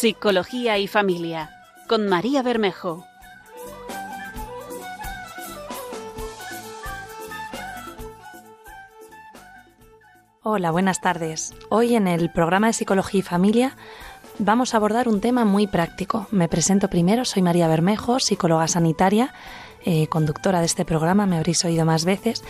Psicología 0.00 0.78
y 0.78 0.86
Familia, 0.86 1.50
con 1.86 2.08
María 2.08 2.42
Bermejo. 2.42 3.04
Hola, 10.42 10.70
buenas 10.70 11.02
tardes. 11.02 11.52
Hoy 11.68 11.96
en 11.96 12.08
el 12.08 12.32
programa 12.32 12.68
de 12.68 12.72
Psicología 12.72 13.20
y 13.20 13.22
Familia 13.22 13.76
vamos 14.38 14.72
a 14.72 14.78
abordar 14.78 15.06
un 15.06 15.20
tema 15.20 15.44
muy 15.44 15.66
práctico. 15.66 16.26
Me 16.30 16.48
presento 16.48 16.88
primero, 16.88 17.26
soy 17.26 17.42
María 17.42 17.68
Bermejo, 17.68 18.20
psicóloga 18.20 18.68
sanitaria, 18.68 19.34
eh, 19.84 20.06
conductora 20.06 20.60
de 20.60 20.66
este 20.66 20.86
programa, 20.86 21.26
me 21.26 21.36
habréis 21.36 21.62
oído 21.66 21.84
más 21.84 22.06
veces. 22.06 22.42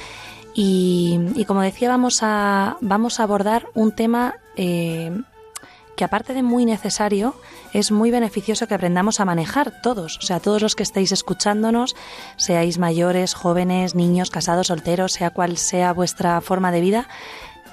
Y, 0.55 1.45
como 1.48 1.62
decía, 1.62 1.88
vamos 1.88 2.21
a, 2.23 2.77
vamos 2.80 3.19
a 3.19 3.24
abordar 3.24 3.66
un 3.74 3.91
tema 3.91 4.37
eh, 4.55 5.10
que 6.00 6.04
aparte 6.06 6.32
de 6.32 6.42
muy 6.42 6.64
necesario, 6.64 7.34
es 7.74 7.92
muy 7.92 8.10
beneficioso 8.10 8.66
que 8.66 8.72
aprendamos 8.72 9.20
a 9.20 9.27
manejar 9.27 9.82
todos, 9.82 10.16
o 10.16 10.23
sea, 10.23 10.40
todos 10.40 10.62
los 10.62 10.74
que 10.74 10.82
estéis 10.82 11.12
escuchándonos, 11.12 11.95
seáis 12.38 12.78
mayores, 12.78 13.34
jóvenes, 13.34 13.95
niños, 13.95 14.30
casados, 14.30 14.68
solteros, 14.68 15.12
sea 15.12 15.28
cual 15.28 15.59
sea 15.59 15.92
vuestra 15.92 16.40
forma 16.40 16.73
de 16.73 16.80
vida, 16.80 17.06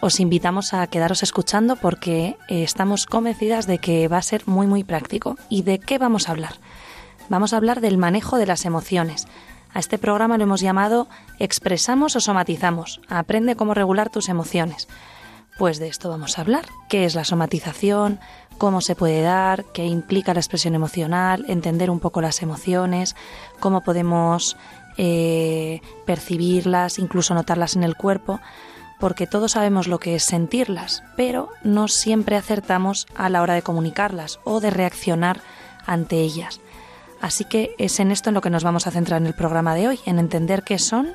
os 0.02 0.20
invitamos 0.20 0.74
a 0.74 0.86
quedaros 0.88 1.24
escuchando 1.24 1.78
porque 1.78 2.36
eh, 2.50 2.64
estamos 2.64 3.06
convencidas 3.06 3.66
de 3.66 3.78
que 3.78 4.10
va 4.10 4.18
a 4.18 4.22
ser 4.22 4.46
muy 4.46 4.68
muy 4.68 4.84
práctico. 4.84 5.38
¿Y 5.48 5.62
de 5.62 5.80
qué 5.80 5.98
vamos 5.98 6.28
a 6.28 6.34
hablar? 6.34 6.56
Vamos 7.30 7.54
a 7.54 7.58
hablar 7.58 7.80
del 7.80 7.98
manejo 7.98 8.38
de 8.38 8.46
las 8.46 8.66
emociones. 8.66 9.26
A 9.74 9.80
este 9.80 9.98
programa 9.98 10.38
lo 10.38 10.44
hemos 10.44 10.60
llamado 10.60 11.08
Expresamos 11.40 12.18
o 12.18 12.20
somatizamos. 12.20 13.00
Aprende 13.08 13.56
cómo 13.56 13.74
regular 13.74 14.10
tus 14.10 14.28
emociones. 14.28 14.90
Pues 15.58 15.80
de 15.80 15.88
esto 15.88 16.10
vamos 16.10 16.38
a 16.38 16.42
hablar. 16.42 16.66
¿Qué 16.88 17.06
es 17.06 17.16
la 17.16 17.24
somatización? 17.24 18.20
¿Cómo 18.60 18.80
se 18.82 18.96
puede 18.96 19.22
dar? 19.22 19.66
¿Qué 19.66 19.86
implica 19.86 20.34
la 20.34 20.40
expresión 20.40 20.76
emocional? 20.76 21.46
Entender 21.48 21.90
un 21.90 22.00
poco 22.00 22.22
las 22.22 22.44
emociones, 22.44 23.16
cómo 23.60 23.82
podemos 23.82 24.56
eh, 24.98 25.82
percibirlas, 26.06 27.00
incluso 27.00 27.34
notarlas 27.34 27.76
en 27.76 27.84
el 27.84 27.96
cuerpo, 27.96 28.40
porque 29.00 29.26
todos 29.26 29.54
sabemos 29.54 29.88
lo 29.88 30.00
que 30.00 30.16
es 30.16 30.24
sentirlas, 30.24 31.04
pero 31.16 31.50
no 31.64 31.88
siempre 31.88 32.36
acertamos 32.36 33.08
a 33.16 33.30
la 33.30 33.42
hora 33.42 33.56
de 33.56 33.64
comunicarlas 33.64 34.40
o 34.44 34.60
de 34.60 34.70
reaccionar 34.70 35.42
ante 35.88 36.22
ellas. 36.22 36.62
Así 37.20 37.46
que 37.46 37.72
es 37.80 38.00
en 38.00 38.12
esto 38.12 38.30
en 38.30 38.36
lo 38.36 38.42
que 38.42 38.52
nos 38.52 38.64
vamos 38.64 38.86
a 38.86 38.92
centrar 38.92 39.22
en 39.22 39.28
el 39.28 39.34
programa 39.34 39.74
de 39.74 39.88
hoy, 39.88 40.00
en 40.06 40.20
entender 40.20 40.64
qué 40.64 40.78
son, 40.78 41.10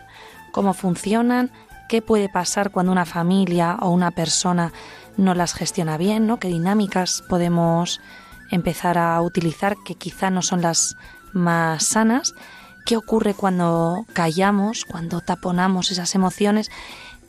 cómo 0.51 0.75
funcionan, 0.75 1.53
qué 1.93 2.01
puede 2.01 2.31
pasar 2.31 2.71
cuando 2.71 2.91
una 2.91 3.05
familia 3.05 3.77
o 3.83 3.91
una 3.91 4.13
persona 4.13 4.73
no 5.19 5.35
las 5.35 5.53
gestiona 5.53 5.99
bien, 5.99 6.27
¿no? 6.27 6.39
qué 6.39 6.49
dinámicas 6.49 7.23
podemos 7.29 8.01
empezar 8.51 8.97
a 8.97 9.21
utilizar 9.21 9.77
que 9.85 9.95
quizá 9.95 10.31
no 10.31 10.41
son 10.41 10.63
las 10.63 10.97
más 11.35 11.85
sanas, 11.85 12.33
qué 12.87 12.97
ocurre 12.97 13.35
cuando 13.35 14.07
callamos, 14.15 14.87
cuando 14.87 15.21
taponamos 15.21 15.91
esas 15.91 16.15
emociones 16.15 16.71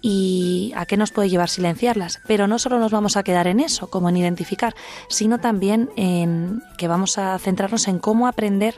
y 0.01 0.71
a 0.77 0.85
qué 0.85 0.95
nos 0.95 1.11
puede 1.11 1.29
llevar 1.29 1.49
silenciarlas. 1.49 2.21
Pero 2.25 2.47
no 2.47 2.57
solo 2.57 2.79
nos 2.79 2.93
vamos 2.93 3.17
a 3.17 3.23
quedar 3.23 3.47
en 3.47 3.59
eso, 3.59 3.89
como 3.89 4.07
en 4.07 4.15
identificar, 4.15 4.75
sino 5.09 5.39
también 5.39 5.89
en 5.97 6.63
que 6.77 6.87
vamos 6.87 7.17
a 7.17 7.37
centrarnos 7.37 7.89
en 7.89 7.99
cómo 7.99 8.27
aprender 8.27 8.75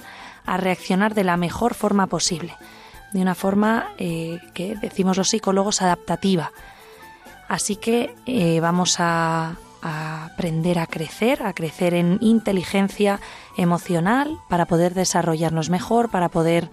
a 0.48 0.58
reaccionar 0.58 1.14
de 1.14 1.26
la 1.26 1.38
mejor 1.38 1.76
forma 1.76 2.08
posible 2.08 2.56
de 3.16 3.22
una 3.22 3.34
forma 3.34 3.94
eh, 3.98 4.40
que 4.54 4.76
decimos 4.76 5.16
los 5.16 5.30
psicólogos 5.30 5.82
adaptativa. 5.82 6.52
Así 7.48 7.78
que 7.78 8.14
eh, 8.26 8.60
vamos 8.60 8.98
a, 9.00 9.56
aprender 9.82 10.80
a 10.80 10.88
crecer, 10.88 11.44
a 11.44 11.54
crecer 11.54 11.94
en 11.94 12.18
inteligencia 12.20 13.20
emocional 13.56 14.36
para 14.50 14.66
poder 14.66 14.96
desarrollarnos 14.96 15.70
mejor, 15.70 16.10
para 16.10 16.28
poder 16.28 16.72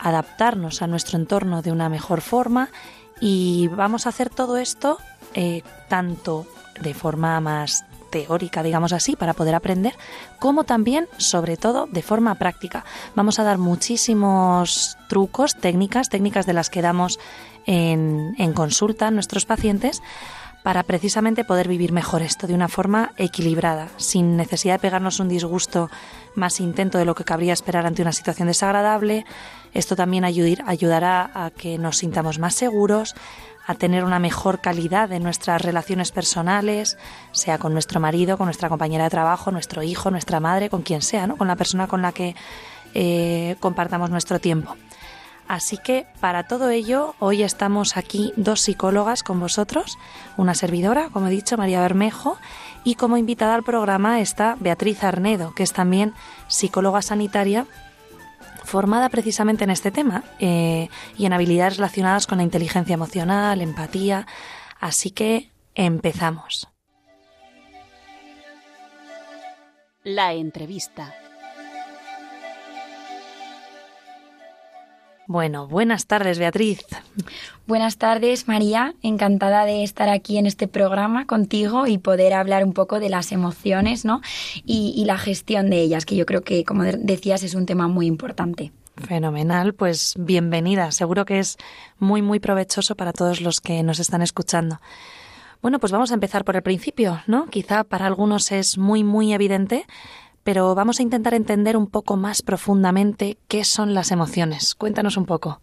adaptarnos 0.00 0.82
a 0.82 0.88
nuestro 0.88 1.18
entorno 1.18 1.62
de 1.62 1.70
una 1.70 1.88
mejor 1.88 2.20
forma 2.20 2.68
y 3.20 3.68
vamos 3.68 4.06
a 4.06 4.08
hacer 4.08 4.28
todo 4.28 4.56
esto 4.56 4.98
eh, 5.34 5.62
tanto 5.88 6.46
de 6.80 6.94
forma 6.94 7.40
más 7.40 7.84
teórica, 8.14 8.62
digamos 8.62 8.92
así, 8.92 9.16
para 9.16 9.34
poder 9.34 9.56
aprender, 9.56 9.94
como 10.38 10.62
también, 10.62 11.08
sobre 11.18 11.56
todo, 11.56 11.88
de 11.90 12.00
forma 12.00 12.36
práctica. 12.36 12.84
Vamos 13.16 13.40
a 13.40 13.42
dar 13.42 13.58
muchísimos 13.58 14.96
trucos, 15.08 15.56
técnicas, 15.56 16.10
técnicas 16.10 16.46
de 16.46 16.52
las 16.52 16.70
que 16.70 16.80
damos 16.80 17.18
en, 17.66 18.52
consulta 18.54 19.08
a 19.08 19.10
nuestros 19.10 19.46
pacientes 19.46 20.00
para 20.62 20.84
precisamente 20.84 21.42
poder 21.44 21.66
vivir 21.66 21.90
mejor 21.90 22.22
esto 22.22 22.46
de 22.46 22.54
una 22.54 22.68
forma 22.68 23.10
equilibrada, 23.16 23.88
sin 23.96 24.36
necesidad 24.36 24.74
de 24.74 24.78
pegarnos 24.78 25.18
un 25.18 25.28
disgusto 25.28 25.90
más 26.36 26.60
intento 26.60 26.98
de 26.98 27.04
lo 27.04 27.16
que 27.16 27.24
cabría 27.24 27.52
esperar 27.52 27.84
ante 27.84 28.00
una 28.00 28.12
situación 28.12 28.46
desagradable. 28.46 29.26
Esto 29.72 29.96
también 29.96 30.24
ayudará 30.24 31.30
a 31.34 31.50
que 31.50 31.78
nos 31.78 31.98
sintamos 31.98 32.38
más 32.38 32.54
seguros, 32.54 33.14
a 33.66 33.74
tener 33.74 34.04
una 34.04 34.18
mejor 34.18 34.60
calidad 34.60 35.10
en 35.12 35.22
nuestras 35.22 35.62
relaciones 35.62 36.12
personales, 36.12 36.98
sea 37.32 37.58
con 37.58 37.72
nuestro 37.72 38.00
marido, 38.00 38.36
con 38.36 38.46
nuestra 38.46 38.68
compañera 38.68 39.04
de 39.04 39.10
trabajo, 39.10 39.50
nuestro 39.50 39.82
hijo, 39.82 40.10
nuestra 40.10 40.40
madre, 40.40 40.68
con 40.68 40.82
quien 40.82 41.02
sea, 41.02 41.26
¿no? 41.26 41.36
con 41.36 41.48
la 41.48 41.56
persona 41.56 41.86
con 41.86 42.02
la 42.02 42.12
que 42.12 42.34
eh, 42.94 43.56
compartamos 43.60 44.10
nuestro 44.10 44.38
tiempo. 44.38 44.76
Así 45.46 45.76
que 45.76 46.06
para 46.20 46.44
todo 46.44 46.70
ello, 46.70 47.14
hoy 47.18 47.42
estamos 47.42 47.98
aquí 47.98 48.32
dos 48.36 48.60
psicólogas 48.60 49.22
con 49.22 49.40
vosotros, 49.40 49.98
una 50.38 50.54
servidora, 50.54 51.10
como 51.10 51.26
he 51.26 51.30
dicho, 51.30 51.58
María 51.58 51.82
Bermejo, 51.82 52.38
y 52.82 52.94
como 52.94 53.18
invitada 53.18 53.54
al 53.54 53.62
programa 53.62 54.20
está 54.20 54.56
Beatriz 54.58 55.04
Arnedo, 55.04 55.54
que 55.54 55.62
es 55.62 55.72
también 55.72 56.14
psicóloga 56.48 57.02
sanitaria 57.02 57.66
formada 58.64 59.08
precisamente 59.08 59.64
en 59.64 59.70
este 59.70 59.90
tema 59.90 60.24
eh, 60.38 60.88
y 61.16 61.26
en 61.26 61.32
habilidades 61.32 61.76
relacionadas 61.76 62.26
con 62.26 62.38
la 62.38 62.44
inteligencia 62.44 62.94
emocional, 62.94 63.60
empatía. 63.60 64.26
Así 64.80 65.10
que 65.10 65.50
empezamos. 65.74 66.68
La 70.02 70.34
entrevista. 70.34 71.14
Bueno, 75.26 75.66
buenas 75.66 76.06
tardes, 76.06 76.38
Beatriz. 76.38 76.84
Buenas 77.66 77.96
tardes, 77.96 78.46
María. 78.46 78.94
Encantada 79.02 79.64
de 79.64 79.82
estar 79.82 80.10
aquí 80.10 80.36
en 80.36 80.46
este 80.46 80.68
programa 80.68 81.26
contigo 81.26 81.86
y 81.86 81.96
poder 81.96 82.34
hablar 82.34 82.62
un 82.62 82.74
poco 82.74 83.00
de 83.00 83.08
las 83.08 83.32
emociones, 83.32 84.04
¿no? 84.04 84.20
Y, 84.66 85.02
la 85.06 85.16
gestión 85.16 85.70
de 85.70 85.80
ellas, 85.80 86.04
que 86.04 86.16
yo 86.16 86.26
creo 86.26 86.42
que, 86.42 86.64
como 86.64 86.82
decías, 86.84 87.42
es 87.42 87.54
un 87.54 87.64
tema 87.64 87.88
muy 87.88 88.06
importante. 88.06 88.72
Fenomenal, 88.96 89.72
pues 89.74 90.14
bienvenida. 90.18 90.92
Seguro 90.92 91.24
que 91.24 91.38
es 91.38 91.56
muy, 91.98 92.20
muy 92.20 92.38
provechoso 92.38 92.94
para 92.94 93.12
todos 93.12 93.40
los 93.40 93.60
que 93.60 93.82
nos 93.82 94.00
están 94.00 94.20
escuchando. 94.20 94.78
Bueno, 95.62 95.78
pues 95.78 95.92
vamos 95.92 96.10
a 96.10 96.14
empezar 96.14 96.44
por 96.44 96.56
el 96.56 96.62
principio, 96.62 97.22
¿no? 97.26 97.46
Quizá 97.46 97.84
para 97.84 98.04
algunos 98.04 98.52
es 98.52 98.76
muy, 98.76 99.02
muy 99.02 99.32
evidente, 99.32 99.86
pero 100.44 100.74
vamos 100.74 101.00
a 101.00 101.02
intentar 101.02 101.34
entender 101.34 101.76
un 101.76 101.88
poco 101.88 102.16
más 102.16 102.42
profundamente 102.42 103.38
qué 103.48 103.64
son 103.64 103.94
las 103.94 104.12
emociones. 104.12 104.74
Cuéntanos 104.74 105.16
un 105.16 105.26
poco. 105.26 105.60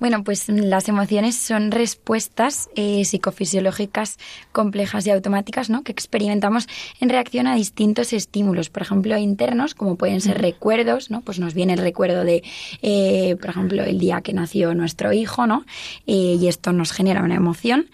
Bueno, 0.00 0.24
pues 0.24 0.48
las 0.48 0.88
emociones 0.88 1.36
son 1.36 1.70
respuestas 1.70 2.70
eh, 2.74 3.04
psicofisiológicas 3.04 4.16
complejas 4.50 5.06
y 5.06 5.10
automáticas 5.10 5.68
¿no? 5.68 5.84
que 5.84 5.92
experimentamos 5.92 6.68
en 7.00 7.10
reacción 7.10 7.46
a 7.46 7.54
distintos 7.54 8.14
estímulos, 8.14 8.70
por 8.70 8.80
ejemplo, 8.80 9.18
internos, 9.18 9.74
como 9.74 9.96
pueden 9.96 10.22
ser 10.22 10.40
recuerdos, 10.40 11.10
¿no? 11.10 11.20
pues 11.20 11.38
nos 11.38 11.52
viene 11.52 11.74
el 11.74 11.80
recuerdo 11.80 12.24
de, 12.24 12.42
eh, 12.80 13.36
por 13.38 13.50
ejemplo, 13.50 13.84
el 13.84 13.98
día 13.98 14.22
que 14.22 14.32
nació 14.32 14.74
nuestro 14.74 15.12
hijo, 15.12 15.46
¿no? 15.46 15.66
Eh, 16.06 16.38
y 16.40 16.48
esto 16.48 16.72
nos 16.72 16.92
genera 16.92 17.22
una 17.22 17.34
emoción 17.34 17.90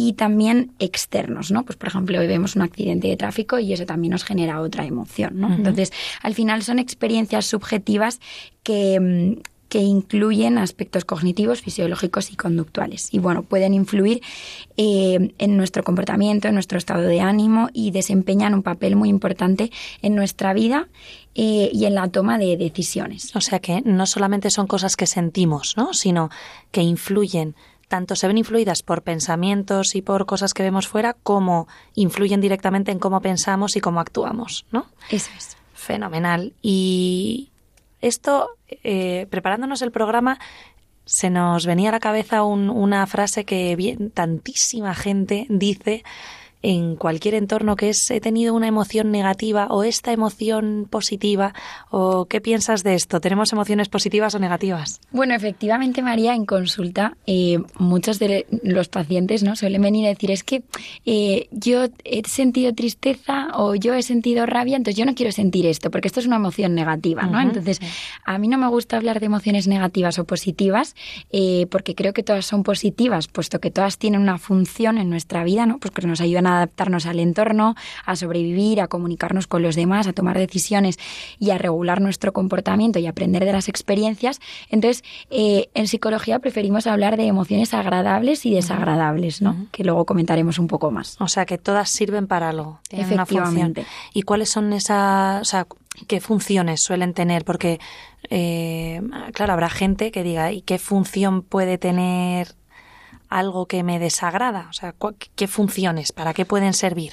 y 0.00 0.12
también 0.12 0.70
externos, 0.78 1.50
¿no? 1.50 1.64
Pues 1.64 1.76
por 1.76 1.88
ejemplo, 1.88 2.20
hoy 2.20 2.28
vemos 2.28 2.54
un 2.54 2.62
accidente 2.62 3.08
de 3.08 3.16
tráfico 3.16 3.58
y 3.58 3.72
eso 3.72 3.84
también 3.84 4.12
nos 4.12 4.22
genera 4.22 4.60
otra 4.60 4.84
emoción, 4.84 5.40
¿no? 5.40 5.52
Entonces, 5.52 5.92
al 6.22 6.34
final 6.34 6.62
son 6.62 6.78
experiencias 6.78 7.46
subjetivas 7.46 8.20
que 8.62 9.00
mm, 9.00 9.42
que 9.68 9.80
incluyen 9.80 10.56
aspectos 10.56 11.04
cognitivos, 11.04 11.60
fisiológicos 11.60 12.32
y 12.32 12.36
conductuales. 12.36 13.12
Y 13.12 13.18
bueno, 13.18 13.42
pueden 13.42 13.74
influir 13.74 14.22
eh, 14.78 15.34
en 15.36 15.56
nuestro 15.58 15.84
comportamiento, 15.84 16.48
en 16.48 16.54
nuestro 16.54 16.78
estado 16.78 17.02
de 17.02 17.20
ánimo 17.20 17.68
y 17.74 17.90
desempeñan 17.90 18.54
un 18.54 18.62
papel 18.62 18.96
muy 18.96 19.10
importante 19.10 19.70
en 20.00 20.14
nuestra 20.14 20.54
vida 20.54 20.88
eh, 21.34 21.68
y 21.70 21.84
en 21.84 21.94
la 21.94 22.08
toma 22.08 22.38
de 22.38 22.56
decisiones. 22.56 23.36
O 23.36 23.42
sea 23.42 23.58
que 23.58 23.82
no 23.82 24.06
solamente 24.06 24.48
son 24.48 24.66
cosas 24.66 24.96
que 24.96 25.06
sentimos, 25.06 25.76
¿no? 25.76 25.92
sino 25.92 26.30
que 26.70 26.80
influyen 26.80 27.54
tanto 27.88 28.14
se 28.14 28.26
ven 28.26 28.38
influidas 28.38 28.82
por 28.82 29.02
pensamientos 29.02 29.94
y 29.94 30.02
por 30.02 30.26
cosas 30.26 30.54
que 30.54 30.62
vemos 30.62 30.86
fuera, 30.86 31.14
como 31.14 31.66
influyen 31.94 32.40
directamente 32.40 32.92
en 32.92 32.98
cómo 32.98 33.20
pensamos 33.20 33.76
y 33.76 33.80
cómo 33.80 34.00
actuamos, 34.00 34.66
¿no? 34.70 34.86
Eso 35.10 35.30
es. 35.36 35.56
Fenomenal. 35.74 36.52
Y 36.60 37.50
esto, 38.00 38.50
eh, 38.68 39.26
preparándonos 39.30 39.82
el 39.82 39.90
programa, 39.90 40.38
se 41.04 41.30
nos 41.30 41.64
venía 41.64 41.88
a 41.88 41.92
la 41.92 42.00
cabeza 42.00 42.42
una 42.42 43.06
frase 43.06 43.44
que 43.44 43.74
bien, 43.76 44.10
tantísima 44.10 44.94
gente 44.94 45.46
dice 45.48 46.04
en 46.62 46.96
cualquier 46.96 47.34
entorno 47.34 47.76
que 47.76 47.90
es 47.90 48.10
he 48.10 48.20
tenido 48.20 48.54
una 48.54 48.66
emoción 48.66 49.10
negativa 49.10 49.68
o 49.70 49.84
esta 49.84 50.12
emoción 50.12 50.86
positiva 50.90 51.54
o 51.90 52.26
qué 52.26 52.40
piensas 52.40 52.82
de 52.82 52.94
esto? 52.94 53.20
¿Tenemos 53.20 53.52
emociones 53.52 53.88
positivas 53.88 54.34
o 54.34 54.38
negativas? 54.38 55.00
Bueno, 55.10 55.34
efectivamente, 55.34 56.02
María, 56.02 56.34
en 56.34 56.46
consulta 56.46 57.16
eh, 57.26 57.58
muchos 57.78 58.18
de 58.18 58.46
los 58.62 58.88
pacientes 58.88 59.42
no 59.42 59.56
suelen 59.56 59.82
venir 59.82 60.06
a 60.06 60.08
decir 60.08 60.30
es 60.30 60.42
que 60.42 60.62
eh, 61.06 61.48
yo 61.50 61.86
he 62.04 62.22
sentido 62.28 62.74
tristeza 62.74 63.48
o 63.54 63.74
yo 63.74 63.94
he 63.94 64.02
sentido 64.02 64.46
rabia, 64.46 64.76
entonces 64.76 64.98
yo 64.98 65.04
no 65.04 65.14
quiero 65.14 65.32
sentir 65.32 65.66
esto 65.66 65.90
porque 65.90 66.08
esto 66.08 66.20
es 66.20 66.26
una 66.26 66.36
emoción 66.36 66.74
negativa, 66.74 67.22
¿no? 67.22 67.40
Entonces, 67.40 67.80
a 68.24 68.38
mí 68.38 68.48
no 68.48 68.58
me 68.58 68.68
gusta 68.68 68.96
hablar 68.96 69.20
de 69.20 69.26
emociones 69.26 69.66
negativas 69.66 70.18
o 70.18 70.24
positivas 70.24 70.94
eh, 71.30 71.66
porque 71.70 71.94
creo 71.94 72.12
que 72.12 72.22
todas 72.22 72.46
son 72.46 72.62
positivas, 72.62 73.28
puesto 73.28 73.60
que 73.60 73.70
todas 73.70 73.98
tienen 73.98 74.20
una 74.20 74.38
función 74.38 74.98
en 74.98 75.10
nuestra 75.10 75.44
vida, 75.44 75.66
¿no? 75.66 75.78
Pues 75.78 75.92
que 75.92 76.06
nos 76.06 76.20
ayudan 76.20 76.47
a 76.48 76.56
adaptarnos 76.56 77.06
al 77.06 77.20
entorno, 77.20 77.74
a 78.04 78.16
sobrevivir, 78.16 78.80
a 78.80 78.88
comunicarnos 78.88 79.46
con 79.46 79.62
los 79.62 79.76
demás, 79.76 80.06
a 80.06 80.12
tomar 80.12 80.38
decisiones 80.38 80.98
y 81.38 81.50
a 81.50 81.58
regular 81.58 82.00
nuestro 82.00 82.32
comportamiento 82.32 82.98
y 82.98 83.06
aprender 83.06 83.44
de 83.44 83.52
las 83.52 83.68
experiencias. 83.68 84.40
Entonces, 84.70 85.04
eh, 85.30 85.68
en 85.74 85.86
psicología 85.88 86.38
preferimos 86.38 86.86
hablar 86.86 87.16
de 87.16 87.26
emociones 87.26 87.74
agradables 87.74 88.46
y 88.46 88.54
desagradables, 88.54 89.42
¿no? 89.42 89.66
Que 89.72 89.84
luego 89.84 90.04
comentaremos 90.04 90.58
un 90.58 90.66
poco 90.68 90.90
más. 90.90 91.16
O 91.20 91.28
sea, 91.28 91.46
que 91.46 91.58
todas 91.58 91.90
sirven 91.90 92.26
para 92.26 92.50
algo. 92.50 92.80
Efectivamente. 92.90 93.86
¿Y 94.14 94.22
cuáles 94.22 94.48
son 94.48 94.72
esas, 94.72 95.40
o 95.40 95.44
sea, 95.44 95.66
qué 96.06 96.20
funciones 96.20 96.80
suelen 96.80 97.14
tener? 97.14 97.44
Porque, 97.44 97.80
eh, 98.30 99.00
claro, 99.32 99.52
habrá 99.52 99.68
gente 99.68 100.10
que 100.10 100.22
diga, 100.22 100.52
¿y 100.52 100.62
qué 100.62 100.78
función 100.78 101.42
puede 101.42 101.78
tener 101.78 102.54
algo 103.28 103.66
que 103.66 103.82
me 103.82 103.98
desagrada? 103.98 104.66
O 104.70 104.72
sea, 104.72 104.94
¿qué 105.36 105.46
funciones? 105.46 106.12
¿Para 106.12 106.34
qué 106.34 106.44
pueden 106.44 106.74
servir? 106.74 107.12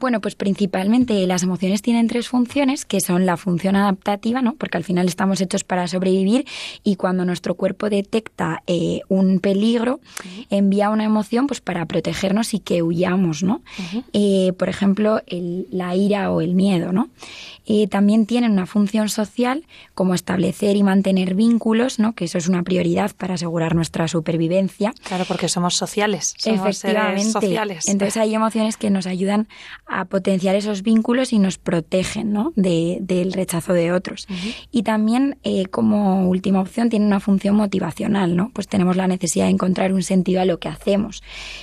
Bueno, 0.00 0.20
pues 0.20 0.34
principalmente 0.34 1.26
las 1.26 1.44
emociones 1.44 1.80
tienen 1.80 2.08
tres 2.08 2.28
funciones, 2.28 2.84
que 2.84 3.00
son 3.00 3.26
la 3.26 3.36
función 3.36 3.76
adaptativa, 3.76 4.42
¿no? 4.42 4.54
Porque 4.54 4.76
al 4.76 4.84
final 4.84 5.06
estamos 5.06 5.40
hechos 5.40 5.64
para 5.64 5.86
sobrevivir 5.86 6.46
y 6.82 6.96
cuando 6.96 7.24
nuestro 7.24 7.54
cuerpo 7.54 7.88
detecta 7.88 8.62
eh, 8.66 9.00
un 9.08 9.38
peligro, 9.38 10.00
envía 10.50 10.90
una 10.90 11.04
emoción 11.04 11.46
pues 11.46 11.60
para 11.60 11.86
protegernos 11.86 12.54
y 12.54 12.58
que 12.58 12.82
huyamos, 12.82 13.42
¿no? 13.42 13.62
Eh, 14.12 14.52
por 14.58 14.68
ejemplo, 14.68 15.22
la 15.70 15.94
ira 15.94 16.30
o 16.32 16.40
el 16.40 16.54
miedo, 16.54 16.92
¿no? 16.92 17.08
Eh, 17.66 17.88
también 17.88 18.26
tienen 18.26 18.52
una 18.52 18.66
función 18.66 19.08
social 19.08 19.64
como 19.94 20.14
establecer 20.14 20.76
y 20.76 20.82
mantener 20.82 21.34
vínculos, 21.34 21.98
¿no? 21.98 22.14
que 22.14 22.26
eso 22.26 22.38
es 22.38 22.48
una 22.48 22.62
prioridad 22.62 23.12
para 23.16 23.34
asegurar 23.34 23.74
nuestra 23.74 24.06
supervivencia. 24.08 24.92
Claro, 25.04 25.24
porque 25.26 25.48
somos 25.48 25.74
sociales, 25.74 26.34
somos 26.36 26.76
Seres 26.76 27.32
sociales. 27.32 27.88
Entonces 27.88 28.16
hay 28.16 28.34
emociones 28.34 28.76
que 28.76 28.90
nos 28.90 29.06
ayudan 29.06 29.48
a 29.86 30.04
potenciar 30.04 30.56
esos 30.56 30.82
vínculos 30.82 31.32
y 31.32 31.38
nos 31.38 31.58
protegen 31.58 32.32
¿no? 32.32 32.52
de, 32.56 32.98
del 33.00 33.32
rechazo 33.32 33.72
de 33.72 33.92
otros. 33.92 34.26
Y 34.70 34.82
también, 34.82 35.38
eh, 35.42 35.66
como 35.66 36.28
última 36.28 36.60
opción, 36.60 36.90
tiene 36.90 37.06
una 37.06 37.20
función 37.20 37.56
motivacional, 37.56 38.36
¿no? 38.36 38.50
Pues 38.52 38.68
tenemos 38.68 38.96
la 38.96 39.06
necesidad 39.06 39.46
de 39.46 39.52
encontrar 39.52 39.92
un 39.92 40.02
sentido 40.02 40.40
a 40.40 40.44
lo 40.44 40.58
que 40.58 40.68
hacemos. 40.68 41.22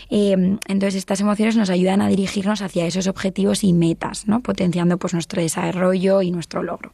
Eh, 0.10 0.58
entonces 0.68 0.96
estas 0.96 1.22
emociones 1.22 1.56
nos 1.56 1.70
ayudan 1.70 2.02
a 2.02 2.08
dirigirnos 2.08 2.62
hacia 2.62 2.86
esos 2.86 3.08
objetivos 3.08 3.64
y 3.64 3.74
metas, 3.74 4.28
¿no? 4.28 4.42
Potenciando 4.42 4.98
pues 4.98 5.14
nuestro 5.14 5.42
desarrollo 5.42 5.91
y 5.94 6.32
nuestro 6.32 6.64
logro. 6.64 6.94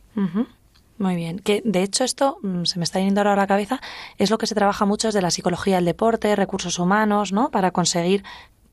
Muy 0.97 1.15
bien. 1.15 1.39
Que 1.39 1.61
de 1.63 1.83
hecho 1.83 2.03
esto 2.03 2.39
mm, 2.41 2.63
se 2.63 2.79
me 2.79 2.83
está 2.83 2.99
yendo 2.99 3.21
ahora 3.21 3.33
a 3.33 3.35
la 3.35 3.47
cabeza 3.47 3.79
es 4.17 4.31
lo 4.31 4.37
que 4.37 4.47
se 4.47 4.55
trabaja 4.55 4.85
mucho 4.85 5.09
desde 5.09 5.21
la 5.21 5.31
psicología 5.31 5.75
del 5.75 5.85
deporte, 5.85 6.35
recursos 6.35 6.79
humanos, 6.79 7.31
¿no? 7.31 7.51
Para 7.51 7.71
conseguir 7.71 8.23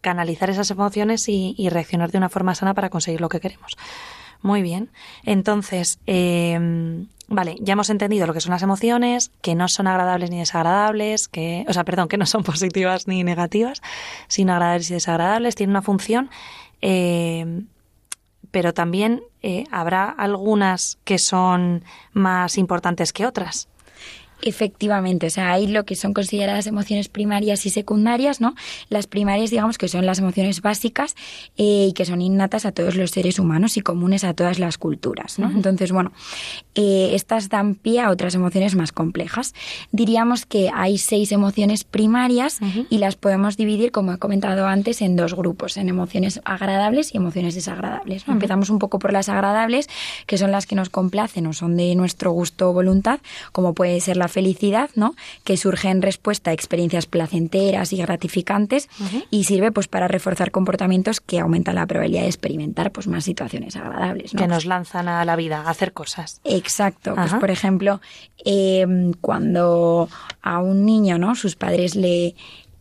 canalizar 0.00 0.50
esas 0.50 0.70
emociones 0.70 1.28
y, 1.28 1.68
reaccionar 1.70 2.10
de 2.10 2.18
una 2.18 2.28
forma 2.28 2.54
sana 2.54 2.74
para 2.74 2.90
conseguir 2.90 3.20
lo 3.20 3.28
que 3.28 3.40
queremos. 3.40 3.76
Muy 4.42 4.60
bien. 4.60 4.90
Entonces, 5.24 5.98
em, 6.06 7.06
vale, 7.28 7.56
ya 7.60 7.72
hemos 7.72 7.88
entendido 7.88 8.26
lo 8.26 8.34
que 8.34 8.42
son 8.42 8.52
las 8.52 8.62
emociones, 8.62 9.30
que 9.40 9.54
no 9.54 9.66
son 9.68 9.86
agradables 9.86 10.30
ni 10.30 10.38
desagradables, 10.38 11.28
que, 11.28 11.64
o 11.68 11.72
sea, 11.72 11.84
perdón, 11.84 12.08
que 12.08 12.18
no 12.18 12.26
son 12.26 12.42
positivas 12.44 13.08
ni 13.08 13.24
negativas, 13.24 13.80
sino 14.28 14.52
agradables 14.52 14.90
y 14.90 14.94
desagradables, 14.94 15.54
tienen 15.54 15.70
una 15.70 15.82
función. 15.82 16.28
Em, 16.82 17.66
pero 18.54 18.72
también 18.72 19.24
eh, 19.42 19.64
habrá 19.72 20.04
algunas 20.04 21.00
que 21.02 21.18
son 21.18 21.82
más 22.12 22.56
importantes 22.56 23.12
que 23.12 23.26
otras. 23.26 23.68
Efectivamente, 24.42 25.26
o 25.26 25.30
sea, 25.30 25.52
hay 25.52 25.66
lo 25.66 25.84
que 25.84 25.94
son 25.94 26.12
consideradas 26.12 26.66
emociones 26.66 27.08
primarias 27.08 27.64
y 27.66 27.70
secundarias, 27.70 28.40
¿no? 28.40 28.54
Las 28.88 29.06
primarias, 29.06 29.50
digamos, 29.50 29.78
que 29.78 29.88
son 29.88 30.06
las 30.06 30.18
emociones 30.18 30.60
básicas 30.60 31.14
eh, 31.56 31.86
y 31.88 31.92
que 31.92 32.04
son 32.04 32.20
innatas 32.20 32.66
a 32.66 32.72
todos 32.72 32.94
los 32.94 33.10
seres 33.10 33.38
humanos 33.38 33.76
y 33.76 33.80
comunes 33.80 34.24
a 34.24 34.34
todas 34.34 34.58
las 34.58 34.78
culturas, 34.78 35.38
¿no? 35.38 35.50
Entonces, 35.50 35.92
bueno, 35.92 36.12
eh, 36.74 37.10
estas 37.14 37.48
dan 37.48 37.74
pie 37.74 38.00
a 38.00 38.10
otras 38.10 38.34
emociones 38.34 38.74
más 38.74 38.92
complejas. 38.92 39.54
Diríamos 39.92 40.46
que 40.46 40.70
hay 40.74 40.98
seis 40.98 41.32
emociones 41.32 41.84
primarias 41.84 42.58
y 42.90 42.98
las 42.98 43.16
podemos 43.16 43.56
dividir, 43.56 43.92
como 43.92 44.12
he 44.12 44.18
comentado 44.18 44.66
antes, 44.66 45.00
en 45.00 45.16
dos 45.16 45.34
grupos, 45.34 45.76
en 45.76 45.88
emociones 45.88 46.40
agradables 46.44 47.14
y 47.14 47.18
emociones 47.18 47.54
desagradables. 47.54 48.26
Empezamos 48.28 48.70
un 48.70 48.78
poco 48.78 48.98
por 48.98 49.12
las 49.12 49.28
agradables, 49.28 49.88
que 50.26 50.38
son 50.38 50.50
las 50.50 50.66
que 50.66 50.74
nos 50.74 50.90
complacen 50.90 51.46
o 51.46 51.52
son 51.52 51.76
de 51.76 51.94
nuestro 51.94 52.32
gusto 52.32 52.70
o 52.70 52.72
voluntad, 52.72 53.20
como 53.52 53.74
puede 53.74 54.00
ser 54.00 54.16
la 54.16 54.23
felicidad, 54.28 54.90
¿no? 54.94 55.14
Que 55.44 55.56
surge 55.56 55.88
en 55.88 56.02
respuesta 56.02 56.50
a 56.50 56.54
experiencias 56.54 57.06
placenteras 57.06 57.92
y 57.92 57.96
gratificantes 57.98 58.88
y 59.30 59.44
sirve 59.44 59.72
pues 59.72 59.88
para 59.88 60.08
reforzar 60.08 60.50
comportamientos 60.50 61.20
que 61.20 61.40
aumentan 61.40 61.76
la 61.76 61.86
probabilidad 61.86 62.22
de 62.22 62.28
experimentar 62.28 62.92
pues 62.92 63.06
más 63.06 63.24
situaciones 63.24 63.76
agradables, 63.76 64.32
Que 64.32 64.46
nos 64.46 64.64
lanzan 64.66 65.08
a 65.08 65.24
la 65.24 65.36
vida, 65.36 65.62
a 65.62 65.70
hacer 65.70 65.92
cosas. 65.92 66.40
Exacto. 66.44 67.14
Pues 67.14 67.34
por 67.34 67.50
ejemplo, 67.50 68.00
em, 68.44 69.12
cuando 69.20 70.08
a 70.42 70.58
un 70.58 70.84
niño, 70.84 71.18
¿no? 71.18 71.34
Sus 71.34 71.56
padres 71.56 71.94
le 71.94 72.34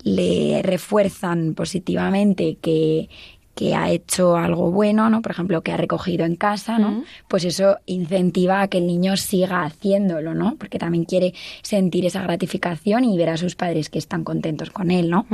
le 0.04 0.62
refuerzan 0.62 1.54
positivamente 1.54 2.58
que, 2.62 3.10
que 3.56 3.76
ha 3.76 3.90
hecho 3.90 4.36
algo 4.36 4.72
bueno, 4.72 5.10
¿no? 5.10 5.22
Por 5.22 5.32
ejemplo, 5.32 5.62
que 5.62 5.72
ha 5.72 5.78
recogido 5.78 6.26
en 6.26 6.36
casa, 6.36 6.80
¿no? 6.80 7.04
Pues 7.28 7.46
eso 7.46 7.78
incentiva 7.86 8.62
a 8.62 8.68
que 8.68 8.80
el 8.80 8.88
niño 8.88 9.16
siga 9.16 9.64
haciéndolo, 9.64 10.34
¿no? 10.34 10.56
Porque 10.58 10.80
también 10.80 11.06
quiere 11.06 11.34
sentir 11.62 12.06
esa 12.06 12.24
gratificación 12.24 13.04
y 13.04 13.18
ver 13.18 13.30
a 13.30 13.38
sus 13.38 13.56
padres 13.56 13.90
que 13.90 14.00
están 14.00 14.24
contentos 14.24 14.72
con 14.72 14.90
él, 14.90 15.10
¿no? 15.10 15.28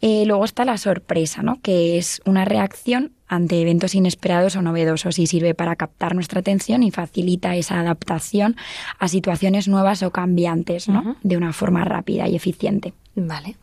Eh, 0.00 0.24
luego 0.26 0.44
está 0.44 0.64
la 0.64 0.78
sorpresa, 0.78 1.42
¿no? 1.42 1.60
Que 1.60 1.98
es 1.98 2.22
una 2.24 2.44
reacción 2.44 3.12
ante 3.28 3.60
eventos 3.60 3.96
inesperados 3.96 4.54
o 4.54 4.62
novedosos 4.62 5.18
y 5.18 5.26
sirve 5.26 5.54
para 5.54 5.74
captar 5.74 6.14
nuestra 6.14 6.40
atención 6.40 6.84
y 6.84 6.92
facilita 6.92 7.56
esa 7.56 7.80
adaptación 7.80 8.56
a 9.00 9.08
situaciones 9.08 9.66
nuevas 9.66 10.04
o 10.04 10.10
cambiantes, 10.10 10.88
¿no? 10.88 11.16
De 11.22 11.36
una 11.36 11.52
forma 11.52 11.84
rápida 11.84 12.28
y 12.28 12.36
eficiente. 12.36 12.94
Vale. 13.16 13.56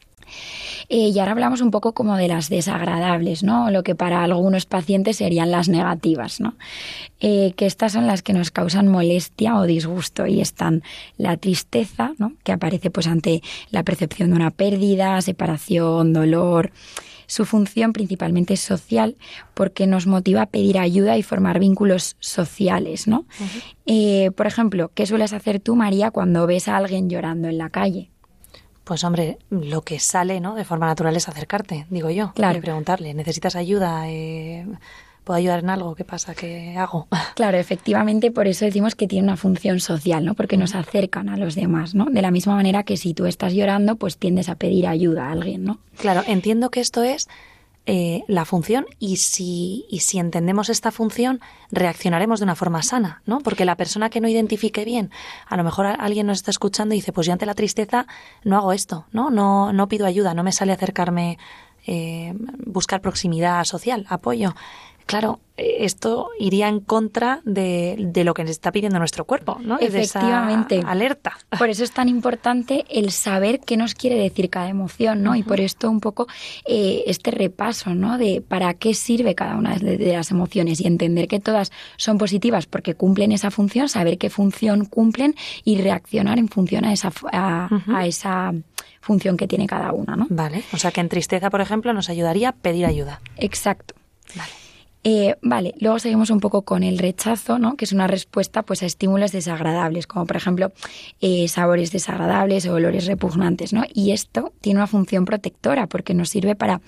Eh, 0.89 1.09
y 1.09 1.19
ahora 1.19 1.31
hablamos 1.31 1.61
un 1.61 1.71
poco 1.71 1.93
como 1.93 2.17
de 2.17 2.27
las 2.27 2.49
desagradables, 2.49 3.43
¿no? 3.43 3.71
Lo 3.71 3.83
que 3.83 3.95
para 3.95 4.23
algunos 4.23 4.65
pacientes 4.65 5.17
serían 5.17 5.51
las 5.51 5.69
negativas, 5.69 6.39
¿no? 6.39 6.55
Eh, 7.19 7.53
que 7.55 7.65
estas 7.65 7.93
son 7.93 8.07
las 8.07 8.21
que 8.21 8.33
nos 8.33 8.51
causan 8.51 8.87
molestia 8.87 9.55
o 9.55 9.63
disgusto 9.63 10.27
y 10.27 10.41
están 10.41 10.83
la 11.17 11.37
tristeza, 11.37 12.11
¿no? 12.17 12.33
Que 12.43 12.51
aparece 12.51 12.91
pues 12.91 13.07
ante 13.07 13.41
la 13.71 13.83
percepción 13.83 14.29
de 14.29 14.35
una 14.35 14.51
pérdida, 14.51 15.21
separación, 15.21 16.13
dolor. 16.13 16.71
Su 17.27 17.45
función 17.45 17.93
principalmente 17.93 18.55
es 18.55 18.59
social 18.59 19.15
porque 19.53 19.87
nos 19.87 20.05
motiva 20.05 20.43
a 20.43 20.45
pedir 20.47 20.77
ayuda 20.77 21.17
y 21.17 21.23
formar 21.23 21.59
vínculos 21.59 22.17
sociales, 22.19 23.07
¿no? 23.07 23.25
Eh, 23.85 24.31
por 24.35 24.45
ejemplo, 24.45 24.91
¿qué 24.93 25.05
sueles 25.05 25.33
hacer 25.33 25.59
tú, 25.59 25.75
María, 25.75 26.11
cuando 26.11 26.45
ves 26.45 26.67
a 26.67 26.77
alguien 26.77 27.09
llorando 27.09 27.47
en 27.47 27.57
la 27.57 27.69
calle? 27.69 28.09
Pues 28.83 29.03
hombre, 29.03 29.37
lo 29.49 29.81
que 29.81 29.99
sale, 29.99 30.39
¿no? 30.39 30.55
De 30.55 30.65
forma 30.65 30.87
natural 30.87 31.15
es 31.15 31.29
acercarte, 31.29 31.85
digo 31.89 32.09
yo. 32.09 32.33
Claro. 32.33 32.57
Y 32.57 32.61
preguntarle, 32.61 33.13
¿necesitas 33.13 33.55
ayuda? 33.55 34.09
Eh, 34.09 34.65
¿Puedo 35.23 35.37
ayudar 35.37 35.59
en 35.59 35.69
algo? 35.69 35.95
¿Qué 35.95 36.03
pasa? 36.03 36.35
¿Qué 36.35 36.75
hago? 36.77 37.07
Claro, 37.35 37.57
efectivamente, 37.57 38.29
por 38.29 38.47
eso 38.47 38.65
decimos 38.65 38.95
que 38.95 39.07
tiene 39.07 39.23
una 39.23 39.37
función 39.37 39.79
social, 39.79 40.25
¿no? 40.25 40.35
Porque 40.35 40.57
nos 40.57 40.75
acercan 40.75 41.29
a 41.29 41.37
los 41.37 41.55
demás, 41.55 41.95
¿no? 41.95 42.05
De 42.05 42.21
la 42.21 42.29
misma 42.29 42.55
manera 42.55 42.83
que 42.83 42.97
si 42.97 43.13
tú 43.13 43.25
estás 43.25 43.53
llorando, 43.53 43.95
pues 43.95 44.17
tiendes 44.17 44.49
a 44.49 44.55
pedir 44.55 44.85
ayuda 44.85 45.27
a 45.27 45.31
alguien, 45.31 45.63
¿no? 45.63 45.79
Claro, 45.97 46.23
entiendo 46.27 46.69
que 46.69 46.81
esto 46.81 47.03
es 47.03 47.27
eh, 47.85 48.23
la 48.27 48.45
función 48.45 48.85
y 48.97 49.17
si, 49.17 49.85
y 49.89 49.99
si 49.99 50.17
entendemos 50.17 50.69
esta 50.69 50.89
función, 50.89 51.41
reaccionaremos 51.69 52.39
de 52.39 52.45
una 52.45 52.55
forma 52.55 52.81
sana, 52.81 53.21
¿no? 53.25 53.39
Porque 53.39 53.65
la 53.65 53.75
persona 53.75 54.09
que 54.09 54.21
no 54.21 54.29
identifique 54.29 54.85
bien, 54.85 55.11
a 55.47 55.57
lo 55.57 55.65
mejor 55.65 55.87
alguien 55.87 56.27
nos 56.27 56.37
está 56.37 56.51
escuchando 56.51 56.95
y 56.95 56.99
dice, 56.99 57.11
pues 57.11 57.27
yo 57.27 57.33
ante 57.33 57.45
la 57.45 57.55
tristeza 57.55 58.07
no 58.45 58.55
hago 58.55 58.71
esto, 58.71 59.05
¿no? 59.11 59.29
No, 59.29 59.73
no 59.73 59.89
pido 59.89 60.05
ayuda, 60.05 60.33
no 60.33 60.43
me 60.43 60.53
sale 60.53 60.71
acercarme, 60.71 61.37
eh, 61.85 62.33
buscar 62.65 63.01
proximidad 63.01 63.65
social, 63.65 64.05
apoyo. 64.07 64.55
Claro, 65.05 65.39
eh, 65.55 65.77
esto 65.81 66.29
iría 66.39 66.67
en 66.67 66.79
contra 66.79 67.41
de, 67.45 67.95
de, 67.99 68.23
lo 68.23 68.33
que 68.33 68.43
nos 68.43 68.51
está 68.51 68.71
pidiendo 68.71 68.97
nuestro 68.97 69.25
cuerpo, 69.25 69.59
¿no? 69.61 69.77
Efectivamente. 69.79 70.81
alerta. 70.85 71.37
Por 71.57 71.69
eso 71.69 71.83
es 71.83 71.91
tan 71.91 72.09
importante 72.09 72.85
el 72.89 73.11
saber 73.11 73.59
qué 73.59 73.77
nos 73.77 73.93
quiere 73.93 74.15
decir 74.15 74.49
cada 74.49 74.69
emoción, 74.69 75.21
¿no? 75.21 75.35
Y 75.35 75.43
por 75.43 75.59
esto 75.59 75.89
un 75.89 75.99
poco 75.99 76.27
eh, 76.65 77.03
este 77.05 77.31
repaso, 77.31 77.93
¿no? 77.93 78.17
De 78.17 78.41
para 78.41 78.73
qué 78.73 78.93
sirve 78.93 79.35
cada 79.35 79.55
una 79.55 79.75
de, 79.77 80.13
las 80.13 80.31
emociones 80.31 80.81
y 80.81 80.87
entender 80.87 81.27
que 81.27 81.39
todas 81.39 81.71
son 81.97 82.17
positivas 82.17 82.65
porque 82.65 82.95
cumplen 82.95 83.31
esa 83.31 83.51
función, 83.51 83.89
saber 83.89 84.17
qué 84.17 84.29
función 84.29 84.85
cumplen 84.85 85.35
y 85.63 85.79
reaccionar 85.79 86.39
en 86.39 86.47
función 86.47 86.85
a 86.85 86.93
esa, 86.93 87.11
a 87.31 88.07
esa 88.07 88.53
función 89.01 89.37
que 89.37 89.47
tiene 89.47 89.67
cada 89.67 89.91
una, 89.91 90.15
¿no? 90.15 90.25
Vale. 90.29 90.63
O 90.71 90.77
sea 90.77 90.91
que 90.91 91.01
en 91.01 91.09
tristeza, 91.09 91.49
por 91.49 91.61
ejemplo, 91.61 91.93
nos 91.93 92.09
ayudaría 92.09 92.49
a 92.49 92.51
pedir 92.53 92.85
ayuda. 92.85 93.21
Exacto. 93.37 93.93
Vale. 94.35 94.62
Eh, 95.05 95.35
vale, 95.41 95.73
luego 95.79 95.99
seguimos 95.99 96.29
un 96.29 96.39
poco 96.39 96.61
con 96.61 96.81
el 96.81 96.97
rechazo, 96.97 97.59
¿no? 97.59 97.75
que 97.75 97.83
es 97.83 97.91
una 97.91 98.07
respuesta 98.07 98.63
pues, 98.63 98.83
a 98.83 98.85
estímulos 98.85 99.33
desagradables, 99.33 100.07
como 100.07 100.25
por 100.25 100.37
ejemplo 100.37 100.71
eh, 101.19 101.47
sabores 101.49 101.91
desagradables 101.91 102.65
o 102.67 102.73
olores 102.73 103.05
repugnantes. 103.05 103.73
¿no? 103.73 103.83
Y 103.93 104.11
esto 104.11 104.53
tiene 104.61 104.79
una 104.79 104.87
función 104.87 105.25
protectora 105.25 105.87
porque 105.87 106.13
nos 106.13 106.29
sirve 106.29 106.55
para 106.55 106.81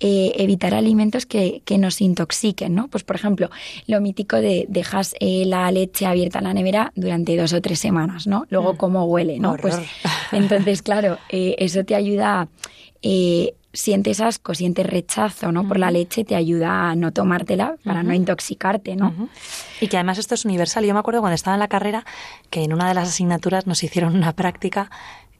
eh, 0.00 0.32
evitar 0.36 0.74
alimentos 0.74 1.24
que, 1.24 1.62
que, 1.64 1.78
nos 1.78 2.00
intoxiquen. 2.02 2.74
¿no? 2.74 2.88
Pues 2.88 3.04
por 3.04 3.16
ejemplo, 3.16 3.50
lo 3.86 4.00
mítico 4.00 4.36
de 4.36 4.66
dejas 4.68 5.14
la 5.20 5.70
leche 5.72 6.04
abierta 6.06 6.38
en 6.38 6.44
la 6.44 6.54
nevera 6.54 6.92
durante 6.94 7.36
dos 7.36 7.52
o 7.54 7.60
tres 7.60 7.78
semanas, 7.78 8.26
¿no? 8.26 8.46
Luego 8.50 8.74
mm. 8.74 8.76
cómo 8.76 9.04
huele, 9.04 9.38
¿no? 9.38 9.56
Pues 9.56 9.78
entonces, 10.32 10.82
claro, 10.82 11.18
eso 11.30 11.84
te 11.84 11.94
ayuda 11.94 12.42
a 12.42 12.48
sientes 13.72 14.20
asco, 14.20 14.54
sientes 14.54 14.86
rechazo, 14.86 15.52
¿no? 15.52 15.66
Por 15.66 15.78
la 15.78 15.90
leche 15.90 16.24
te 16.24 16.34
ayuda 16.34 16.90
a 16.90 16.96
no 16.96 17.12
tomártela 17.12 17.76
para 17.84 18.02
no 18.02 18.12
intoxicarte, 18.12 18.96
¿no? 18.96 19.28
Y 19.80 19.88
que 19.88 19.96
además 19.96 20.18
esto 20.18 20.34
es 20.34 20.44
universal. 20.44 20.84
Yo 20.84 20.94
me 20.94 21.00
acuerdo 21.00 21.20
cuando 21.20 21.34
estaba 21.34 21.54
en 21.54 21.60
la 21.60 21.68
carrera 21.68 22.04
que 22.50 22.64
en 22.64 22.72
una 22.72 22.88
de 22.88 22.94
las 22.94 23.08
asignaturas 23.08 23.66
nos 23.66 23.82
hicieron 23.82 24.16
una 24.16 24.32
práctica 24.32 24.90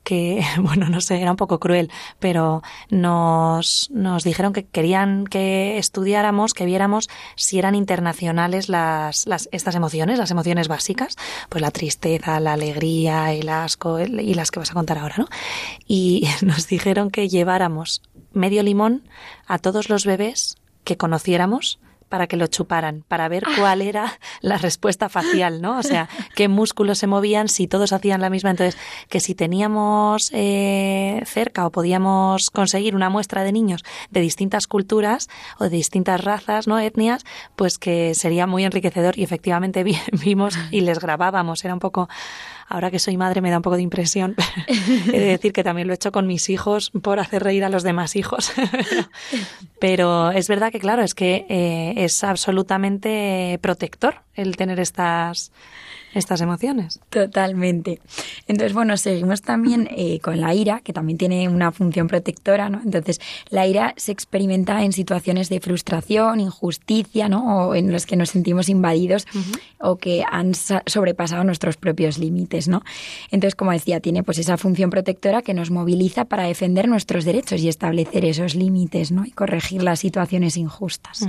que, 0.02 0.42
bueno, 0.60 0.88
no 0.88 1.00
sé, 1.00 1.20
era 1.20 1.30
un 1.30 1.36
poco 1.36 1.60
cruel, 1.60 1.90
pero 2.18 2.62
nos, 2.90 3.88
nos 3.92 4.24
dijeron 4.24 4.52
que 4.52 4.64
querían 4.64 5.26
que 5.26 5.78
estudiáramos, 5.78 6.54
que 6.54 6.66
viéramos 6.66 7.08
si 7.36 7.58
eran 7.58 7.74
internacionales 7.74 8.68
las, 8.68 9.26
las, 9.26 9.48
estas 9.52 9.74
emociones, 9.74 10.18
las 10.18 10.30
emociones 10.30 10.68
básicas, 10.68 11.16
pues 11.48 11.62
la 11.62 11.70
tristeza, 11.70 12.40
la 12.40 12.54
alegría, 12.54 13.32
el 13.32 13.48
asco 13.48 14.00
y 14.00 14.34
las 14.34 14.50
que 14.50 14.58
vas 14.58 14.70
a 14.70 14.74
contar 14.74 14.98
ahora, 14.98 15.16
¿no? 15.18 15.28
Y 15.86 16.28
nos 16.42 16.68
dijeron 16.68 17.10
que 17.10 17.28
lleváramos 17.28 18.02
medio 18.34 18.62
limón 18.62 19.02
a 19.46 19.58
todos 19.58 19.88
los 19.88 20.04
bebés 20.06 20.56
que 20.84 20.96
conociéramos 20.96 21.78
para 22.12 22.26
que 22.26 22.36
lo 22.36 22.46
chuparan, 22.46 23.06
para 23.08 23.26
ver 23.30 23.42
cuál 23.56 23.80
era 23.80 24.18
la 24.42 24.58
respuesta 24.58 25.08
facial, 25.08 25.62
¿no? 25.62 25.78
O 25.78 25.82
sea, 25.82 26.10
qué 26.36 26.46
músculos 26.46 26.98
se 26.98 27.06
movían, 27.06 27.48
si 27.48 27.66
todos 27.66 27.94
hacían 27.94 28.20
la 28.20 28.28
misma. 28.28 28.50
Entonces, 28.50 28.78
que 29.08 29.18
si 29.18 29.34
teníamos 29.34 30.30
eh, 30.34 31.22
cerca 31.24 31.64
o 31.64 31.72
podíamos 31.72 32.50
conseguir 32.50 32.94
una 32.94 33.08
muestra 33.08 33.44
de 33.44 33.52
niños 33.52 33.82
de 34.10 34.20
distintas 34.20 34.66
culturas 34.66 35.30
o 35.58 35.64
de 35.64 35.70
distintas 35.70 36.22
razas, 36.22 36.66
¿no? 36.66 36.78
Etnias, 36.78 37.24
pues 37.56 37.78
que 37.78 38.14
sería 38.14 38.46
muy 38.46 38.64
enriquecedor 38.64 39.18
y 39.18 39.22
efectivamente 39.22 39.82
vimos 40.22 40.58
y 40.70 40.82
les 40.82 40.98
grabábamos. 40.98 41.64
Era 41.64 41.72
un 41.72 41.80
poco 41.80 42.10
ahora 42.72 42.90
que 42.90 42.98
soy 42.98 43.16
madre 43.16 43.40
me 43.40 43.50
da 43.50 43.58
un 43.58 43.62
poco 43.62 43.76
de 43.76 43.82
impresión. 43.82 44.34
He 45.12 45.18
de 45.18 45.26
decir 45.26 45.52
que 45.52 45.62
también 45.62 45.86
lo 45.86 45.92
he 45.92 45.96
hecho 45.96 46.10
con 46.10 46.26
mis 46.26 46.48
hijos 46.48 46.90
por 47.02 47.20
hacer 47.20 47.42
reír 47.42 47.64
a 47.64 47.68
los 47.68 47.82
demás 47.82 48.16
hijos. 48.16 48.52
Pero 49.78 50.30
es 50.30 50.48
verdad 50.48 50.72
que, 50.72 50.80
claro, 50.80 51.02
es 51.02 51.14
que 51.14 51.46
eh, 51.48 51.94
es 51.96 52.24
absolutamente 52.24 53.58
protector 53.60 54.22
el 54.34 54.56
tener 54.56 54.80
estas 54.80 55.52
estas 56.14 56.40
emociones. 56.40 57.00
Totalmente. 57.10 58.00
Entonces, 58.48 58.72
bueno, 58.72 58.96
seguimos 58.96 59.42
también 59.42 59.88
eh, 59.90 60.20
con 60.20 60.40
la 60.40 60.54
ira, 60.54 60.80
que 60.80 60.92
también 60.92 61.18
tiene 61.18 61.48
una 61.48 61.72
función 61.72 62.08
protectora, 62.08 62.68
¿no? 62.68 62.80
Entonces, 62.84 63.20
la 63.48 63.66
ira 63.66 63.94
se 63.96 64.12
experimenta 64.12 64.82
en 64.84 64.92
situaciones 64.92 65.48
de 65.48 65.60
frustración, 65.60 66.40
injusticia, 66.40 67.28
¿no? 67.28 67.68
O 67.68 67.74
en 67.74 67.92
los 67.92 68.06
que 68.06 68.16
nos 68.16 68.30
sentimos 68.30 68.68
invadidos 68.68 69.26
o 69.78 69.96
que 69.96 70.24
han 70.30 70.52
sobrepasado 70.54 71.44
nuestros 71.44 71.76
propios 71.76 72.18
límites, 72.18 72.68
¿no? 72.68 72.82
Entonces, 73.30 73.54
como 73.54 73.72
decía, 73.72 74.00
tiene 74.00 74.22
pues 74.22 74.38
esa 74.38 74.56
función 74.56 74.90
protectora 74.90 75.42
que 75.42 75.54
nos 75.54 75.70
moviliza 75.70 76.24
para 76.24 76.44
defender 76.44 76.88
nuestros 76.88 77.24
derechos 77.24 77.60
y 77.62 77.68
establecer 77.68 78.24
esos 78.24 78.54
límites, 78.54 79.12
¿no? 79.12 79.24
Y 79.24 79.30
corregir 79.30 79.82
las 79.82 80.00
situaciones 80.00 80.56
injustas. 80.56 81.28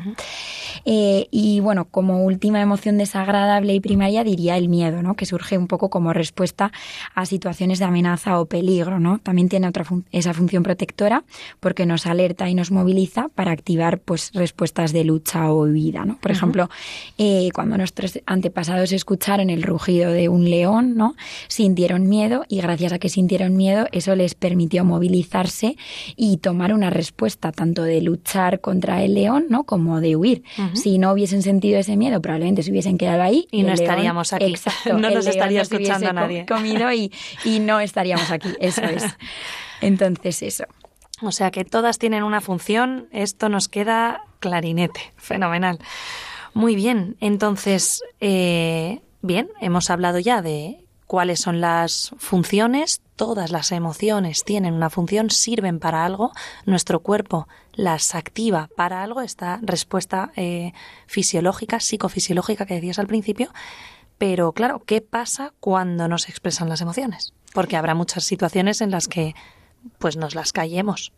Eh, 0.85 1.27
y 1.31 1.59
bueno, 1.59 1.85
como 1.85 2.23
última 2.23 2.61
emoción 2.61 2.97
desagradable 2.97 3.73
y 3.73 3.79
primaria 3.79 4.23
diría 4.23 4.57
el 4.57 4.69
miedo, 4.73 5.03
¿no? 5.03 5.15
que 5.15 5.25
surge 5.25 5.57
un 5.57 5.67
poco 5.67 5.89
como 5.89 6.13
respuesta 6.13 6.71
a 7.13 7.25
situaciones 7.25 7.77
de 7.79 7.85
amenaza 7.85 8.39
o 8.39 8.45
peligro. 8.45 8.99
¿no? 8.99 9.19
También 9.19 9.49
tiene 9.49 9.67
otra 9.67 9.85
esa 10.11 10.33
función 10.33 10.63
protectora 10.63 11.23
porque 11.59 11.85
nos 11.85 12.07
alerta 12.07 12.49
y 12.49 12.55
nos 12.55 12.71
moviliza 12.71 13.29
para 13.35 13.51
activar 13.51 13.99
pues, 13.99 14.31
respuestas 14.33 14.93
de 14.93 15.03
lucha 15.03 15.51
o 15.51 15.63
huida. 15.63 16.05
¿no? 16.05 16.17
Por 16.17 16.31
ejemplo, 16.31 16.69
eh, 17.17 17.49
cuando 17.53 17.77
nuestros 17.77 18.19
antepasados 18.25 18.91
escucharon 18.91 19.49
el 19.49 19.61
rugido 19.61 20.11
de 20.11 20.27
un 20.29 20.49
león, 20.49 20.95
¿no? 20.95 21.15
sintieron 21.47 22.09
miedo 22.09 22.45
y 22.47 22.61
gracias 22.61 22.93
a 22.93 22.99
que 22.99 23.09
sintieron 23.09 23.55
miedo 23.55 23.87
eso 23.91 24.15
les 24.15 24.33
permitió 24.33 24.83
movilizarse 24.83 25.77
y 26.15 26.37
tomar 26.37 26.73
una 26.73 26.89
respuesta 26.89 27.51
tanto 27.51 27.83
de 27.83 28.01
luchar 28.01 28.59
contra 28.59 29.03
el 29.03 29.13
león 29.13 29.45
¿no? 29.49 29.63
como 29.65 30.01
de 30.01 30.15
huir. 30.15 30.43
Si 30.73 30.97
no 30.97 31.11
hubiesen 31.11 31.41
sentido 31.41 31.79
ese 31.79 31.95
miedo, 31.97 32.21
probablemente 32.21 32.63
se 32.63 32.71
hubiesen 32.71 32.97
quedado 32.97 33.21
ahí. 33.21 33.47
Y, 33.51 33.63
no 33.63 33.73
estaríamos 33.73 34.33
aquí. 34.33 34.45
no 34.85 35.09
nos 35.09 35.25
estaría 35.27 35.61
escuchando 35.61 36.11
nadie. 36.13 36.45
Comido 36.45 36.91
y, 36.91 37.11
y 37.43 37.59
no 37.59 37.79
estaríamos 37.79 38.29
aquí, 38.31 38.53
eso 38.59 38.83
es. 38.83 39.03
Entonces, 39.81 40.41
eso. 40.41 40.65
O 41.21 41.31
sea 41.31 41.51
que 41.51 41.63
todas 41.63 41.99
tienen 41.99 42.23
una 42.23 42.41
función, 42.41 43.07
esto 43.11 43.47
nos 43.47 43.69
queda 43.69 44.25
clarinete, 44.39 45.13
fenomenal. 45.15 45.79
Muy 46.53 46.75
bien, 46.75 47.15
entonces, 47.19 48.03
eh, 48.19 49.01
bien, 49.21 49.49
hemos 49.61 49.89
hablado 49.89 50.19
ya 50.19 50.41
de 50.41 50.83
cuáles 51.07 51.39
son 51.39 51.61
las 51.61 52.13
funciones, 52.17 53.01
todas 53.15 53.51
las 53.51 53.71
emociones 53.71 54.43
tienen 54.43 54.73
una 54.73 54.89
función, 54.89 55.29
sirven 55.29 55.79
para 55.79 56.05
algo, 56.05 56.31
nuestro 56.65 56.99
cuerpo 56.99 57.47
las 57.73 58.15
activa 58.15 58.69
para 58.75 59.01
algo, 59.01 59.21
esta 59.21 59.59
respuesta 59.61 60.31
eh, 60.35 60.73
fisiológica, 61.07 61.79
psicofisiológica 61.79 62.65
que 62.65 62.75
decías 62.75 62.99
al 62.99 63.07
principio, 63.07 63.49
pero 64.17 64.51
claro, 64.53 64.83
¿qué 64.85 65.01
pasa 65.01 65.53
cuando 65.59 66.07
no 66.07 66.17
se 66.17 66.29
expresan 66.29 66.69
las 66.69 66.81
emociones? 66.81 67.33
Porque 67.53 67.75
habrá 67.75 67.95
muchas 67.95 68.23
situaciones 68.23 68.81
en 68.81 68.91
las 68.91 69.07
que 69.07 69.35
pues 69.99 70.17
nos 70.17 70.35
las 70.35 70.53
callemos. 70.53 71.11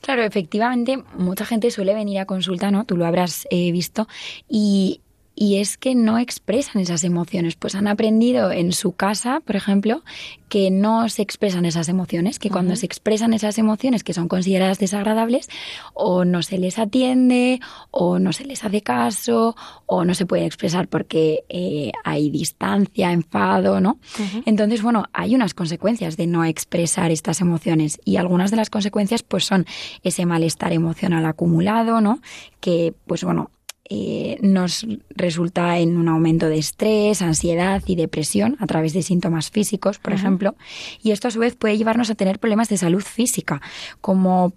Claro, 0.00 0.22
efectivamente, 0.22 1.02
mucha 1.16 1.44
gente 1.44 1.70
suele 1.70 1.94
venir 1.94 2.20
a 2.20 2.26
consulta, 2.26 2.70
¿no? 2.70 2.84
Tú 2.84 2.96
lo 2.96 3.06
habrás 3.06 3.46
eh, 3.50 3.72
visto 3.72 4.06
y 4.48 5.00
y 5.40 5.58
es 5.58 5.78
que 5.78 5.94
no 5.94 6.18
expresan 6.18 6.82
esas 6.82 7.04
emociones. 7.04 7.54
Pues 7.54 7.76
han 7.76 7.86
aprendido 7.86 8.50
en 8.50 8.72
su 8.72 8.92
casa, 8.92 9.38
por 9.38 9.54
ejemplo, 9.54 10.02
que 10.48 10.72
no 10.72 11.08
se 11.08 11.22
expresan 11.22 11.64
esas 11.64 11.88
emociones, 11.88 12.40
que 12.40 12.50
cuando 12.50 12.74
se 12.74 12.86
expresan 12.86 13.32
esas 13.32 13.56
emociones 13.56 14.02
que 14.02 14.14
son 14.14 14.26
consideradas 14.26 14.80
desagradables, 14.80 15.48
o 15.94 16.24
no 16.24 16.42
se 16.42 16.58
les 16.58 16.80
atiende, 16.80 17.60
o 17.92 18.18
no 18.18 18.32
se 18.32 18.46
les 18.46 18.64
hace 18.64 18.82
caso, 18.82 19.54
o 19.86 20.04
no 20.04 20.14
se 20.14 20.26
puede 20.26 20.44
expresar 20.44 20.88
porque 20.88 21.44
eh, 21.48 21.92
hay 22.02 22.30
distancia, 22.30 23.12
enfado, 23.12 23.80
¿no? 23.80 24.00
Entonces, 24.44 24.82
bueno, 24.82 25.04
hay 25.12 25.36
unas 25.36 25.54
consecuencias 25.54 26.16
de 26.16 26.26
no 26.26 26.44
expresar 26.44 27.12
estas 27.12 27.40
emociones 27.40 28.00
y 28.04 28.16
algunas 28.16 28.50
de 28.50 28.56
las 28.56 28.70
consecuencias 28.70 29.22
pues 29.22 29.44
son 29.44 29.66
ese 30.02 30.26
malestar 30.26 30.72
emocional 30.72 31.24
acumulado, 31.26 32.00
¿no? 32.00 32.18
Que, 32.60 32.92
pues 33.06 33.22
bueno, 33.22 33.52
eh, 33.90 34.38
nos 34.42 34.86
resulta 35.10 35.78
en 35.78 35.96
un 35.96 36.08
aumento 36.08 36.48
de 36.48 36.58
estrés, 36.58 37.22
ansiedad 37.22 37.82
y 37.86 37.96
depresión 37.96 38.56
a 38.60 38.66
través 38.66 38.92
de 38.92 39.02
síntomas 39.02 39.50
físicos, 39.50 39.98
por 39.98 40.12
ejemplo. 40.12 40.56
Y 41.02 41.12
esto 41.12 41.28
a 41.28 41.30
su 41.30 41.38
vez 41.38 41.56
puede 41.56 41.78
llevarnos 41.78 42.10
a 42.10 42.14
tener 42.14 42.38
problemas 42.38 42.68
de 42.68 42.76
salud 42.76 43.02
física, 43.02 43.62
como 44.00 44.52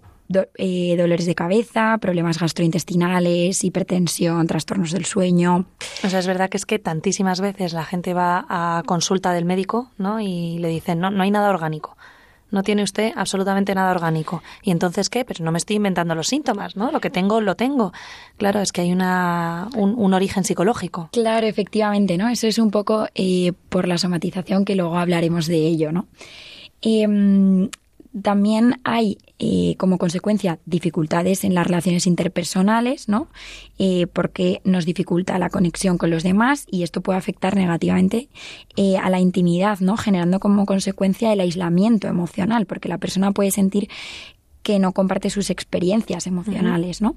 eh, 0.56 0.96
dolores 0.96 1.26
de 1.26 1.34
cabeza, 1.34 1.98
problemas 1.98 2.38
gastrointestinales, 2.38 3.64
hipertensión, 3.64 4.46
trastornos 4.46 4.92
del 4.92 5.04
sueño. 5.04 5.66
O 6.04 6.08
sea, 6.08 6.18
es 6.18 6.26
verdad 6.26 6.48
que 6.48 6.56
es 6.56 6.66
que 6.66 6.78
tantísimas 6.78 7.40
veces 7.40 7.72
la 7.72 7.84
gente 7.84 8.14
va 8.14 8.46
a 8.48 8.82
consulta 8.86 9.32
del 9.32 9.44
médico 9.44 9.90
¿no? 9.98 10.20
y 10.20 10.58
le 10.58 10.68
dicen, 10.68 11.00
no, 11.00 11.10
no 11.10 11.22
hay 11.22 11.30
nada 11.30 11.50
orgánico 11.50 11.96
no 12.52 12.62
tiene 12.62 12.84
usted 12.84 13.12
absolutamente 13.16 13.74
nada 13.74 13.90
orgánico. 13.90 14.42
¿Y 14.62 14.70
entonces 14.70 15.10
qué? 15.10 15.24
Pero 15.24 15.44
no 15.44 15.50
me 15.50 15.58
estoy 15.58 15.76
inventando 15.76 16.14
los 16.14 16.28
síntomas, 16.28 16.76
¿no? 16.76 16.92
Lo 16.92 17.00
que 17.00 17.10
tengo, 17.10 17.40
lo 17.40 17.56
tengo. 17.56 17.92
Claro, 18.36 18.60
es 18.60 18.70
que 18.70 18.82
hay 18.82 18.92
una, 18.92 19.68
un, 19.74 20.14
origen 20.14 20.44
psicológico. 20.44 21.08
Claro, 21.12 21.46
efectivamente, 21.46 22.16
¿no? 22.16 22.28
Eso 22.28 22.46
es 22.46 22.58
un 22.58 22.70
poco 22.70 23.08
eh, 23.14 23.52
por 23.68 23.88
la 23.88 23.98
somatización 23.98 24.64
que 24.64 24.76
luego 24.76 24.98
hablaremos 24.98 25.46
de 25.46 25.66
ello, 25.66 25.90
¿no? 25.90 26.06
Em, 26.82 27.70
también 28.20 28.80
hay 28.84 29.18
eh, 29.38 29.74
como 29.78 29.98
consecuencia 29.98 30.58
dificultades 30.66 31.44
en 31.44 31.54
las 31.54 31.66
relaciones 31.66 32.06
interpersonales, 32.06 33.08
¿no? 33.08 33.28
Eh, 33.78 34.06
porque 34.06 34.60
nos 34.64 34.84
dificulta 34.84 35.38
la 35.38 35.50
conexión 35.50 35.98
con 35.98 36.10
los 36.10 36.22
demás 36.22 36.66
y 36.70 36.82
esto 36.82 37.00
puede 37.00 37.18
afectar 37.18 37.56
negativamente 37.56 38.28
eh, 38.76 38.98
a 38.98 39.08
la 39.10 39.20
intimidad, 39.20 39.80
¿no? 39.80 39.96
Generando 39.96 40.40
como 40.40 40.66
consecuencia 40.66 41.32
el 41.32 41.40
aislamiento 41.40 42.06
emocional, 42.08 42.66
porque 42.66 42.88
la 42.88 42.98
persona 42.98 43.32
puede 43.32 43.50
sentir 43.50 43.88
que 44.62 44.78
no 44.78 44.92
comparte 44.92 45.30
sus 45.30 45.50
experiencias 45.50 46.26
emocionales, 46.26 47.02
¿no? 47.02 47.16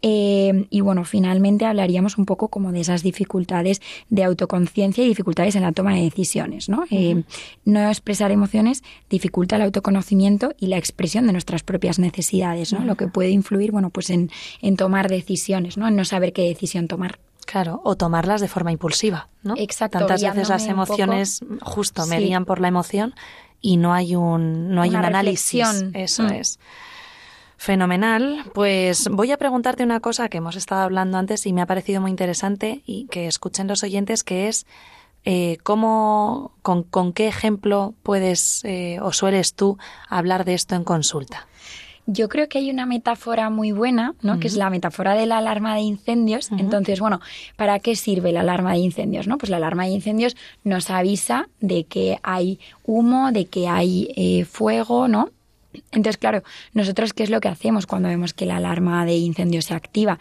Eh, 0.00 0.66
y 0.70 0.80
bueno, 0.80 1.04
finalmente 1.04 1.66
hablaríamos 1.66 2.18
un 2.18 2.24
poco 2.24 2.48
como 2.48 2.72
de 2.72 2.80
esas 2.80 3.02
dificultades 3.02 3.82
de 4.08 4.24
autoconciencia 4.24 5.04
y 5.04 5.08
dificultades 5.08 5.56
en 5.56 5.62
la 5.62 5.72
toma 5.72 5.94
de 5.94 6.02
decisiones, 6.02 6.68
¿no? 6.68 6.84
Eh, 6.90 7.24
no 7.64 7.88
expresar 7.88 8.30
emociones 8.30 8.82
dificulta 9.10 9.56
el 9.56 9.62
autoconocimiento 9.62 10.54
y 10.58 10.68
la 10.68 10.78
expresión 10.78 11.26
de 11.26 11.32
nuestras 11.32 11.62
propias 11.62 11.98
necesidades, 11.98 12.72
¿no? 12.72 12.84
Lo 12.84 12.96
que 12.96 13.08
puede 13.08 13.30
influir, 13.30 13.72
bueno, 13.72 13.90
pues 13.90 14.10
en, 14.10 14.30
en 14.62 14.76
tomar 14.76 15.08
decisiones, 15.08 15.76
¿no? 15.76 15.88
En 15.88 15.96
no 15.96 16.04
saber 16.04 16.32
qué 16.32 16.42
decisión 16.42 16.88
tomar. 16.88 17.18
Claro, 17.44 17.80
o 17.82 17.96
tomarlas 17.96 18.42
de 18.42 18.48
forma 18.48 18.72
impulsiva, 18.72 19.30
¿no? 19.42 19.54
Exacto. 19.56 19.98
Tantas 19.98 20.22
veces 20.22 20.50
las 20.50 20.66
emociones 20.66 21.40
justo 21.62 22.06
me 22.06 22.20
guían 22.20 22.44
por 22.44 22.60
la 22.60 22.68
emoción 22.68 23.14
y 23.60 23.76
no 23.76 23.92
hay 23.92 24.14
un, 24.14 24.74
no 24.74 24.82
hay 24.82 24.90
un 24.90 25.04
análisis. 25.04 25.84
Eso 25.94 26.24
mm. 26.24 26.32
es. 26.32 26.58
Fenomenal. 27.56 28.44
Pues 28.54 29.08
voy 29.10 29.32
a 29.32 29.36
preguntarte 29.36 29.82
una 29.82 29.98
cosa 29.98 30.28
que 30.28 30.38
hemos 30.38 30.54
estado 30.54 30.82
hablando 30.82 31.18
antes 31.18 31.44
y 31.44 31.52
me 31.52 31.60
ha 31.60 31.66
parecido 31.66 32.00
muy 32.00 32.10
interesante 32.10 32.82
y 32.86 33.06
que 33.06 33.26
escuchen 33.26 33.66
los 33.66 33.82
oyentes, 33.82 34.22
que 34.22 34.46
es 34.46 34.64
eh, 35.24 35.58
cómo, 35.64 36.52
con, 36.62 37.12
qué 37.12 37.26
ejemplo 37.26 37.94
puedes 38.04 38.64
eh, 38.64 38.98
o 39.02 39.12
sueles 39.12 39.54
tú 39.54 39.76
hablar 40.08 40.44
de 40.44 40.54
esto 40.54 40.76
en 40.76 40.84
consulta. 40.84 41.47
Yo 42.10 42.30
creo 42.30 42.48
que 42.48 42.56
hay 42.56 42.70
una 42.70 42.86
metáfora 42.86 43.50
muy 43.50 43.70
buena, 43.70 44.14
¿no? 44.22 44.40
Que 44.40 44.46
es 44.46 44.56
la 44.56 44.70
metáfora 44.70 45.14
de 45.14 45.26
la 45.26 45.36
alarma 45.36 45.74
de 45.74 45.82
incendios. 45.82 46.50
Entonces, 46.52 47.00
bueno, 47.00 47.20
¿para 47.54 47.80
qué 47.80 47.96
sirve 47.96 48.32
la 48.32 48.40
alarma 48.40 48.72
de 48.72 48.78
incendios, 48.78 49.26
no? 49.26 49.36
Pues 49.36 49.50
la 49.50 49.58
alarma 49.58 49.84
de 49.84 49.90
incendios 49.90 50.34
nos 50.64 50.88
avisa 50.88 51.50
de 51.60 51.84
que 51.84 52.18
hay 52.22 52.60
humo, 52.86 53.30
de 53.30 53.44
que 53.44 53.68
hay 53.68 54.10
eh, 54.16 54.46
fuego, 54.46 55.06
¿no? 55.06 55.28
Entonces, 55.92 56.16
claro, 56.16 56.42
nosotros 56.72 57.12
qué 57.12 57.24
es 57.24 57.30
lo 57.30 57.42
que 57.42 57.48
hacemos 57.48 57.84
cuando 57.84 58.08
vemos 58.08 58.32
que 58.32 58.46
la 58.46 58.56
alarma 58.56 59.04
de 59.04 59.16
incendios 59.16 59.66
se 59.66 59.74
activa? 59.74 60.18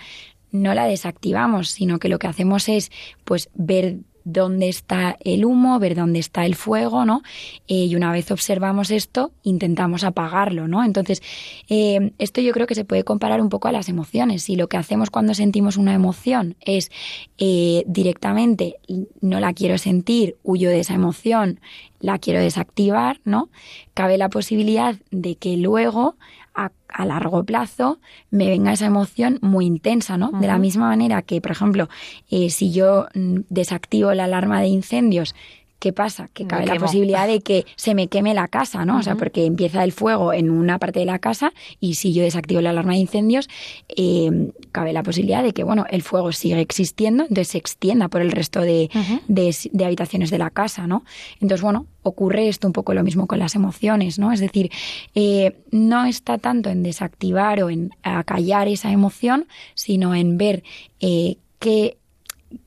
No 0.52 0.74
la 0.74 0.88
desactivamos, 0.88 1.70
sino 1.70 2.00
que 2.00 2.10
lo 2.10 2.20
que 2.20 2.28
hacemos 2.28 2.68
es 2.68 2.92
pues 3.24 3.50
ver 3.54 4.00
dónde 4.28 4.68
está 4.68 5.18
el 5.24 5.46
humo, 5.46 5.80
ver 5.80 5.96
dónde 5.96 6.20
está 6.20 6.46
el 6.46 6.56
fuego, 6.56 7.06
¿no? 7.06 7.24
Eh, 7.68 7.86
y 7.86 7.96
una 7.96 8.12
vez 8.12 8.30
observamos 8.30 8.92
esto, 8.92 9.32
intentamos 9.44 10.04
apagarlo, 10.04 10.68
¿no? 10.68 10.84
Entonces, 10.84 11.22
eh, 11.70 12.12
esto 12.20 12.42
yo 12.42 12.52
creo 12.52 12.68
que 12.68 12.76
se 12.76 12.84
puede 12.84 13.06
comparar 13.06 13.42
un 13.42 13.48
poco 13.48 13.70
a 13.70 13.72
las 13.72 13.88
emociones. 13.88 14.44
Si 14.44 14.58
lo 14.58 14.68
que 14.68 14.76
hacemos 14.76 15.10
cuando 15.10 15.34
sentimos 15.34 15.78
una 15.78 15.94
emoción 15.94 16.56
es 16.60 16.92
eh, 17.38 17.84
directamente 17.88 18.76
no 19.22 19.40
la 19.40 19.54
quiero 19.54 19.78
sentir, 19.78 20.36
huyo 20.44 20.70
de 20.70 20.82
esa 20.82 20.94
emoción, 20.94 21.62
la 22.02 22.20
quiero 22.20 22.42
desactivar, 22.42 23.22
¿no? 23.24 23.50
Cabe 23.94 24.18
la 24.18 24.30
posibilidad 24.30 24.96
de 25.10 25.36
que 25.36 25.56
luego 25.56 26.16
a, 26.54 26.72
largo 27.06 27.44
plazo 27.44 28.00
me 28.32 28.48
venga 28.48 28.74
esa 28.74 28.86
emoción 28.86 29.40
muy 29.42 29.66
intensa, 29.66 30.18
¿no? 30.18 30.32
De 30.32 30.48
la 30.48 30.58
misma 30.58 30.88
manera 30.88 31.22
que, 31.22 31.42
por 31.42 31.52
ejemplo, 31.52 31.90
eh, 32.30 32.50
si 32.50 32.72
yo 32.72 33.08
mm, 33.14 33.42
desactivo 33.50 34.14
la 34.14 34.26
alarma 34.26 34.62
de 34.62 34.68
incendios 34.68 35.36
¿Qué 35.80 35.94
pasa? 35.94 36.28
Que 36.34 36.48
cabe 36.48 36.66
la 36.66 36.76
posibilidad 36.76 37.28
de 37.28 37.42
que 37.42 37.66
se 37.76 37.94
me 37.94 38.08
queme 38.08 38.34
la 38.34 38.48
casa, 38.48 38.84
¿no? 38.84 38.98
O 38.98 39.04
sea, 39.04 39.16
porque 39.16 39.46
empieza 39.46 39.84
el 39.84 39.92
fuego 39.92 40.34
en 40.34 40.50
una 40.50 40.80
parte 40.80 41.00
de 41.00 41.06
la 41.06 41.20
casa 41.20 41.54
y 41.80 41.96
si 41.96 42.14
yo 42.14 42.24
desactivo 42.24 42.62
la 42.62 42.72
alarma 42.72 42.94
de 42.94 43.00
incendios, 43.00 43.48
eh, 43.90 44.52
cabe 44.72 44.92
la 44.92 45.04
posibilidad 45.04 45.44
de 45.44 45.54
que, 45.54 45.64
bueno, 45.64 45.86
el 45.92 46.02
fuego 46.02 46.32
sigue 46.32 46.60
existiendo, 46.62 47.24
entonces 47.24 47.50
se 47.50 47.60
extienda 47.60 48.08
por 48.08 48.22
el 48.22 48.32
resto 48.32 48.62
de, 48.62 48.90
de, 49.28 49.86
habitaciones 49.86 50.32
de 50.32 50.40
la 50.40 50.50
casa, 50.50 50.88
¿no? 50.88 51.06
Entonces, 51.42 51.62
bueno, 51.62 51.86
ocurre 52.02 52.48
esto 52.48 52.66
un 52.66 52.74
poco 52.74 52.96
lo 52.96 53.04
mismo 53.04 53.28
con 53.28 53.38
las 53.38 53.54
emociones, 53.54 54.18
¿no? 54.18 54.32
Es 54.32 54.40
decir, 54.40 54.72
eh, 55.14 55.58
no 55.70 56.06
está 56.06 56.40
tanto 56.40 56.72
en 56.72 56.82
desactivar 56.82 57.62
o 57.62 57.70
en 57.70 57.92
acallar 58.02 58.68
esa 58.68 58.92
emoción, 58.92 59.48
sino 59.76 60.16
en 60.16 60.40
ver 60.40 60.64
eh, 61.02 61.38
qué, 61.60 61.98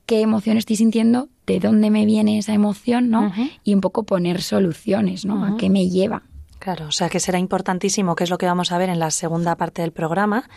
qué 0.06 0.20
emoción 0.20 0.58
estoy 0.58 0.76
sintiendo 0.76 1.28
de 1.50 1.60
dónde 1.60 1.90
me 1.90 2.06
viene 2.06 2.38
esa 2.38 2.52
emoción, 2.52 3.10
¿no? 3.10 3.32
Y 3.64 3.74
un 3.74 3.80
poco 3.80 4.04
poner 4.04 4.42
soluciones, 4.42 5.24
¿no? 5.24 5.44
A 5.44 5.56
qué 5.56 5.68
me 5.68 5.88
lleva. 5.88 6.22
Claro, 6.58 6.88
o 6.88 6.92
sea 6.92 7.08
que 7.08 7.20
será 7.20 7.38
importantísimo, 7.38 8.14
que 8.14 8.24
es 8.24 8.30
lo 8.30 8.36
que 8.36 8.46
vamos 8.46 8.70
a 8.70 8.78
ver 8.78 8.90
en 8.90 8.98
la 8.98 9.10
segunda 9.10 9.56
parte 9.56 9.80
del 9.80 9.92
programa, 9.92 10.48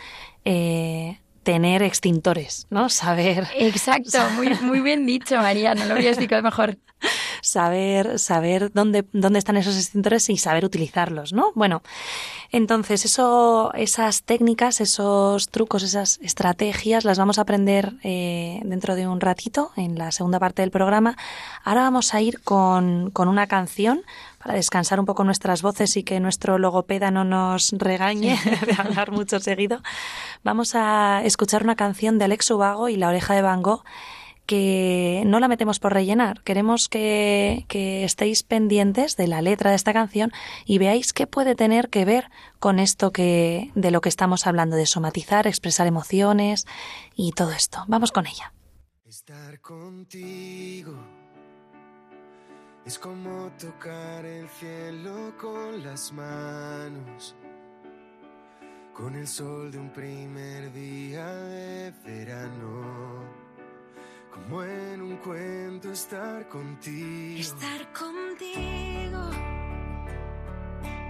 eh, 0.44 1.18
tener 1.42 1.82
extintores, 1.82 2.66
¿no? 2.70 2.88
Saber. 2.90 3.46
Exacto, 3.56 4.18
muy, 4.36 4.54
muy 4.60 4.80
bien 4.80 5.06
dicho, 5.06 5.36
María, 5.36 5.74
no 5.74 5.86
lo 5.86 5.94
había 5.94 6.10
explicado 6.10 6.42
mejor. 6.42 6.78
Saber, 7.44 8.18
saber 8.18 8.72
dónde, 8.72 9.04
dónde 9.12 9.38
están 9.38 9.58
esos 9.58 9.76
extintores 9.76 10.30
y 10.30 10.38
saber 10.38 10.64
utilizarlos, 10.64 11.34
¿no? 11.34 11.52
Bueno, 11.54 11.82
entonces 12.50 13.04
eso, 13.04 13.70
esas 13.74 14.22
técnicas, 14.22 14.80
esos 14.80 15.50
trucos, 15.50 15.82
esas 15.82 16.18
estrategias 16.22 17.04
las 17.04 17.18
vamos 17.18 17.38
a 17.38 17.42
aprender 17.42 17.92
eh, 18.02 18.62
dentro 18.64 18.96
de 18.96 19.06
un 19.06 19.20
ratito 19.20 19.72
en 19.76 19.98
la 19.98 20.10
segunda 20.10 20.38
parte 20.38 20.62
del 20.62 20.70
programa. 20.70 21.18
Ahora 21.64 21.82
vamos 21.82 22.14
a 22.14 22.22
ir 22.22 22.40
con, 22.40 23.10
con 23.10 23.28
una 23.28 23.46
canción 23.46 24.02
para 24.38 24.54
descansar 24.54 25.00
un 25.00 25.06
poco 25.06 25.24
nuestras 25.24 25.62
voces 25.62 25.96
y 25.96 26.02
que 26.02 26.20
nuestro 26.20 26.58
logopeda 26.58 27.10
no 27.10 27.24
nos 27.24 27.72
regañe 27.72 28.38
de 28.66 28.74
hablar 28.78 29.10
mucho 29.10 29.40
seguido, 29.40 29.82
vamos 30.42 30.74
a 30.74 31.22
escuchar 31.24 31.62
una 31.62 31.76
canción 31.76 32.18
de 32.18 32.26
Alex 32.26 32.50
Ubago 32.50 32.88
y 32.88 32.96
La 32.96 33.08
oreja 33.08 33.34
de 33.34 33.42
Van 33.42 33.62
Gogh 33.62 33.84
que 34.46 35.22
no 35.26 35.40
la 35.40 35.48
metemos 35.48 35.78
por 35.78 35.92
rellenar. 35.92 36.42
Queremos 36.42 36.88
que, 36.88 37.64
que, 37.68 38.04
estéis 38.04 38.42
pendientes 38.42 39.16
de 39.16 39.26
la 39.26 39.42
letra 39.42 39.70
de 39.70 39.76
esta 39.76 39.92
canción 39.92 40.32
y 40.64 40.78
veáis 40.78 41.12
qué 41.12 41.26
puede 41.26 41.54
tener 41.54 41.88
que 41.88 42.04
ver 42.04 42.30
con 42.58 42.78
esto 42.78 43.10
que, 43.10 43.70
de 43.74 43.90
lo 43.90 44.00
que 44.00 44.08
estamos 44.08 44.46
hablando, 44.46 44.76
de 44.76 44.86
somatizar, 44.86 45.46
expresar 45.46 45.86
emociones 45.86 46.66
y 47.14 47.32
todo 47.32 47.52
esto. 47.52 47.84
Vamos 47.88 48.12
con 48.12 48.26
ella. 48.26 48.52
Estar 49.06 49.60
contigo 49.60 50.98
es 52.84 52.98
como 52.98 53.50
tocar 53.58 54.24
el 54.26 54.48
cielo 54.48 55.32
con 55.40 55.82
las 55.82 56.12
manos, 56.12 57.34
con 58.92 59.14
el 59.14 59.26
sol 59.26 59.70
de 59.70 59.78
un 59.78 59.90
primer 59.90 60.72
día 60.72 61.26
de 61.26 61.92
verano. 62.04 63.43
Como 64.34 64.64
en 64.64 65.00
un 65.00 65.16
cuento 65.18 65.92
estar 65.92 66.48
contigo. 66.48 67.40
Estar 67.40 67.92
contigo. 67.92 69.30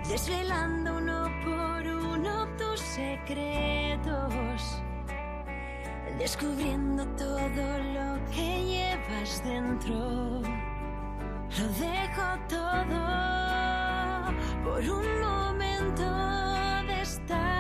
Desvelando 0.09 0.99
uno 0.99 1.31
por 1.45 1.87
uno 1.87 2.47
tus 2.59 2.81
secretos. 2.81 4.63
Descubriendo 6.19 7.07
todo 7.17 7.79
lo 7.97 8.31
que 8.31 8.65
llevas 8.65 9.43
dentro 9.43 10.43
lo 11.59 11.69
dejo 11.69 12.39
todo 12.49 13.05
por 14.65 14.81
un 14.81 15.21
momento 15.21 16.03
de 16.87 17.01
estar 17.01 17.54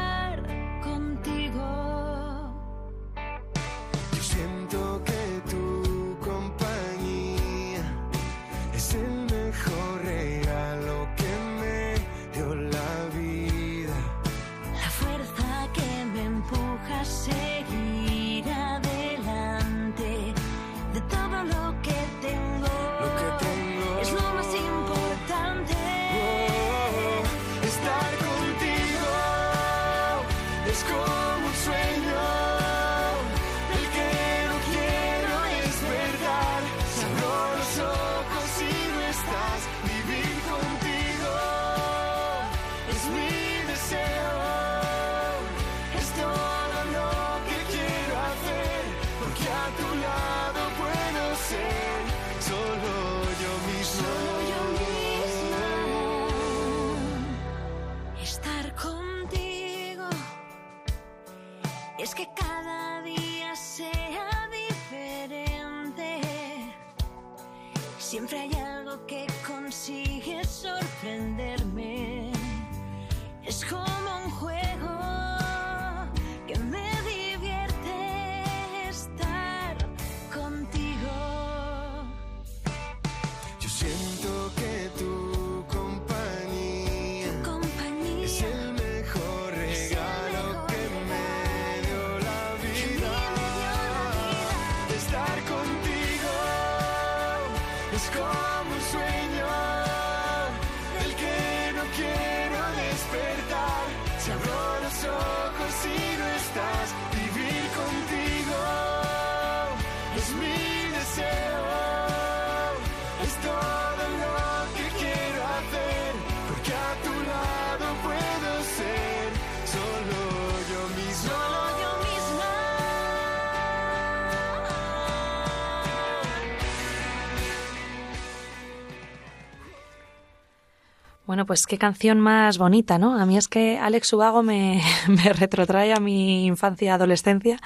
Bueno, 131.35 131.47
pues 131.47 131.67
qué 131.67 131.79
canción 131.79 132.21
más 132.21 132.59
bonita, 132.59 132.97
¿no? 132.97 133.21
A 133.21 133.27
mí 133.27 133.37
es 133.37 133.49
que 133.49 133.77
Alex 133.77 134.13
Ubago 134.13 134.45
me, 134.45 134.81
me 135.09 135.33
retrotrae 135.33 135.93
a 135.93 135.99
mi 135.99 136.47
infancia 136.47 136.95
adolescencia, 136.95 137.59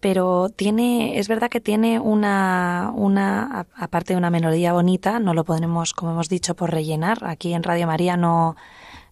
pero 0.00 0.48
tiene, 0.48 1.16
es 1.20 1.28
verdad 1.28 1.48
que 1.48 1.60
tiene 1.60 2.00
una, 2.00 2.90
una, 2.92 3.68
aparte 3.76 4.14
de 4.14 4.18
una 4.18 4.30
melodía 4.30 4.72
bonita, 4.72 5.20
no 5.20 5.32
lo 5.32 5.44
podremos, 5.44 5.94
como 5.94 6.10
hemos 6.10 6.28
dicho, 6.28 6.56
por 6.56 6.72
rellenar. 6.72 7.18
Aquí 7.22 7.54
en 7.54 7.62
Radio 7.62 7.86
María 7.86 8.16
no, 8.16 8.56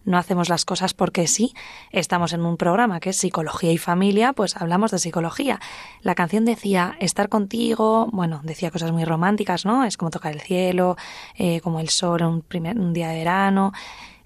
no 0.07 0.17
hacemos 0.17 0.47
las 0.47 0.65
cosas 0.65 0.93
porque 0.93 1.27
sí. 1.27 1.53
Estamos 1.91 2.31
en 2.31 2.43
un 2.45 2.55
programa 2.55 2.99
que 3.01 3.09
es 3.09 3.17
Psicología 3.17 3.71
y 3.73 3.77
Familia, 3.77 4.31
pues 4.31 4.55
hablamos 4.55 4.89
de 4.91 4.99
psicología. 4.99 5.59
La 6.01 6.15
canción 6.15 6.45
decía 6.45 6.95
estar 6.99 7.27
contigo, 7.27 8.07
bueno, 8.11 8.39
decía 8.43 8.71
cosas 8.71 8.93
muy 8.93 9.03
románticas, 9.03 9.65
¿no? 9.65 9.83
Es 9.83 9.97
como 9.97 10.09
tocar 10.09 10.33
el 10.33 10.39
cielo, 10.39 10.95
eh, 11.35 11.59
como 11.59 11.81
el 11.81 11.89
sol 11.89 12.23
un, 12.23 12.41
primer, 12.41 12.79
un 12.79 12.93
día 12.93 13.09
de 13.09 13.15
verano. 13.17 13.73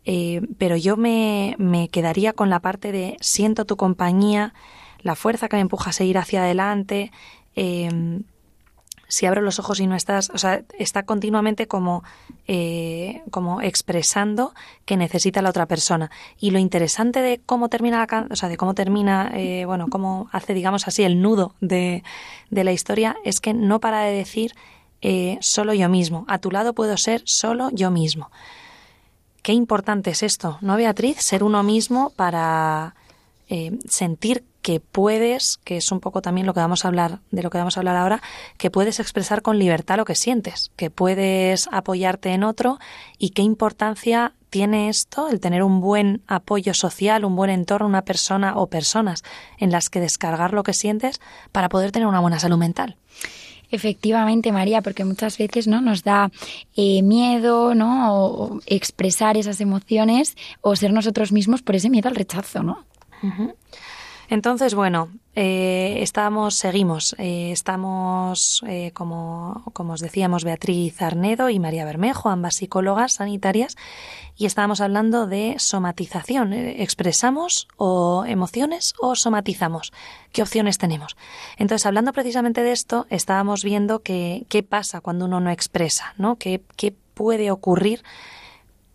Eh, 0.06 0.42
pero 0.60 0.78
yo 0.78 0.98
me, 0.98 1.56
me 1.58 1.90
quedaría 1.90 2.34
con 2.34 2.50
la 2.52 2.60
parte 2.60 2.92
de 2.92 3.18
siento 3.20 3.66
tu 3.66 3.76
compañía, 3.76 4.54
la 5.00 5.16
fuerza 5.16 5.50
que 5.50 5.56
me 5.56 5.62
empuja 5.64 5.90
a 5.90 5.94
seguir 5.94 6.20
hacia 6.20 6.44
adelante. 6.44 7.12
eh, 7.56 8.22
si 9.12 9.26
abro 9.26 9.42
los 9.42 9.60
ojos 9.60 9.82
y 9.82 9.88
no 9.88 9.96
estás, 9.98 10.30
o 10.30 10.38
sea, 10.38 10.64
está 10.80 11.04
continuamente 11.04 11.68
como, 11.68 12.02
eh, 12.48 13.22
como 13.30 13.62
expresando 13.62 14.54
que 14.86 14.96
necesita 14.96 15.42
la 15.42 15.50
otra 15.50 15.66
persona. 15.66 16.10
Y 16.40 16.52
lo 16.52 16.60
interesante 16.60 17.22
de 17.22 17.42
cómo 17.46 17.68
termina 17.68 18.00
la 18.00 18.08
can- 18.08 18.32
o 18.32 18.38
sea, 18.38 18.48
de 18.48 18.56
cómo 18.56 18.74
termina, 18.74 19.30
eh, 19.34 19.66
bueno, 19.66 19.88
cómo 19.90 20.30
hace, 20.32 20.54
digamos 20.54 20.88
así, 20.88 21.04
el 21.04 21.22
nudo 21.22 21.56
de, 21.60 22.04
de 22.52 22.64
la 22.64 22.72
historia, 22.72 23.18
es 23.26 23.42
que 23.42 23.54
no 23.54 23.82
para 23.82 24.00
de 24.04 24.14
decir 24.14 24.56
eh, 25.02 25.38
solo 25.42 25.74
yo 25.74 25.90
mismo. 25.90 26.24
A 26.30 26.38
tu 26.38 26.50
lado 26.50 26.72
puedo 26.74 26.96
ser 26.96 27.22
solo 27.26 27.70
yo 27.74 27.92
mismo. 27.92 28.32
Qué 29.44 29.52
importante 29.52 30.12
es 30.12 30.24
esto, 30.24 30.58
¿no, 30.62 30.78
Beatriz? 30.78 31.18
Ser 31.20 31.44
uno 31.44 31.64
mismo 31.64 32.12
para 32.16 32.96
eh, 33.52 33.78
sentir 33.90 34.46
que 34.62 34.80
puedes, 34.80 35.60
que 35.66 35.76
es 35.76 35.92
un 35.92 36.00
poco 36.00 36.22
también 36.22 36.48
lo 36.48 36.54
que 36.54 36.62
vamos 36.62 36.86
a 36.86 36.88
hablar, 36.88 37.20
de 37.32 37.44
lo 37.44 37.50
que 37.50 37.58
vamos 37.58 37.76
a 37.76 37.82
hablar 37.82 37.98
ahora, 37.98 38.22
que 38.58 38.72
puedes 38.72 39.02
expresar 39.02 39.42
con 39.42 39.60
libertad 39.60 39.98
lo 39.98 40.06
que 40.06 40.16
sientes, 40.16 40.72
que 40.78 40.90
puedes 40.90 41.68
apoyarte 41.70 42.30
en 42.30 42.46
otro 42.46 42.80
y 43.18 43.32
qué 43.32 43.42
importancia 43.42 44.34
tiene 44.50 44.88
esto, 44.88 45.28
el 45.28 45.42
tener 45.42 45.64
un 45.64 45.82
buen 45.82 46.22
apoyo 46.28 46.74
social, 46.74 47.26
un 47.26 47.36
buen 47.36 47.50
entorno, 47.50 47.88
una 47.88 48.04
persona 48.04 48.56
o 48.56 48.68
personas 48.68 49.22
en 49.58 49.70
las 49.70 49.90
que 49.90 50.00
descargar 50.00 50.54
lo 50.54 50.64
que 50.64 50.74
sientes 50.74 51.20
para 51.52 51.68
poder 51.68 51.92
tener 51.92 52.08
una 52.08 52.22
buena 52.22 52.40
salud 52.40 52.58
mental. 52.58 52.96
Efectivamente, 53.70 54.54
María, 54.54 54.82
porque 54.82 55.04
muchas 55.04 55.38
veces 55.38 55.68
no 55.68 55.82
nos 55.82 56.04
da 56.04 56.32
eh, 56.78 57.02
miedo, 57.02 57.76
¿no? 57.76 58.62
Expresar 58.66 59.36
esas 59.36 59.60
emociones 59.60 60.38
o 60.62 60.74
ser 60.78 60.94
nosotros 60.94 61.34
mismos 61.34 61.62
por 61.62 61.76
ese 61.76 61.90
miedo 61.90 62.08
al 62.08 62.16
rechazo, 62.16 62.64
¿no? 62.64 62.86
Entonces, 64.32 64.76
bueno, 64.76 65.10
eh, 65.36 65.98
estamos, 66.00 66.56
seguimos, 66.56 67.18
eh, 67.18 67.52
estamos, 67.52 68.64
eh, 68.66 68.92
como, 68.94 69.62
como 69.74 69.92
os 69.92 70.00
decíamos, 70.00 70.46
Beatriz 70.46 71.02
Arnedo 71.02 71.50
y 71.50 71.60
María 71.60 71.84
Bermejo, 71.84 72.30
ambas 72.30 72.56
psicólogas 72.56 73.16
sanitarias, 73.16 73.76
y 74.38 74.46
estábamos 74.46 74.80
hablando 74.80 75.28
de 75.28 75.56
somatización. 75.58 76.54
Eh, 76.54 76.82
¿Expresamos 76.82 77.68
o 77.76 78.24
emociones 78.26 78.94
o 79.02 79.16
somatizamos? 79.16 79.92
¿Qué 80.32 80.42
opciones 80.42 80.78
tenemos? 80.78 81.18
Entonces, 81.58 81.86
hablando 81.86 82.14
precisamente 82.14 82.64
de 82.64 82.72
esto, 82.72 83.08
estábamos 83.10 83.66
viendo 83.66 84.00
que, 84.00 84.46
qué 84.48 84.64
pasa 84.64 85.02
cuando 85.02 85.26
uno 85.26 85.42
no 85.42 85.50
expresa, 85.50 86.14
¿no? 86.18 86.38
¿Qué, 86.38 86.62
qué 86.78 86.96
puede 87.14 87.52
ocurrir? 87.52 88.02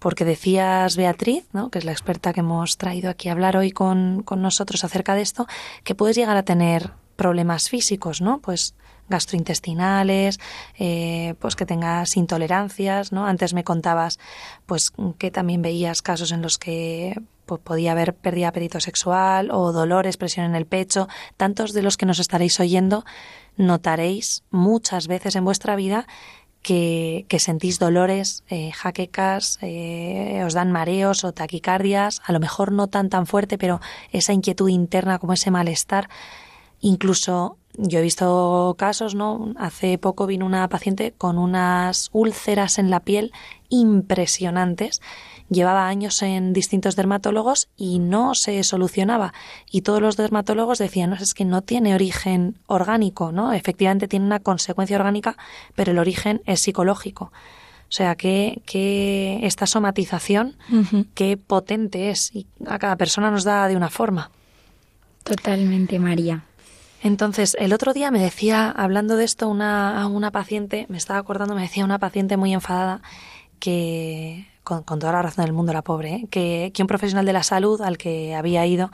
Porque 0.06 0.24
decías 0.24 0.96
Beatriz, 0.96 1.48
¿no? 1.52 1.68
que 1.68 1.80
es 1.80 1.84
la 1.84 1.90
experta 1.90 2.32
que 2.32 2.38
hemos 2.38 2.78
traído 2.78 3.10
aquí 3.10 3.28
a 3.28 3.32
hablar 3.32 3.56
hoy 3.56 3.72
con, 3.72 4.22
con 4.22 4.40
nosotros 4.40 4.84
acerca 4.84 5.16
de 5.16 5.22
esto, 5.22 5.48
que 5.82 5.96
puedes 5.96 6.14
llegar 6.14 6.36
a 6.36 6.44
tener 6.44 6.92
problemas 7.16 7.68
físicos, 7.68 8.20
¿no? 8.20 8.38
Pues 8.38 8.76
gastrointestinales, 9.08 10.38
eh, 10.78 11.34
pues 11.40 11.56
que 11.56 11.66
tengas 11.66 12.16
intolerancias, 12.16 13.10
¿no? 13.10 13.26
Antes 13.26 13.52
me 13.52 13.64
contabas, 13.64 14.20
pues 14.64 14.92
que 15.18 15.32
también 15.32 15.60
veías 15.60 16.02
casos 16.02 16.30
en 16.30 16.40
los 16.40 16.56
que 16.56 17.20
pues, 17.44 17.60
podía 17.60 17.90
haber 17.90 18.14
pérdida 18.14 18.42
de 18.42 18.50
apetito 18.50 18.78
sexual 18.78 19.50
o 19.50 19.72
dolores, 19.72 20.16
presión 20.16 20.46
en 20.46 20.54
el 20.54 20.66
pecho. 20.66 21.08
Tantos 21.36 21.72
de 21.72 21.82
los 21.82 21.96
que 21.96 22.06
nos 22.06 22.20
estaréis 22.20 22.60
oyendo 22.60 23.04
notaréis 23.56 24.44
muchas 24.50 25.08
veces 25.08 25.34
en 25.34 25.44
vuestra 25.44 25.74
vida 25.74 26.06
que, 26.66 27.26
que 27.28 27.38
sentís 27.38 27.78
dolores, 27.78 28.42
eh, 28.50 28.72
jaquecas, 28.72 29.60
eh, 29.62 30.42
os 30.44 30.50
dan 30.50 30.74
mareos 30.74 31.22
o 31.22 31.30
taquicardias, 31.30 32.18
a 32.26 32.34
lo 32.34 32.40
mejor 32.40 32.72
no 32.72 32.88
tan 32.88 33.06
tan 33.08 33.30
fuerte, 33.30 33.56
pero 33.56 33.78
esa 34.10 34.32
inquietud 34.32 34.68
interna 34.68 35.20
como 35.20 35.32
ese 35.32 35.52
malestar, 35.52 36.10
incluso 36.80 37.56
yo 37.78 38.00
he 38.00 38.02
visto 38.02 38.74
casos, 38.76 39.14
¿no? 39.14 39.54
Hace 39.56 39.96
poco 39.96 40.26
vino 40.26 40.44
una 40.44 40.68
paciente 40.68 41.14
con 41.16 41.38
unas 41.38 42.10
úlceras 42.12 42.80
en 42.80 42.90
la 42.90 42.98
piel 42.98 43.30
impresionantes. 43.68 45.00
Llevaba 45.48 45.86
años 45.86 46.20
en 46.22 46.52
distintos 46.52 46.96
dermatólogos 46.96 47.68
y 47.76 47.98
no 48.00 48.34
se 48.34 48.62
solucionaba. 48.64 49.32
Y 49.70 49.82
todos 49.82 50.00
los 50.02 50.16
dermatólogos 50.16 50.78
decían, 50.78 51.10
no, 51.10 51.16
es 51.16 51.34
que 51.34 51.44
no 51.44 51.62
tiene 51.62 51.94
origen 51.94 52.56
orgánico, 52.66 53.30
¿no? 53.30 53.52
Efectivamente 53.52 54.08
tiene 54.08 54.26
una 54.26 54.40
consecuencia 54.40 54.96
orgánica, 54.96 55.36
pero 55.74 55.92
el 55.92 55.98
origen 55.98 56.42
es 56.46 56.60
psicológico. 56.60 57.32
O 57.88 57.92
sea, 57.92 58.16
que, 58.16 58.62
que 58.66 59.38
esta 59.44 59.66
somatización, 59.66 60.56
qué 61.14 61.36
potente 61.36 62.10
es 62.10 62.34
y 62.34 62.46
a 62.66 62.80
cada 62.80 62.96
persona 62.96 63.30
nos 63.30 63.44
da 63.44 63.68
de 63.68 63.76
una 63.76 63.90
forma. 63.90 64.30
Totalmente, 65.22 66.00
María. 66.00 66.42
Entonces, 67.02 67.56
el 67.60 67.72
otro 67.72 67.92
día 67.92 68.10
me 68.10 68.18
decía, 68.18 68.68
hablando 68.70 69.16
de 69.16 69.24
esto, 69.24 69.48
una, 69.48 70.04
una 70.08 70.32
paciente, 70.32 70.86
me 70.88 70.96
estaba 70.96 71.20
acordando, 71.20 71.54
me 71.54 71.62
decía 71.62 71.84
una 71.84 72.00
paciente 72.00 72.36
muy 72.36 72.52
enfadada 72.52 73.02
que, 73.60 74.46
con, 74.66 74.82
con 74.82 74.98
toda 74.98 75.12
la 75.12 75.22
razón 75.22 75.44
del 75.44 75.54
mundo, 75.54 75.72
la 75.72 75.82
pobre, 75.82 76.12
¿eh? 76.12 76.26
que, 76.28 76.72
que 76.74 76.82
un 76.82 76.88
profesional 76.88 77.24
de 77.24 77.32
la 77.32 77.44
salud 77.44 77.80
al 77.80 77.98
que 77.98 78.34
había 78.34 78.66
ido, 78.66 78.90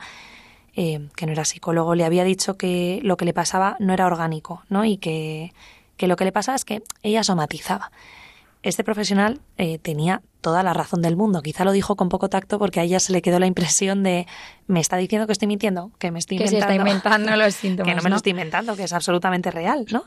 eh, 0.75 1.09
que 1.15 1.25
no 1.25 1.31
era 1.31 1.45
psicólogo, 1.45 1.95
le 1.95 2.05
había 2.05 2.23
dicho 2.23 2.57
que 2.57 2.99
lo 3.01 3.17
que 3.17 3.25
le 3.25 3.33
pasaba 3.33 3.75
no 3.79 3.91
era 3.91 4.05
orgánico, 4.05 4.61
¿no? 4.69 4.85
Y 4.85 4.97
que, 4.97 5.51
que 5.97 6.05
lo 6.05 6.15
que 6.15 6.25
le 6.25 6.31
pasaba 6.31 6.55
es 6.55 6.63
que 6.63 6.83
ella 7.01 7.23
somatizaba. 7.23 7.91
Este 8.61 8.83
profesional 8.83 9.41
eh, 9.57 9.79
tenía 9.79 10.21
toda 10.41 10.61
la 10.61 10.73
razón 10.73 11.01
del 11.01 11.15
mundo. 11.17 11.41
Quizá 11.41 11.65
lo 11.65 11.71
dijo 11.71 11.95
con 11.95 12.07
poco 12.07 12.29
tacto 12.29 12.59
porque 12.59 12.79
a 12.79 12.83
ella 12.83 12.99
se 12.99 13.11
le 13.11 13.23
quedó 13.23 13.39
la 13.39 13.47
impresión 13.47 14.03
de 14.03 14.27
me 14.67 14.79
está 14.79 14.97
diciendo 14.97 15.25
que 15.25 15.33
estoy 15.33 15.47
mintiendo, 15.47 15.89
que 15.97 16.11
me 16.11 16.19
estoy 16.19 16.37
Que 16.37 16.47
se 16.47 16.59
está 16.59 16.75
inventando 16.75 17.35
los 17.35 17.55
síntomas. 17.55 17.89
que 17.91 17.95
no 17.95 18.03
me 18.03 18.09
¿no? 18.09 18.13
lo 18.13 18.17
estoy 18.17 18.29
inventando, 18.29 18.75
que 18.75 18.83
es 18.83 18.93
absolutamente 18.93 19.49
real, 19.49 19.87
¿no? 19.91 20.03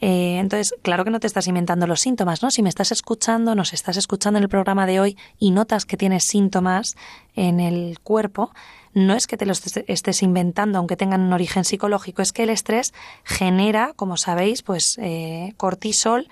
Eh, 0.00 0.38
entonces, 0.38 0.74
claro 0.82 1.04
que 1.04 1.10
no 1.10 1.18
te 1.20 1.26
estás 1.26 1.48
inventando 1.48 1.86
los 1.86 2.00
síntomas, 2.00 2.42
¿no? 2.42 2.50
Si 2.50 2.62
me 2.62 2.68
estás 2.68 2.92
escuchando, 2.92 3.54
nos 3.54 3.72
estás 3.72 3.96
escuchando 3.96 4.38
en 4.38 4.44
el 4.44 4.48
programa 4.48 4.86
de 4.86 5.00
hoy 5.00 5.16
y 5.38 5.50
notas 5.50 5.84
que 5.86 5.96
tienes 5.96 6.24
síntomas 6.24 6.96
en 7.34 7.58
el 7.58 7.98
cuerpo, 8.00 8.52
no 8.94 9.14
es 9.14 9.26
que 9.26 9.36
te 9.36 9.44
los 9.46 9.64
estés- 9.64 10.22
inventando, 10.22 10.78
aunque 10.78 10.96
tengan 10.96 11.20
un 11.20 11.32
origen 11.32 11.64
psicológico, 11.64 12.22
es 12.22 12.32
que 12.32 12.44
el 12.44 12.50
estrés 12.50 12.94
genera, 13.24 13.92
como 13.96 14.16
sabéis, 14.16 14.62
pues 14.62 14.98
eh, 15.02 15.54
cortisol 15.56 16.28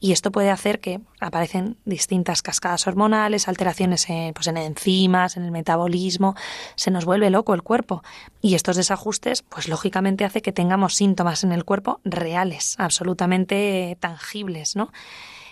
y 0.00 0.12
esto 0.12 0.32
puede 0.32 0.50
hacer 0.50 0.80
que 0.80 1.00
aparecen 1.20 1.76
distintas 1.84 2.40
cascadas 2.40 2.86
hormonales, 2.86 3.48
alteraciones 3.48 4.08
en, 4.08 4.32
pues 4.32 4.46
en 4.46 4.56
enzimas, 4.56 5.36
en 5.36 5.44
el 5.44 5.50
metabolismo, 5.50 6.34
se 6.74 6.90
nos 6.90 7.04
vuelve 7.04 7.28
loco 7.28 7.52
el 7.52 7.62
cuerpo. 7.62 8.02
Y 8.40 8.54
estos 8.54 8.76
desajustes, 8.76 9.42
pues 9.42 9.68
lógicamente 9.68 10.24
hace 10.24 10.40
que 10.40 10.52
tengamos 10.52 10.94
síntomas 10.94 11.44
en 11.44 11.52
el 11.52 11.66
cuerpo 11.66 12.00
reales, 12.04 12.76
absolutamente 12.78 13.98
tangibles, 14.00 14.74
¿no? 14.74 14.90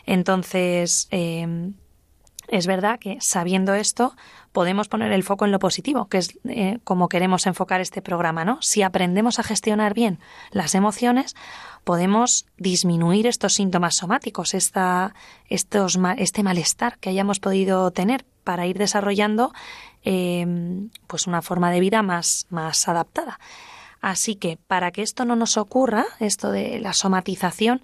Entonces, 0.07 1.09
eh, 1.11 1.47
es 2.49 2.67
verdad 2.67 2.99
que 2.99 3.19
sabiendo 3.21 3.75
esto 3.75 4.15
podemos 4.53 4.89
poner 4.89 5.13
el 5.13 5.23
foco 5.23 5.45
en 5.45 5.53
lo 5.53 5.59
positivo, 5.59 6.09
que 6.09 6.19
es 6.19 6.39
eh, 6.49 6.79
como 6.85 7.09
queremos 7.09 7.47
enfocar 7.47 7.81
este 7.81 8.03
programa, 8.03 8.45
¿no? 8.45 8.59
Si 8.61 8.83
aprendemos 8.83 9.39
a 9.39 9.43
gestionar 9.43 9.95
bien 9.95 10.19
las 10.51 10.75
emociones, 10.75 11.37
podemos 11.85 12.47
disminuir 12.57 13.27
estos 13.27 13.55
síntomas 13.55 13.97
somáticos, 13.97 14.55
esta, 14.55 15.15
estos, 15.49 15.99
este 16.17 16.43
malestar 16.43 16.99
que 16.99 17.11
hayamos 17.11 17.41
podido 17.41 17.91
tener 17.91 18.25
para 18.45 18.67
ir 18.67 18.79
desarrollando 18.79 19.53
eh, 20.05 20.47
pues 21.07 21.27
una 21.27 21.43
forma 21.43 21.71
de 21.71 21.81
vida 21.81 22.03
más, 22.03 22.47
más 22.51 22.89
adaptada. 22.89 23.39
Así 24.01 24.37
que 24.37 24.59
para 24.67 24.91
que 24.91 25.03
esto 25.03 25.25
no 25.25 25.37
nos 25.37 25.57
ocurra, 25.57 26.05
esto 26.21 26.51
de 26.51 26.79
la 26.81 26.93
somatización, 26.93 27.83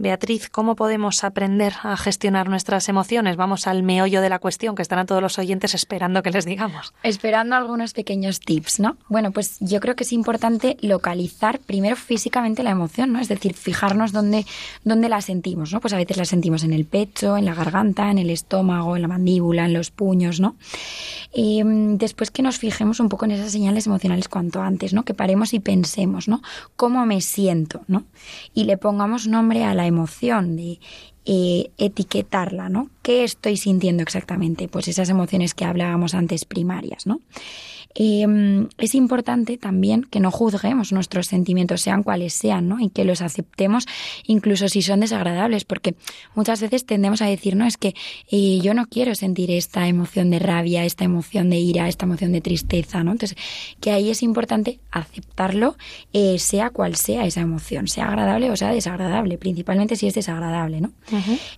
Beatriz, 0.00 0.48
¿cómo 0.48 0.76
podemos 0.76 1.24
aprender 1.24 1.74
a 1.82 1.94
gestionar 1.94 2.48
nuestras 2.48 2.88
emociones? 2.88 3.36
Vamos 3.36 3.66
al 3.66 3.82
meollo 3.82 4.22
de 4.22 4.30
la 4.30 4.38
cuestión 4.38 4.74
que 4.74 4.80
estarán 4.80 5.04
todos 5.04 5.20
los 5.20 5.38
oyentes 5.38 5.74
esperando 5.74 6.22
que 6.22 6.30
les 6.30 6.46
digamos. 6.46 6.94
Esperando 7.02 7.54
algunos 7.54 7.92
pequeños 7.92 8.40
tips, 8.40 8.80
¿no? 8.80 8.96
Bueno, 9.10 9.30
pues 9.30 9.58
yo 9.60 9.78
creo 9.78 9.96
que 9.96 10.04
es 10.04 10.14
importante 10.14 10.78
localizar 10.80 11.58
primero 11.58 11.96
físicamente 11.96 12.62
la 12.62 12.70
emoción, 12.70 13.12
¿no? 13.12 13.18
Es 13.18 13.28
decir, 13.28 13.52
fijarnos 13.52 14.12
dónde, 14.12 14.46
dónde 14.84 15.10
la 15.10 15.20
sentimos, 15.20 15.70
¿no? 15.70 15.80
Pues 15.82 15.92
a 15.92 15.98
veces 15.98 16.16
la 16.16 16.24
sentimos 16.24 16.64
en 16.64 16.72
el 16.72 16.86
pecho, 16.86 17.36
en 17.36 17.44
la 17.44 17.54
garganta, 17.54 18.10
en 18.10 18.16
el 18.16 18.30
estómago, 18.30 18.96
en 18.96 19.02
la 19.02 19.08
mandíbula, 19.08 19.66
en 19.66 19.74
los 19.74 19.90
puños, 19.90 20.40
¿no? 20.40 20.56
Mm, 21.36 21.96
después 21.96 22.30
que 22.30 22.42
nos 22.42 22.56
fijemos 22.56 23.00
un 23.00 23.10
poco 23.10 23.26
en 23.26 23.32
esas 23.32 23.52
señales 23.52 23.86
emocionales 23.86 24.28
cuanto 24.28 24.62
antes, 24.62 24.94
¿no? 24.94 25.04
Que 25.04 25.12
paremos 25.12 25.52
y 25.52 25.60
pensemos, 25.60 26.26
¿no? 26.26 26.40
¿Cómo 26.76 27.04
me 27.04 27.20
siento, 27.20 27.82
¿no? 27.86 28.04
Y 28.54 28.64
le 28.64 28.78
pongamos 28.78 29.28
nombre 29.28 29.64
a 29.64 29.74
la 29.74 29.89
emoción 29.90 30.56
de 30.56 30.80
eh, 31.26 31.70
etiquetarla, 31.78 32.68
¿no? 32.68 32.90
¿Qué 33.02 33.24
estoy 33.24 33.56
sintiendo 33.56 34.02
exactamente? 34.02 34.68
Pues 34.68 34.88
esas 34.88 35.10
emociones 35.10 35.54
que 35.54 35.64
hablábamos 35.64 36.14
antes 36.14 36.44
primarias, 36.44 37.06
¿no? 37.06 37.20
Eh, 37.94 38.66
es 38.78 38.94
importante 38.94 39.56
también 39.56 40.04
que 40.04 40.20
no 40.20 40.30
juzguemos 40.30 40.92
nuestros 40.92 41.26
sentimientos, 41.26 41.80
sean 41.80 42.02
cuales 42.02 42.34
sean, 42.34 42.68
¿no? 42.68 42.80
Y 42.80 42.90
que 42.90 43.04
los 43.04 43.20
aceptemos 43.20 43.86
incluso 44.26 44.68
si 44.68 44.82
son 44.82 45.00
desagradables, 45.00 45.64
porque 45.64 45.94
muchas 46.34 46.60
veces 46.60 46.86
tendemos 46.86 47.22
a 47.22 47.26
decir, 47.26 47.56
no, 47.56 47.66
es 47.66 47.76
que 47.76 47.94
eh, 48.30 48.60
yo 48.62 48.74
no 48.74 48.86
quiero 48.86 49.14
sentir 49.14 49.50
esta 49.50 49.88
emoción 49.88 50.30
de 50.30 50.38
rabia, 50.38 50.84
esta 50.84 51.04
emoción 51.04 51.50
de 51.50 51.58
ira, 51.58 51.88
esta 51.88 52.06
emoción 52.06 52.32
de 52.32 52.40
tristeza, 52.40 53.02
¿no? 53.02 53.12
Entonces, 53.12 53.36
que 53.80 53.90
ahí 53.90 54.10
es 54.10 54.22
importante 54.22 54.80
aceptarlo, 54.90 55.76
eh, 56.12 56.38
sea 56.38 56.70
cual 56.70 56.96
sea 56.96 57.26
esa 57.26 57.40
emoción, 57.40 57.88
sea 57.88 58.06
agradable 58.08 58.50
o 58.50 58.56
sea 58.56 58.70
desagradable, 58.72 59.38
principalmente 59.38 59.96
si 59.96 60.06
es 60.06 60.14
desagradable, 60.14 60.80
¿no? 60.80 60.92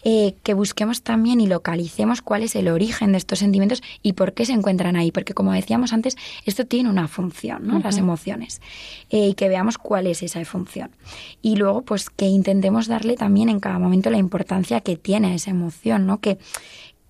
Eh, 0.05 0.35
que 0.42 0.55
busquemos 0.55 1.03
también 1.03 1.40
y 1.40 1.47
localicemos 1.47 2.23
cuál 2.23 2.42
es 2.42 2.57
el 2.57 2.68
origen 2.68 3.12
de 3.12 3.18
estos 3.18 3.38
sentimientos 3.38 3.83
y 4.03 4.14
por 4.14 4.33
qué 4.33 4.47
se 4.47 4.53
encuentran 4.53 4.97
ahí, 4.97 5.12
porque 5.12 5.35
como 5.35 5.53
decíamos 5.53 5.92
antes, 5.92 6.16
esto 6.45 6.67
tiene 6.67 6.91
una 6.91 7.09
función, 7.09 7.67
¿no? 7.67 7.79
Las 7.79 7.99
emociones. 7.99 8.61
Eh, 9.11 9.29
y 9.29 9.35
que 9.35 9.49
veamos 9.49 9.79
cuál 9.79 10.07
es 10.07 10.23
esa 10.23 10.45
función. 10.45 10.91
Y 11.41 11.57
luego, 11.57 11.83
pues 11.83 12.11
que 12.11 12.27
intentemos 12.27 12.87
darle 12.87 13.17
también 13.17 13.49
en 13.49 13.61
cada 13.61 13.79
momento 13.79 14.11
la 14.11 14.19
importancia 14.19 14.81
que 14.81 14.97
tiene 14.97 15.35
esa 15.35 15.51
emoción, 15.51 16.07
¿no? 16.07 16.21
Que, 16.21 16.39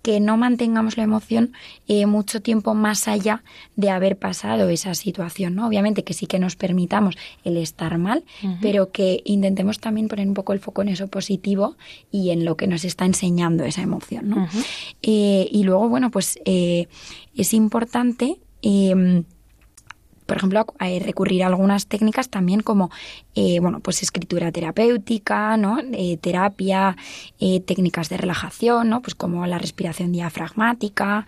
que 0.03 0.19
no 0.19 0.37
mantengamos 0.37 0.97
la 0.97 1.05
emoción 1.05 1.53
eh, 1.87 2.07
mucho 2.07 2.43
tiempo 2.43 2.75
más 2.75 3.07
allá 3.07 3.43
de 3.77 3.91
haber 3.91 4.19
pasado 4.19 4.69
esa 4.69 4.95
situación, 4.95 5.55
¿no? 5.55 5.67
Obviamente 5.67 6.03
que 6.03 6.13
sí 6.13 6.27
que 6.27 6.41
nos 6.41 6.57
permitamos 6.57 7.17
el 7.45 7.57
estar 7.57 7.97
mal, 7.99 8.25
pero 8.61 8.91
que 8.91 9.23
intentemos 9.25 9.79
también 9.79 10.09
poner 10.09 10.27
un 10.27 10.35
poco 10.35 10.53
el 10.53 10.59
foco 10.59 10.83
en 10.83 10.89
eso 10.89 11.07
positivo 11.07 11.77
y 12.11 12.31
en 12.31 12.45
lo 12.45 12.57
que 12.57 12.67
nos 12.67 12.85
está 12.85 13.07
enseñando 13.07 13.65
esa 13.65 13.83
emoción, 13.83 14.29
¿no? 14.29 14.49
Eh, 15.03 15.49
y 15.51 15.63
luego, 15.63 15.89
bueno, 15.89 16.11
pues 16.11 16.39
eh, 16.45 16.89
es 17.37 17.55
importante 17.55 18.39
eh, 18.63 19.25
por 20.33 20.39
ejemplo, 20.39 20.65
recurrir 21.05 21.43
a 21.43 21.49
algunas 21.49 21.87
técnicas 21.87 22.31
también 22.31 22.61
como, 22.61 22.91
eh, 23.35 23.61
bueno, 23.61 23.81
pues 23.81 24.03
escritura 24.03 24.51
terapéutica, 24.51 25.59
¿no? 25.59 25.79
Eh, 25.93 26.17
terapia, 26.17 26.97
eh, 27.39 27.61
técnicas 27.61 28.09
de 28.09 28.17
relajación, 28.17 28.89
¿no? 28.89 29.03
Pues 29.03 29.15
como 29.15 29.47
la 29.47 29.59
respiración 29.59 30.11
diafragmática. 30.11 31.27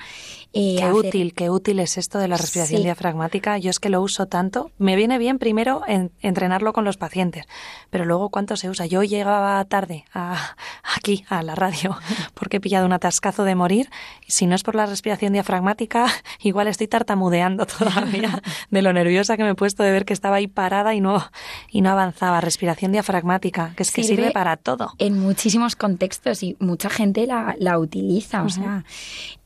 Eh, 0.55 0.77
Qué 0.79 0.83
hacer- 0.85 0.93
útil, 0.95 1.35
qué 1.35 1.51
útil 1.51 1.81
es 1.81 1.99
esto 1.99 2.19
de 2.19 2.29
la 2.29 2.37
respiración 2.37 2.79
Sí. 2.79 2.85
diafragmática. 2.85 3.59
Yo 3.59 3.71
es 3.71 3.81
que 3.81 3.89
lo 3.91 4.01
uso 4.01 4.27
tanto. 4.27 4.71
Me 4.79 4.95
viene 4.97 5.19
bien 5.19 5.39
primero 5.39 5.83
en- 5.87 6.13
entrenarlo 6.21 6.73
con 6.73 6.85
los 6.85 6.97
pacientes, 6.97 7.45
pero 7.91 8.05
luego 8.05 8.31
cuánto 8.31 8.57
se 8.57 8.71
usa. 8.71 8.87
Yo 8.87 9.03
llegaba 9.03 9.65
tarde 9.65 10.05
a, 10.15 10.55
aquí 10.97 11.25
a 11.29 11.43
la 11.43 11.55
radio 11.55 11.97
porque 12.35 12.59
he 12.59 12.61
pillado 12.61 12.87
un 12.87 12.93
atascazo 12.93 13.45
de 13.45 13.55
morir. 13.55 13.91
Si 14.29 14.47
no 14.47 14.55
es 14.55 14.63
por 14.63 14.75
la 14.77 14.87
respiración 14.87 15.33
diafragmática, 15.33 16.07
igual 16.41 16.69
estoy 16.69 16.87
tartamudeando 16.89 17.67
todavía 17.67 18.41
de 18.71 18.83
lo 18.83 18.93
nerviosa 18.93 19.37
que 19.37 19.43
me 19.45 19.51
he 19.51 19.55
puesto 19.55 19.83
de 19.83 19.91
ver 19.93 20.05
que 20.05 20.13
estaba 20.13 20.37
ahí 20.37 20.47
parada 20.47 20.95
y 20.95 21.01
no 21.01 21.23
y 21.71 21.81
no 21.81 21.91
avanzaba. 21.91 22.41
Respiración 22.41 22.93
diafragmática, 22.93 23.73
que 23.77 23.83
es 23.83 23.91
que 23.91 24.03
Sirve 24.05 24.17
sirve 24.23 24.33
para 24.33 24.57
todo. 24.57 24.93
en 24.99 25.19
muchísimos 25.19 25.75
contextos 25.77 26.43
y 26.43 26.57
mucha 26.61 26.89
gente 26.91 27.27
la, 27.27 27.57
la 27.59 27.79
utiliza, 27.79 28.43
o 28.45 28.49
sea. 28.49 28.85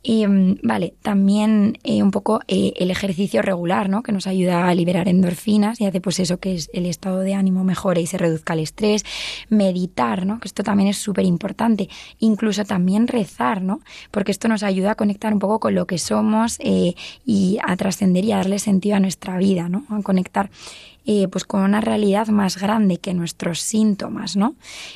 Mm, 0.07 0.55
vale, 0.63 0.95
también 1.03 1.79
eh, 1.83 2.03
un 2.03 2.13
poco 2.13 2.41
eh, 2.47 2.73
el 2.77 2.91
ejercicio 2.91 3.43
regular, 3.43 3.89
¿no? 3.89 4.03
Que 4.03 4.13
nos 4.13 4.27
ayuda 4.27 4.69
a 4.69 4.75
liberar 4.75 5.09
endorfinas 5.09 5.81
y 5.81 5.87
hace 5.87 6.01
pues 6.01 6.21
eso 6.21 6.39
que 6.39 6.55
es 6.55 6.71
el 6.73 6.87
estado 6.87 7.19
de 7.21 7.35
ánimo 7.35 7.65
mejore 7.65 8.01
y 8.01 8.07
se 8.07 8.17
reduzca 8.17 8.55
el 8.55 8.61
estrés. 8.61 9.05
Meditar, 9.49 10.25
¿no? 10.25 10.39
Que 10.39 10.49
esto 10.49 10.63
también 10.63 10.89
es 10.89 10.99
súper 10.99 11.25
importante. 11.25 11.89
Incluso 12.21 12.65
también 12.65 13.09
rezar, 13.09 13.61
¿no? 13.61 13.81
Porque 14.11 14.31
esto 14.31 14.49
nos 14.49 14.63
ayuda 14.63 14.93
a 14.93 14.95
conectar 14.95 15.33
un 15.33 15.41
poco 15.41 15.59
con 15.59 15.75
lo 15.75 15.87
que 15.87 15.99
somos 15.99 16.59
eh, 16.61 16.95
y 17.27 17.59
a 17.67 17.77
trascender 17.77 18.25
y 18.25 18.33
a 18.33 18.37
darle 18.37 18.61
sentido 18.61 18.97
a 18.97 19.01
nuestra 19.01 19.37
vida, 19.37 19.69
¿no? 19.69 19.85
A 19.91 20.01
conectar 20.03 20.51
eh, 21.07 21.27
pues 21.29 21.45
con 21.45 21.63
una 21.63 21.81
realidad 21.81 22.29
más 22.29 22.59
grande 22.59 22.99
que 22.99 23.15
nuestros 23.15 23.61
síntomas, 23.61 24.37
¿no? 24.37 24.55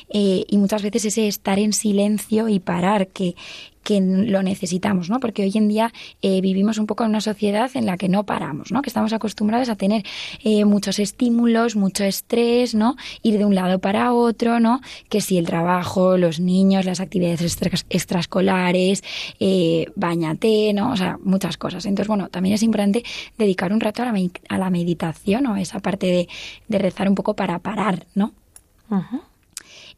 Y 0.09 0.45
muchas 0.57 0.83
veces 0.83 1.05
ese 1.05 1.27
estar 1.27 1.57
en 1.57 1.73
silencio 1.73 2.49
y 2.49 2.59
parar, 2.59 3.07
que, 3.07 3.35
que 3.83 4.01
lo 4.01 4.41
necesitamos, 4.43 5.09
¿no? 5.09 5.19
Porque 5.19 5.43
hoy 5.43 5.51
en 5.55 5.67
día 5.67 5.93
eh, 6.21 6.41
vivimos 6.41 6.77
un 6.77 6.87
poco 6.87 7.03
en 7.03 7.11
una 7.11 7.21
sociedad 7.21 7.69
en 7.75 7.85
la 7.85 7.97
que 7.97 8.09
no 8.09 8.25
paramos, 8.25 8.71
¿no? 8.71 8.81
Que 8.81 8.89
estamos 8.89 9.13
acostumbrados 9.13 9.69
a 9.69 9.75
tener 9.75 10.03
eh, 10.43 10.65
muchos 10.65 10.99
estímulos, 10.99 11.75
mucho 11.75 12.03
estrés, 12.03 12.73
¿no? 12.75 12.95
Ir 13.21 13.37
de 13.37 13.45
un 13.45 13.55
lado 13.55 13.79
para 13.79 14.13
otro, 14.13 14.59
¿no? 14.59 14.81
Que 15.09 15.21
si 15.21 15.37
el 15.37 15.45
trabajo, 15.45 16.17
los 16.17 16.39
niños, 16.39 16.85
las 16.85 16.99
actividades 16.99 17.57
extraescolares, 17.89 19.03
eh, 19.39 19.87
bañate, 19.95 20.73
¿no? 20.73 20.91
O 20.91 20.97
sea, 20.97 21.17
muchas 21.23 21.57
cosas. 21.57 21.85
Entonces, 21.85 22.07
bueno, 22.07 22.29
también 22.29 22.55
es 22.55 22.63
importante 22.63 23.03
dedicar 23.37 23.73
un 23.73 23.79
rato 23.79 24.01
a 24.01 24.05
la, 24.05 24.29
a 24.49 24.57
la 24.57 24.69
meditación 24.69 25.45
o 25.47 25.55
a 25.55 25.61
esa 25.61 25.79
parte 25.79 26.07
de, 26.07 26.29
de 26.67 26.77
rezar 26.77 27.09
un 27.09 27.15
poco 27.15 27.35
para 27.35 27.59
parar, 27.59 28.05
¿no? 28.15 28.33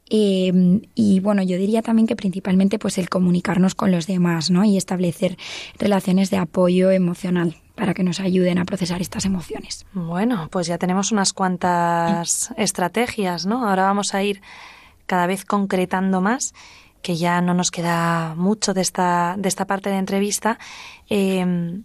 Eh, 0.10 0.82
y 0.94 1.20
bueno, 1.20 1.42
yo 1.42 1.58
diría 1.58 1.82
también 1.82 2.08
que 2.08 2.16
principalmente 2.16 2.78
pues 2.78 2.98
el 2.98 3.10
comunicarnos 3.10 3.74
con 3.76 3.92
los 3.92 4.08
demás, 4.08 4.52
¿no? 4.52 4.64
Y 4.64 4.78
establecer 4.78 5.38
relaciones 5.80 6.30
de 6.30 6.38
apoyo 6.38 6.92
emocional 6.92 7.56
para 7.76 7.94
que 7.94 8.04
nos 8.04 8.20
ayuden 8.20 8.58
a 8.58 8.66
procesar 8.66 9.02
estas 9.02 9.26
emociones. 9.26 9.86
Bueno, 9.94 10.48
pues 10.52 10.68
ya 10.68 10.78
tenemos 10.78 11.12
unas 11.12 11.34
cuantas 11.34 12.54
estrategias, 12.56 13.46
¿no? 13.46 13.68
Ahora 13.68 13.84
vamos 13.84 14.14
a 14.14 14.24
ir 14.24 14.42
cada 15.08 15.28
vez 15.28 15.44
concretando 15.44 16.22
más, 16.22 16.54
que 17.02 17.16
ya 17.18 17.42
no 17.42 17.54
nos 17.54 17.72
queda 17.72 18.34
mucho 18.36 18.74
de 18.74 18.82
esta, 18.82 19.36
de 19.38 19.50
esta 19.50 19.66
parte 19.66 19.90
de 19.90 19.98
entrevista. 19.98 20.58
Eh, 21.10 21.82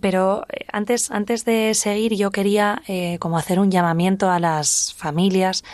pero 0.00 0.46
antes, 0.72 1.10
antes 1.10 1.44
de 1.44 1.74
seguir, 1.74 2.14
yo 2.14 2.30
quería 2.30 2.82
eh, 2.86 3.18
como 3.18 3.36
hacer 3.36 3.58
un 3.58 3.70
llamamiento 3.70 4.30
a 4.30 4.38
las 4.38 4.94
familias 4.94 5.64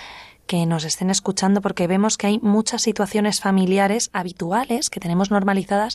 que 0.49 0.67
nos 0.67 0.85
estén 0.85 1.11
escuchando 1.11 1.61
porque 1.61 1.87
vemos 1.87 2.17
que 2.17 2.27
hay 2.27 2.41
muchas 2.41 2.83
situaciones 2.83 3.41
familiares 3.41 4.11
habituales 4.13 4.91
que 4.91 4.99
tenemos 4.99 5.31
normalizadas 5.31 5.95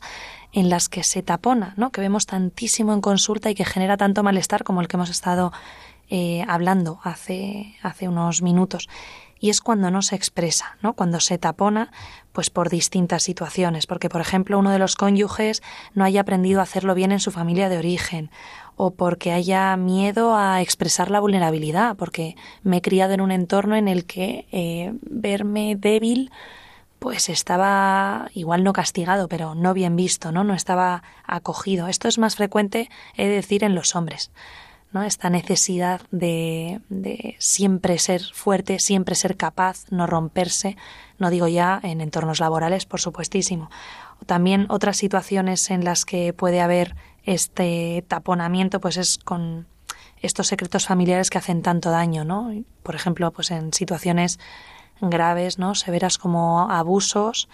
en 0.54 0.70
las 0.70 0.88
que 0.88 1.04
se 1.04 1.24
tapona, 1.24 1.74
¿no? 1.76 1.90
Que 1.90 2.00
vemos 2.00 2.28
tantísimo 2.28 2.94
en 2.94 3.02
consulta 3.02 3.50
y 3.50 3.56
que 3.56 3.66
genera 3.66 3.98
tanto 3.98 4.24
malestar 4.24 4.64
como 4.64 4.80
el 4.80 4.88
que 4.88 4.96
hemos 4.96 5.10
estado 5.10 5.52
eh, 6.10 6.46
hablando 6.48 7.00
hace, 7.04 7.76
hace 7.82 8.08
unos 8.08 8.42
minutos. 8.42 8.88
Y 9.40 9.50
es 9.50 9.60
cuando 9.60 9.92
no 9.92 10.02
se 10.02 10.16
expresa, 10.16 10.78
¿no? 10.82 10.94
Cuando 10.94 11.20
se 11.20 11.38
tapona, 11.38 11.92
pues 12.32 12.50
por 12.50 12.70
distintas 12.70 13.24
situaciones. 13.24 13.88
Porque, 13.88 14.08
por 14.08 14.22
ejemplo, 14.22 14.60
uno 14.60 14.72
de 14.72 14.80
los 14.80 14.96
cónyuges 14.96 15.62
no 15.96 16.06
haya 16.06 16.22
aprendido 16.22 16.60
a 16.60 16.64
hacerlo 16.64 16.94
bien 16.94 17.12
en 17.12 17.20
su 17.20 17.32
familia 17.32 17.68
de 17.68 17.78
origen, 17.78 18.32
o 18.76 18.92
porque 18.92 19.32
haya 19.32 19.76
miedo 19.78 20.36
a 20.36 20.62
expresar 20.62 21.12
la 21.12 21.20
vulnerabilidad, 21.20 21.96
porque 21.96 22.36
me 22.64 22.78
he 22.78 22.82
criado 22.82 23.14
en 23.14 23.22
un 23.22 23.32
entorno 23.32 23.76
en 23.76 23.88
el 23.88 24.06
que 24.06 24.46
eh, 24.52 24.94
verme 25.02 25.76
débil 25.76 26.32
pues 27.04 27.28
estaba 27.28 28.30
igual 28.34 28.64
no 28.64 28.72
castigado, 28.72 29.28
pero 29.28 29.56
no 29.56 29.74
bien 29.74 29.98
visto, 29.98 30.32
¿no? 30.32 30.46
No 30.46 30.54
estaba 30.54 31.04
acogido. 31.26 31.90
Esto 31.90 32.08
es 32.08 32.18
más 32.18 32.38
frecuente, 32.38 32.90
he 33.18 33.28
de 33.28 33.36
decir, 33.36 33.66
en 33.66 33.76
los 33.76 33.94
hombres. 33.98 34.32
¿no? 34.94 35.04
Esta 35.04 35.30
necesidad 35.30 36.00
de, 36.12 36.80
de 36.88 37.36
siempre 37.40 38.00
ser 38.00 38.22
fuerte, 38.34 38.80
siempre 38.80 39.16
ser 39.16 39.36
capaz, 39.36 39.92
no 39.92 40.08
romperse, 40.08 40.78
no 41.18 41.30
digo 41.30 41.50
ya 41.50 41.78
en 41.84 42.00
entornos 42.00 42.40
laborales, 42.40 42.86
por 42.86 43.02
supuestísimo. 43.02 43.70
También 44.26 44.68
otras 44.70 44.96
situaciones 44.96 45.72
en 45.72 45.84
las 45.84 46.06
que 46.06 46.32
puede 46.32 46.62
haber 46.62 46.96
este 47.24 48.04
taponamiento, 48.08 48.80
pues 48.80 48.98
es 48.98 49.18
con 49.18 49.68
estos 50.22 50.48
secretos 50.48 50.86
familiares 50.86 51.30
que 51.30 51.38
hacen 51.38 51.62
tanto 51.62 51.90
daño, 51.90 52.24
¿no? 52.24 52.52
Por 52.82 52.96
ejemplo, 52.96 53.32
pues 53.32 53.52
en 53.52 53.74
situaciones 53.74 54.40
graves, 55.02 55.60
¿no? 55.60 55.76
Severas 55.76 56.18
como 56.18 56.72
abusos, 56.72 57.50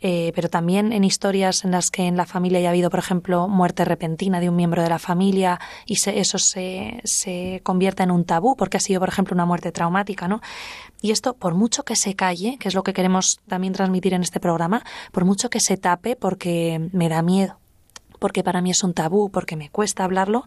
eh, 0.00 0.32
pero 0.34 0.48
también 0.48 0.92
en 0.92 1.04
historias 1.04 1.64
en 1.64 1.70
las 1.70 1.90
que 1.90 2.06
en 2.06 2.16
la 2.16 2.26
familia 2.26 2.58
haya 2.58 2.70
habido, 2.70 2.90
por 2.90 2.98
ejemplo, 2.98 3.48
muerte 3.48 3.84
repentina 3.84 4.40
de 4.40 4.48
un 4.48 4.56
miembro 4.56 4.82
de 4.82 4.88
la 4.88 4.98
familia 4.98 5.60
y 5.86 5.96
se, 5.96 6.18
eso 6.18 6.38
se, 6.38 7.00
se 7.04 7.60
convierta 7.62 8.02
en 8.02 8.10
un 8.10 8.24
tabú 8.24 8.56
porque 8.56 8.76
ha 8.76 8.80
sido, 8.80 9.00
por 9.00 9.08
ejemplo, 9.08 9.34
una 9.34 9.46
muerte 9.46 9.72
traumática, 9.72 10.28
¿no? 10.28 10.40
Y 11.00 11.10
esto, 11.10 11.34
por 11.34 11.54
mucho 11.54 11.84
que 11.84 11.96
se 11.96 12.14
calle, 12.14 12.56
que 12.58 12.68
es 12.68 12.74
lo 12.74 12.82
que 12.82 12.92
queremos 12.92 13.40
también 13.48 13.72
transmitir 13.72 14.14
en 14.14 14.22
este 14.22 14.40
programa, 14.40 14.84
por 15.12 15.24
mucho 15.24 15.50
que 15.50 15.60
se 15.60 15.76
tape 15.76 16.16
porque 16.16 16.88
me 16.92 17.08
da 17.08 17.22
miedo, 17.22 17.58
porque 18.24 18.42
para 18.42 18.62
mí 18.62 18.70
es 18.70 18.82
un 18.82 18.94
tabú, 18.94 19.28
porque 19.28 19.54
me 19.54 19.68
cuesta 19.68 20.02
hablarlo, 20.02 20.46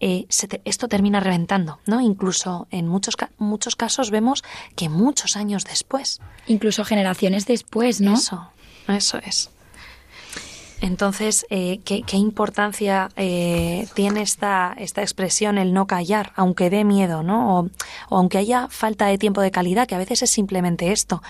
eh, 0.00 0.24
se 0.30 0.48
te- 0.48 0.62
esto 0.64 0.88
termina 0.88 1.20
reventando, 1.20 1.80
¿no? 1.84 2.00
Incluso 2.00 2.66
en 2.70 2.88
muchos, 2.88 3.14
muchos 3.36 3.76
casos 3.76 4.10
vemos 4.10 4.42
que 4.74 4.88
muchos 4.88 5.36
años 5.36 5.64
después. 5.64 6.22
Incluso 6.46 6.82
generaciones 6.82 7.44
después, 7.44 8.00
¿no? 8.00 8.14
Eso, 8.14 8.48
eso 8.88 9.18
es. 9.18 9.50
Entonces, 10.84 11.46
eh, 11.48 11.80
¿qué, 11.86 12.02
qué 12.02 12.18
importancia 12.18 13.08
eh, 13.16 13.86
tiene 13.94 14.20
esta, 14.20 14.74
esta 14.76 15.00
expresión, 15.00 15.56
el 15.56 15.72
no 15.72 15.86
callar, 15.86 16.32
aunque 16.36 16.68
dé 16.68 16.84
miedo, 16.84 17.22
¿no? 17.22 17.58
O, 17.58 17.70
o 18.10 18.18
aunque 18.18 18.36
haya 18.36 18.68
falta 18.68 19.06
de 19.06 19.16
tiempo 19.16 19.40
de 19.40 19.50
calidad, 19.50 19.86
que 19.88 19.94
a 19.94 19.98
veces 19.98 20.20
es 20.22 20.30
simplemente 20.30 20.92
esto. 20.92 21.22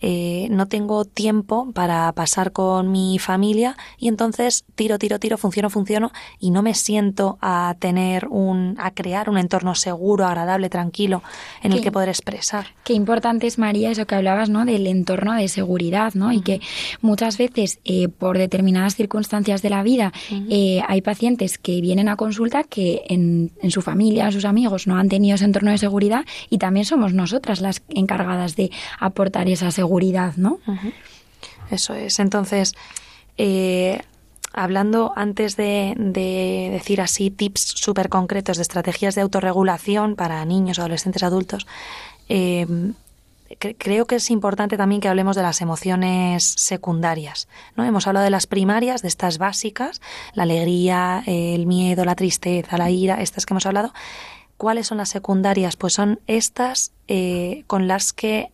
Eh, 0.00 0.48
no 0.50 0.66
tengo 0.66 1.04
tiempo 1.04 1.70
para 1.74 2.10
pasar 2.12 2.52
con 2.52 2.90
mi 2.90 3.18
familia 3.18 3.76
y 3.98 4.08
entonces 4.08 4.64
tiro, 4.74 4.98
tiro, 4.98 5.18
tiro, 5.18 5.36
funciono, 5.36 5.68
funciono 5.68 6.10
y 6.40 6.50
no 6.50 6.62
me 6.62 6.72
siento 6.72 7.36
a 7.42 7.76
tener 7.78 8.28
un, 8.28 8.76
a 8.78 8.92
crear 8.92 9.28
un 9.28 9.36
entorno 9.36 9.74
seguro, 9.74 10.24
agradable, 10.26 10.70
tranquilo, 10.70 11.22
en 11.62 11.72
el 11.72 11.78
Sí. 11.78 11.84
que 11.84 11.92
poder 11.92 12.08
expresar. 12.08 12.68
Qué 12.82 12.94
importante 12.94 13.46
es, 13.46 13.58
María, 13.58 13.90
eso 13.90 14.06
que 14.06 14.14
hablabas, 14.14 14.48
¿no? 14.48 14.64
Del 14.64 14.86
entorno 14.86 15.34
de 15.34 15.48
seguridad, 15.48 16.14
¿no? 16.14 16.32
Y 16.32 16.40
que 16.40 16.60
muchas 17.02 17.36
veces, 17.36 17.78
eh, 17.84 18.08
por 18.08 18.38
determinadas 18.38 18.96
circunstancias 19.02 19.62
de 19.62 19.70
la 19.70 19.82
vida, 19.82 20.12
eh, 20.48 20.80
hay 20.86 21.00
pacientes 21.02 21.58
que 21.58 21.80
vienen 21.80 22.08
a 22.08 22.16
consulta 22.16 22.62
que 22.62 23.02
en, 23.08 23.50
en 23.60 23.70
su 23.70 23.82
familia, 23.82 24.30
sus 24.30 24.44
amigos, 24.44 24.86
no 24.86 24.96
han 24.96 25.08
tenido 25.08 25.34
ese 25.34 25.44
entorno 25.44 25.72
de 25.72 25.78
seguridad 25.78 26.24
y 26.50 26.58
también 26.58 26.86
somos 26.86 27.12
nosotras 27.12 27.60
las 27.60 27.82
encargadas 27.88 28.54
de 28.54 28.70
aportar 29.00 29.48
esa 29.48 29.70
seguridad, 29.72 30.36
¿no? 30.36 30.60
Eso 31.70 31.94
es. 31.94 32.20
Entonces, 32.20 32.74
eh, 33.38 34.00
hablando 34.52 35.12
antes 35.16 35.56
de, 35.56 35.94
de 35.96 36.68
decir 36.70 37.00
así 37.00 37.30
tips 37.30 37.62
súper 37.76 38.08
concretos 38.08 38.56
de 38.58 38.62
estrategias 38.62 39.14
de 39.16 39.22
autorregulación 39.22 40.14
para 40.14 40.44
niños, 40.44 40.78
adolescentes, 40.78 41.22
adultos, 41.22 41.66
eh, 42.28 42.66
cre- 43.60 43.76
creo 43.78 44.06
que 44.06 44.16
es 44.16 44.30
importante 44.30 44.76
también 44.76 45.00
que 45.00 45.08
hablemos 45.08 45.36
de 45.36 45.42
las 45.42 45.60
emociones 45.60 46.44
secundarias. 46.56 47.48
¿no? 47.76 47.84
Hemos 47.84 48.06
hablado 48.06 48.24
de 48.24 48.30
las 48.30 48.46
primarias, 48.46 49.02
de 49.02 49.08
estas 49.08 49.38
básicas, 49.38 50.00
la 50.34 50.44
alegría, 50.44 51.22
el 51.26 51.66
miedo, 51.66 52.04
la 52.04 52.14
tristeza, 52.14 52.78
la 52.78 52.90
ira, 52.90 53.20
estas 53.22 53.46
que 53.46 53.54
hemos 53.54 53.66
hablado. 53.66 53.92
¿Cuáles 54.56 54.86
son 54.86 54.98
las 54.98 55.08
secundarias? 55.08 55.76
Pues 55.76 55.92
son 55.94 56.20
estas 56.26 56.92
eh, 57.08 57.64
con 57.66 57.88
las 57.88 58.12
que 58.12 58.50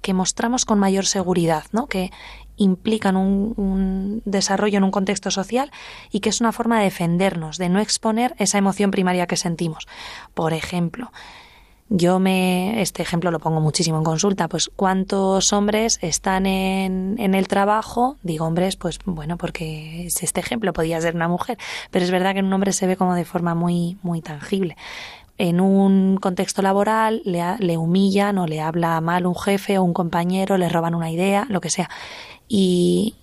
que 0.00 0.14
mostramos 0.14 0.64
con 0.64 0.80
mayor 0.80 1.06
seguridad, 1.06 1.62
¿no? 1.70 1.86
que 1.86 2.10
implican 2.56 3.16
un, 3.16 3.54
un 3.56 4.22
desarrollo 4.24 4.78
en 4.78 4.82
un 4.84 4.90
contexto 4.90 5.30
social 5.30 5.70
y 6.10 6.18
que 6.18 6.28
es 6.28 6.40
una 6.40 6.50
forma 6.50 6.78
de 6.78 6.84
defendernos, 6.86 7.56
de 7.56 7.68
no 7.68 7.78
exponer 7.78 8.34
esa 8.38 8.58
emoción 8.58 8.90
primaria 8.90 9.28
que 9.28 9.36
sentimos. 9.36 9.86
Por 10.34 10.54
ejemplo, 10.54 11.12
yo 11.94 12.18
me, 12.18 12.80
este 12.80 13.02
ejemplo 13.02 13.30
lo 13.30 13.38
pongo 13.38 13.60
muchísimo 13.60 13.98
en 13.98 14.04
consulta, 14.04 14.48
pues 14.48 14.70
cuántos 14.74 15.52
hombres 15.52 15.98
están 16.00 16.46
en, 16.46 17.16
en 17.18 17.34
el 17.34 17.48
trabajo, 17.48 18.16
digo 18.22 18.46
hombres, 18.46 18.76
pues 18.76 18.98
bueno, 19.04 19.36
porque 19.36 20.06
es 20.06 20.22
este 20.22 20.40
ejemplo 20.40 20.72
podía 20.72 21.00
ser 21.02 21.14
una 21.14 21.28
mujer, 21.28 21.58
pero 21.90 22.02
es 22.04 22.10
verdad 22.10 22.32
que 22.32 22.38
en 22.38 22.46
un 22.46 22.52
hombre 22.54 22.72
se 22.72 22.86
ve 22.86 22.96
como 22.96 23.14
de 23.14 23.26
forma 23.26 23.54
muy, 23.54 23.98
muy 24.02 24.22
tangible. 24.22 24.76
En 25.36 25.60
un 25.60 26.16
contexto 26.16 26.62
laboral 26.62 27.20
le, 27.26 27.42
le 27.58 27.76
humillan 27.76 28.38
o 28.38 28.46
le 28.46 28.62
habla 28.62 28.98
mal 29.02 29.26
un 29.26 29.36
jefe 29.36 29.76
o 29.76 29.82
un 29.82 29.92
compañero, 29.92 30.56
le 30.56 30.70
roban 30.70 30.94
una 30.94 31.10
idea, 31.10 31.46
lo 31.50 31.60
que 31.60 31.68
sea. 31.68 31.90
Y, 32.48 33.16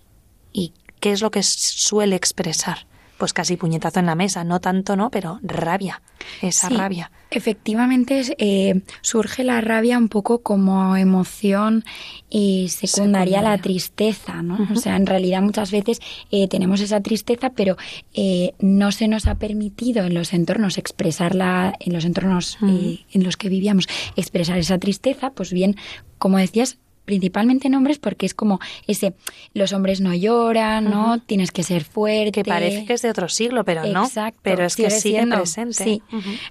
¿Y 0.53 0.73
qué 0.99 1.12
es 1.12 1.21
lo 1.21 1.32
que 1.32 1.43
suele 1.43 2.15
expresar? 2.15 2.86
Pues 3.19 3.34
casi 3.34 3.58
puñetazo 3.58 3.99
en 3.99 4.05
la 4.05 4.15
mesa, 4.15 4.43
no 4.45 4.62
tanto, 4.62 4.95
¿no? 4.95 5.12
Pero 5.12 5.39
rabia, 5.43 6.01
esa 6.41 6.69
Sí, 6.69 6.75
rabia. 6.75 7.12
Efectivamente, 7.32 8.23
eh, 8.38 8.82
surge 9.01 9.43
la 9.43 9.60
rabia 9.62 9.97
un 9.97 10.08
poco 10.08 10.41
como 10.41 10.95
emoción 10.95 11.84
eh, 12.32 12.67
secundaria 12.69 13.39
a 13.39 13.43
la 13.43 13.58
tristeza, 13.58 14.41
¿no? 14.41 14.58
O 14.73 14.75
sea, 14.77 14.95
en 14.95 15.05
realidad 15.05 15.41
muchas 15.41 15.69
veces 15.69 15.99
eh, 16.32 16.47
tenemos 16.47 16.79
esa 16.79 17.01
tristeza, 17.01 17.51
pero 17.51 17.75
eh, 18.13 18.53
no 18.60 18.91
se 18.93 19.10
nos 19.10 19.27
ha 19.27 19.36
permitido 19.36 20.05
en 20.05 20.13
los 20.13 20.32
entornos 20.34 20.77
expresarla, 20.77 21.73
en 21.79 21.93
los 21.93 22.05
entornos 22.05 22.58
eh, 22.65 23.05
en 23.12 23.23
los 23.23 23.36
que 23.36 23.49
vivíamos, 23.49 23.88
expresar 24.15 24.58
esa 24.58 24.77
tristeza, 24.77 25.32
pues 25.32 25.51
bien, 25.51 25.75
como 26.17 26.38
decías, 26.38 26.77
principalmente 27.09 27.67
en 27.67 27.73
hombres 27.73 27.97
porque 27.97 28.27
es 28.27 28.35
como 28.35 28.59
ese 28.85 29.15
los 29.55 29.73
hombres 29.73 29.99
no 29.99 30.13
lloran 30.13 30.91
no 30.91 31.19
tienes 31.19 31.49
que 31.51 31.63
ser 31.63 31.83
fuerte 31.83 32.43
Que 32.43 32.43
parece 32.43 32.85
que 32.85 32.93
es 32.93 33.01
de 33.01 33.09
otro 33.09 33.29
siglo, 33.29 33.63
pero 33.63 33.83
no. 33.87 34.05
Exacto, 34.05 34.39
Pero 34.43 34.63
es 34.63 34.75
que 34.75 34.91
sigue 34.91 35.01
siendo, 35.01 35.37
presente. 35.37 35.83
Sí. 35.83 36.03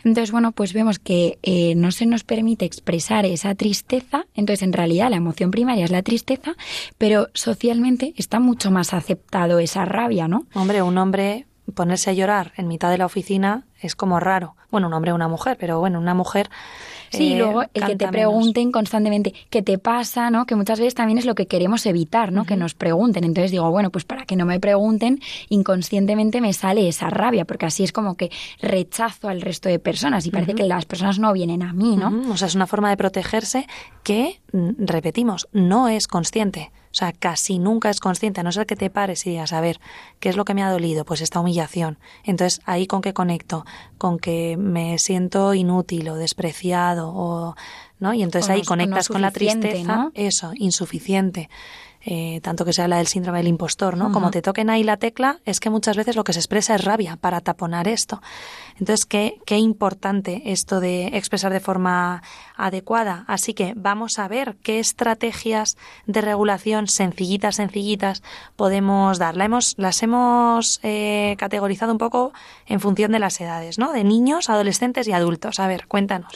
Entonces, 0.05 0.33
bueno, 0.33 0.51
pues 0.51 0.73
vemos 0.73 0.99
que 0.99 1.39
eh, 1.43 1.75
no 1.77 1.93
se 1.93 2.07
nos 2.07 2.25
permite 2.25 2.65
expresar 2.65 3.25
esa 3.25 3.55
tristeza. 3.55 4.27
Entonces, 4.35 4.63
en 4.63 4.73
realidad, 4.73 5.11
la 5.11 5.17
emoción 5.17 5.53
primaria 5.53 5.85
es 5.85 5.93
la 5.93 6.03
tristeza, 6.03 6.57
pero 6.97 7.29
socialmente 7.35 8.15
está 8.17 8.41
mucho 8.41 8.71
más 8.71 8.95
aceptado 8.95 9.61
esa 9.61 9.85
rabia, 9.85 10.27
¿no? 10.27 10.47
Hombre, 10.55 10.83
un 10.83 10.99
hombre 10.99 11.47
ponerse 11.75 12.11
a 12.11 12.15
llorar 12.15 12.53
en 12.57 12.67
mitad 12.67 12.91
de 12.91 12.99
la 12.99 13.07
oficina 13.07 13.67
es 13.81 13.95
como 13.95 14.19
raro. 14.21 14.57
Bueno, 14.71 14.89
un 14.89 14.95
hombre 14.95 15.13
o 15.13 15.15
una 15.15 15.29
mujer, 15.29 15.57
pero 15.61 15.79
bueno, 15.79 15.99
una 15.99 16.15
mujer. 16.15 16.51
Sí, 17.11 17.33
eh, 17.33 17.39
luego 17.39 17.63
el 17.63 17.71
que 17.73 17.97
te 17.97 18.07
menos. 18.07 18.11
pregunten 18.11 18.73
constantemente 18.73 19.35
qué 19.51 19.63
te 19.63 19.79
pasa, 19.79 20.31
¿no? 20.31 20.47
Que 20.47 20.55
muchas 20.55 20.79
veces 20.79 20.95
también 20.95 21.19
es 21.19 21.25
lo 21.25 21.35
que 21.35 21.47
queremos 21.47 21.87
evitar, 21.87 22.33
¿no? 22.33 22.45
Que 22.45 22.57
nos 22.57 22.75
pregunten. 22.75 23.25
Entonces 23.25 23.51
digo, 23.51 23.71
bueno, 23.71 23.91
pues 23.91 24.05
para 24.05 24.25
que 24.27 24.37
no 24.37 24.47
me 24.47 24.61
pregunten, 24.61 25.21
inconscientemente 25.49 26.41
me 26.41 26.53
sale 26.53 26.89
esa 26.89 27.11
rabia, 27.11 27.45
porque 27.45 27.67
así 27.67 27.85
es 27.85 27.93
como 27.93 28.17
que 28.17 28.31
rechazo 28.61 29.29
al 29.29 29.41
resto 29.41 29.69
de 29.69 29.79
personas 29.79 30.27
y 30.27 30.31
parece 30.31 30.55
que 30.55 30.65
las 30.65 30.85
personas 30.87 31.19
no 31.19 31.33
vienen 31.33 31.63
a 31.63 31.73
mí, 31.73 31.97
¿no? 31.97 32.33
O 32.33 32.37
sea, 32.37 32.49
es 32.49 32.55
una 32.55 32.67
forma 32.67 32.91
de 32.91 32.97
protegerse 32.97 33.67
que, 34.03 34.41
mm, 34.53 34.71
repetimos, 34.79 35.49
no 35.53 35.89
es 35.89 36.09
consciente. 36.09 36.71
O 36.99 37.01
sea, 37.01 37.13
casi 37.13 37.61
nunca 37.61 37.91
es 37.91 38.01
consciente, 38.01 38.41
a 38.41 38.43
no 38.43 38.51
ser 38.51 38.67
que 38.67 38.75
te 38.75 38.91
pares 38.91 39.25
y 39.25 39.31
digas, 39.31 39.53
a 39.53 39.61
ver, 39.61 39.79
¿qué 40.19 40.31
es 40.31 40.37
lo 40.37 40.45
que 40.45 40.53
me 40.53 40.65
ha 40.65 40.71
dolido? 40.73 41.05
Pues 41.05 41.21
esta 41.21 41.39
humillación. 41.39 41.97
Entonces, 42.25 42.61
ahí 42.65 42.89
con 42.89 43.03
qué 43.03 43.13
conecto, 43.15 43.65
con 43.99 44.19
que 44.19 44.57
me 44.59 44.99
siento 44.99 45.55
inútil 45.55 46.09
o 46.09 46.17
despreciado 46.17 47.13
o, 47.15 47.55
¿no? 48.01 48.15
Y 48.15 48.25
entonces 48.25 48.49
O 48.51 48.53
ahí 48.53 48.59
no- 48.59 48.63
o 48.63 48.65
no 48.65 48.69
conectas 48.69 49.07
con 49.09 49.23
la 49.23 49.31
tristeza, 49.31 49.97
¿no? 49.97 50.11
eso, 50.15 50.51
insuficiente. 50.57 51.49
Eh, 52.11 52.41
tanto 52.43 52.65
que 52.65 52.73
se 52.73 52.81
habla 52.81 52.97
del 52.97 53.07
síndrome 53.07 53.41
del 53.41 53.49
impostor, 53.49 53.99
¿no? 53.99 54.11
Como 54.13 54.31
te 54.31 54.41
toquen 54.41 54.71
ahí 54.71 54.83
la 54.83 54.97
tecla, 54.97 55.41
es 55.45 55.61
que 55.61 55.69
muchas 55.69 55.95
veces 55.95 56.17
lo 56.17 56.25
que 56.25 56.33
se 56.33 56.39
expresa 56.39 56.75
es 56.75 56.83
rabia 56.83 57.17
para 57.17 57.43
taponar 57.43 57.87
esto. 57.87 58.23
Entonces, 58.79 59.05
qué, 59.05 59.37
qué 59.45 59.59
importante 59.59 60.41
esto 60.47 60.81
de 60.81 61.09
expresar 61.09 61.53
de 61.53 61.61
forma 61.61 62.23
adecuada. 62.57 63.25
Así 63.27 63.53
que 63.53 63.75
vamos 63.77 64.19
a 64.19 64.27
ver 64.27 64.57
qué 64.63 64.79
estrategias 64.79 65.77
de 66.07 66.23
regulación 66.23 66.89
sencillitas, 66.89 67.57
sencillitas 67.57 68.23
podemos 68.57 69.19
dar. 69.19 69.37
La 69.37 69.45
hemos, 69.45 69.75
las 69.77 70.03
hemos 70.03 70.81
eh, 70.83 71.37
categorizado 71.39 71.93
un 71.93 71.99
poco 71.99 72.33
en 72.65 72.81
función 72.81 73.13
de 73.13 73.19
las 73.19 73.39
edades, 73.39 73.79
¿no? 73.79 73.93
De 73.93 74.03
niños, 74.03 74.49
adolescentes 74.49 75.07
y 75.09 75.13
adultos. 75.13 75.61
A 75.61 75.69
ver, 75.69 75.87
cuéntanos. 75.87 76.33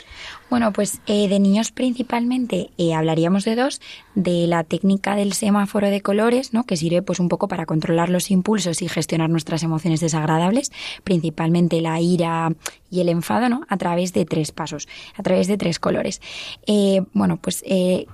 Bueno, 0.53 0.71
pues 0.71 1.01
eh, 1.07 1.29
de 1.29 1.41
niños 1.41 1.73
principalmente 1.73 2.73
eh, 2.77 2.93
hablaríamos 2.93 3.47
de 3.47 3.57
dos, 3.57 3.81
de 4.15 4.47
la 4.47 4.65
técnica 4.65 5.17
del 5.17 5.33
semáforo 5.33 5.89
de 5.89 6.03
colores, 6.03 6.53
¿no? 6.53 6.65
que 6.65 6.77
sirve 6.77 7.01
pues 7.01 7.21
un 7.21 7.31
poco 7.31 7.49
para 7.49 7.65
controlar 7.65 8.11
los 8.11 8.31
impulsos 8.31 8.83
y 8.83 8.89
gestionar 8.91 9.31
nuestras 9.31 9.63
emociones 9.63 10.01
desagradables, 10.01 10.71
principalmente 11.05 11.81
la 11.81 11.99
ira 12.03 12.53
y 12.91 13.01
el 13.01 13.09
enfado, 13.09 13.49
¿no? 13.49 13.63
a 13.67 13.79
través 13.79 14.13
de 14.13 14.27
tres 14.27 14.53
pasos, 14.53 14.89
a 15.17 15.23
través 15.23 15.47
de 15.47 15.57
tres 15.57 15.79
colores. 15.79 16.21
Eh, 16.67 17.01
bueno, 17.15 17.39
pues 17.39 17.65
eh, 17.67 18.05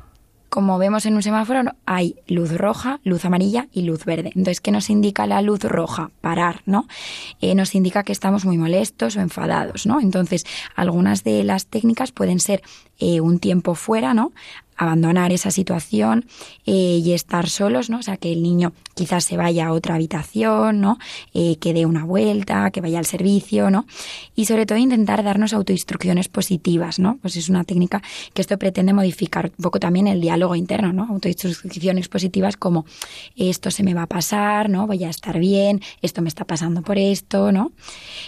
como 0.49 0.78
vemos 0.78 1.07
en 1.07 1.14
un 1.14 1.22
semáforo, 1.22 1.62
hay 1.86 2.16
luz 2.26 2.57
roja, 2.57 3.01
luz 3.05 3.24
amarilla 3.24 3.68
y 3.72 3.82
luz 3.82 4.05
verde. 4.05 4.30
Entonces, 4.34 4.61
¿qué 4.61 4.70
nos 4.70 4.90
indica 4.90 5.26
la 5.26 5.42
luz 5.42 5.61
roja? 5.61 6.11
Parar, 6.20 6.62
¿no? 6.66 6.86
Eh, 7.40 7.55
nos 7.55 7.74
indica 7.74 8.03
que 8.03 8.12
estamos 8.12 8.44
muy 8.44 8.57
molestos 8.57 9.16
o 9.16 9.20
enfadados, 9.20 9.86
¿no? 9.86 10.01
Entonces, 10.01 10.44
algunas 10.74 11.24
de 11.24 11.44
las 11.44 11.66
técnicas 11.66 12.12
pueden 12.12 12.40
ser 12.40 12.62
eh, 12.99 13.20
un 13.20 13.38
tiempo 13.38 13.74
fuera, 13.74 14.14
¿no? 14.14 14.32
Abandonar 14.79 15.33
esa 15.33 15.51
situación 15.51 16.24
eh, 16.64 17.03
y 17.05 17.12
estar 17.12 17.49
solos, 17.49 17.91
¿no? 17.91 17.99
O 17.99 18.03
sea, 18.03 18.16
que 18.16 18.33
el 18.33 18.43
niño 18.43 18.72
quizás 18.95 19.24
se 19.24 19.37
vaya 19.37 19.66
a 19.66 19.72
otra 19.72 19.97
habitación, 19.97 20.81
¿no? 20.81 20.99
Eh, 21.35 21.57
que 21.57 21.74
dé 21.74 21.85
una 21.85 22.05
vuelta, 22.05 22.70
que 22.70 22.81
vaya 22.81 22.99
al 22.99 23.05
servicio, 23.05 23.70
¿no? 23.70 23.87
Y 24.37 24.47
sobre 24.47 24.66
todo 24.66 24.79
intentar 24.79 25.24
darnos 25.24 25.53
autoinstrucciones 25.53 26.29
positivas, 26.29 27.01
¿no? 27.01 27.18
Pues 27.20 27.37
es 27.37 27.49
una 27.49 27.64
técnica 27.64 28.03
que 28.33 28.41
esto 28.41 28.57
pretende 28.57 28.93
modificar 28.93 29.51
un 29.59 29.62
poco 29.62 29.81
también 29.81 30.07
el 30.07 30.20
diálogo 30.20 30.55
interno, 30.55 30.93
¿no? 30.93 31.09
Autoinstrucciones 31.11 32.09
positivas 32.09 32.57
como 32.57 32.87
esto 33.37 33.70
se 33.72 33.83
me 33.83 33.95
va 33.95 34.03
a 34.03 34.07
pasar, 34.07 34.70
¿no? 34.70 34.87
Voy 34.87 35.03
a 35.05 35.11
estar 35.11 35.39
bien, 35.41 35.81
esto 36.03 36.22
me 36.22 36.29
está 36.29 36.45
pasando 36.45 36.83
por 36.83 36.99
esto, 36.99 37.51
¿no? 37.51 37.72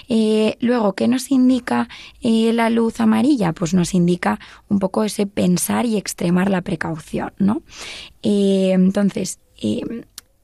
Eh, 0.09 0.57
luego, 0.61 0.95
¿qué 0.95 1.07
nos 1.07 1.31
indica 1.31 1.89
la 2.23 2.71
luz 2.71 3.01
amarilla? 3.01 3.53
Pues 3.53 3.73
nos 3.73 3.95
indica 3.95 4.41
un 4.69 4.81
poco 4.81 5.05
ese 5.05 5.27
pensar 5.27 5.87
y 5.87 5.97
extremar 5.97 6.40
la 6.49 6.63
precaución, 6.63 7.33
¿no? 7.39 7.63
Eh, 8.23 8.71
entonces, 8.73 9.41
eh, 9.61 9.83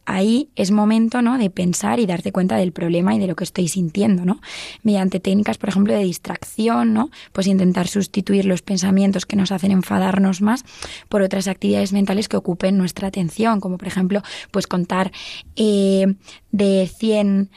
ahí 0.07 0.51
es 0.55 0.71
momento, 0.71 1.21
¿no? 1.21 1.37
De 1.37 1.51
pensar 1.51 2.01
y 2.01 2.07
darte 2.07 2.33
cuenta 2.33 2.57
del 2.57 2.73
problema 2.73 3.15
y 3.15 3.19
de 3.19 3.27
lo 3.27 3.37
que 3.37 3.45
estoy 3.45 3.69
sintiendo, 3.69 4.25
¿no? 4.25 4.41
Mediante 4.83 5.21
técnicas, 5.21 5.59
por 5.59 5.69
ejemplo, 5.69 5.93
de 5.93 6.05
distracción, 6.05 6.95
¿no? 6.95 7.11
Pues 7.33 7.47
intentar 7.49 7.89
sustituir 7.89 8.45
los 8.45 8.63
pensamientos 8.63 9.27
que 9.27 9.37
nos 9.37 9.53
hacen 9.53 9.73
enfadarnos 9.73 10.41
más 10.41 10.65
por 11.09 11.23
otras 11.23 11.49
actividades 11.49 11.93
mentales 11.93 12.29
que 12.29 12.37
ocupen 12.37 12.79
nuestra 12.79 13.09
atención, 13.09 13.61
como 13.61 13.79
por 13.79 13.89
ejemplo, 13.89 14.23
pues 14.51 14.67
contar 14.67 15.13
eh, 15.57 16.15
de 16.53 16.91
100 16.97 17.51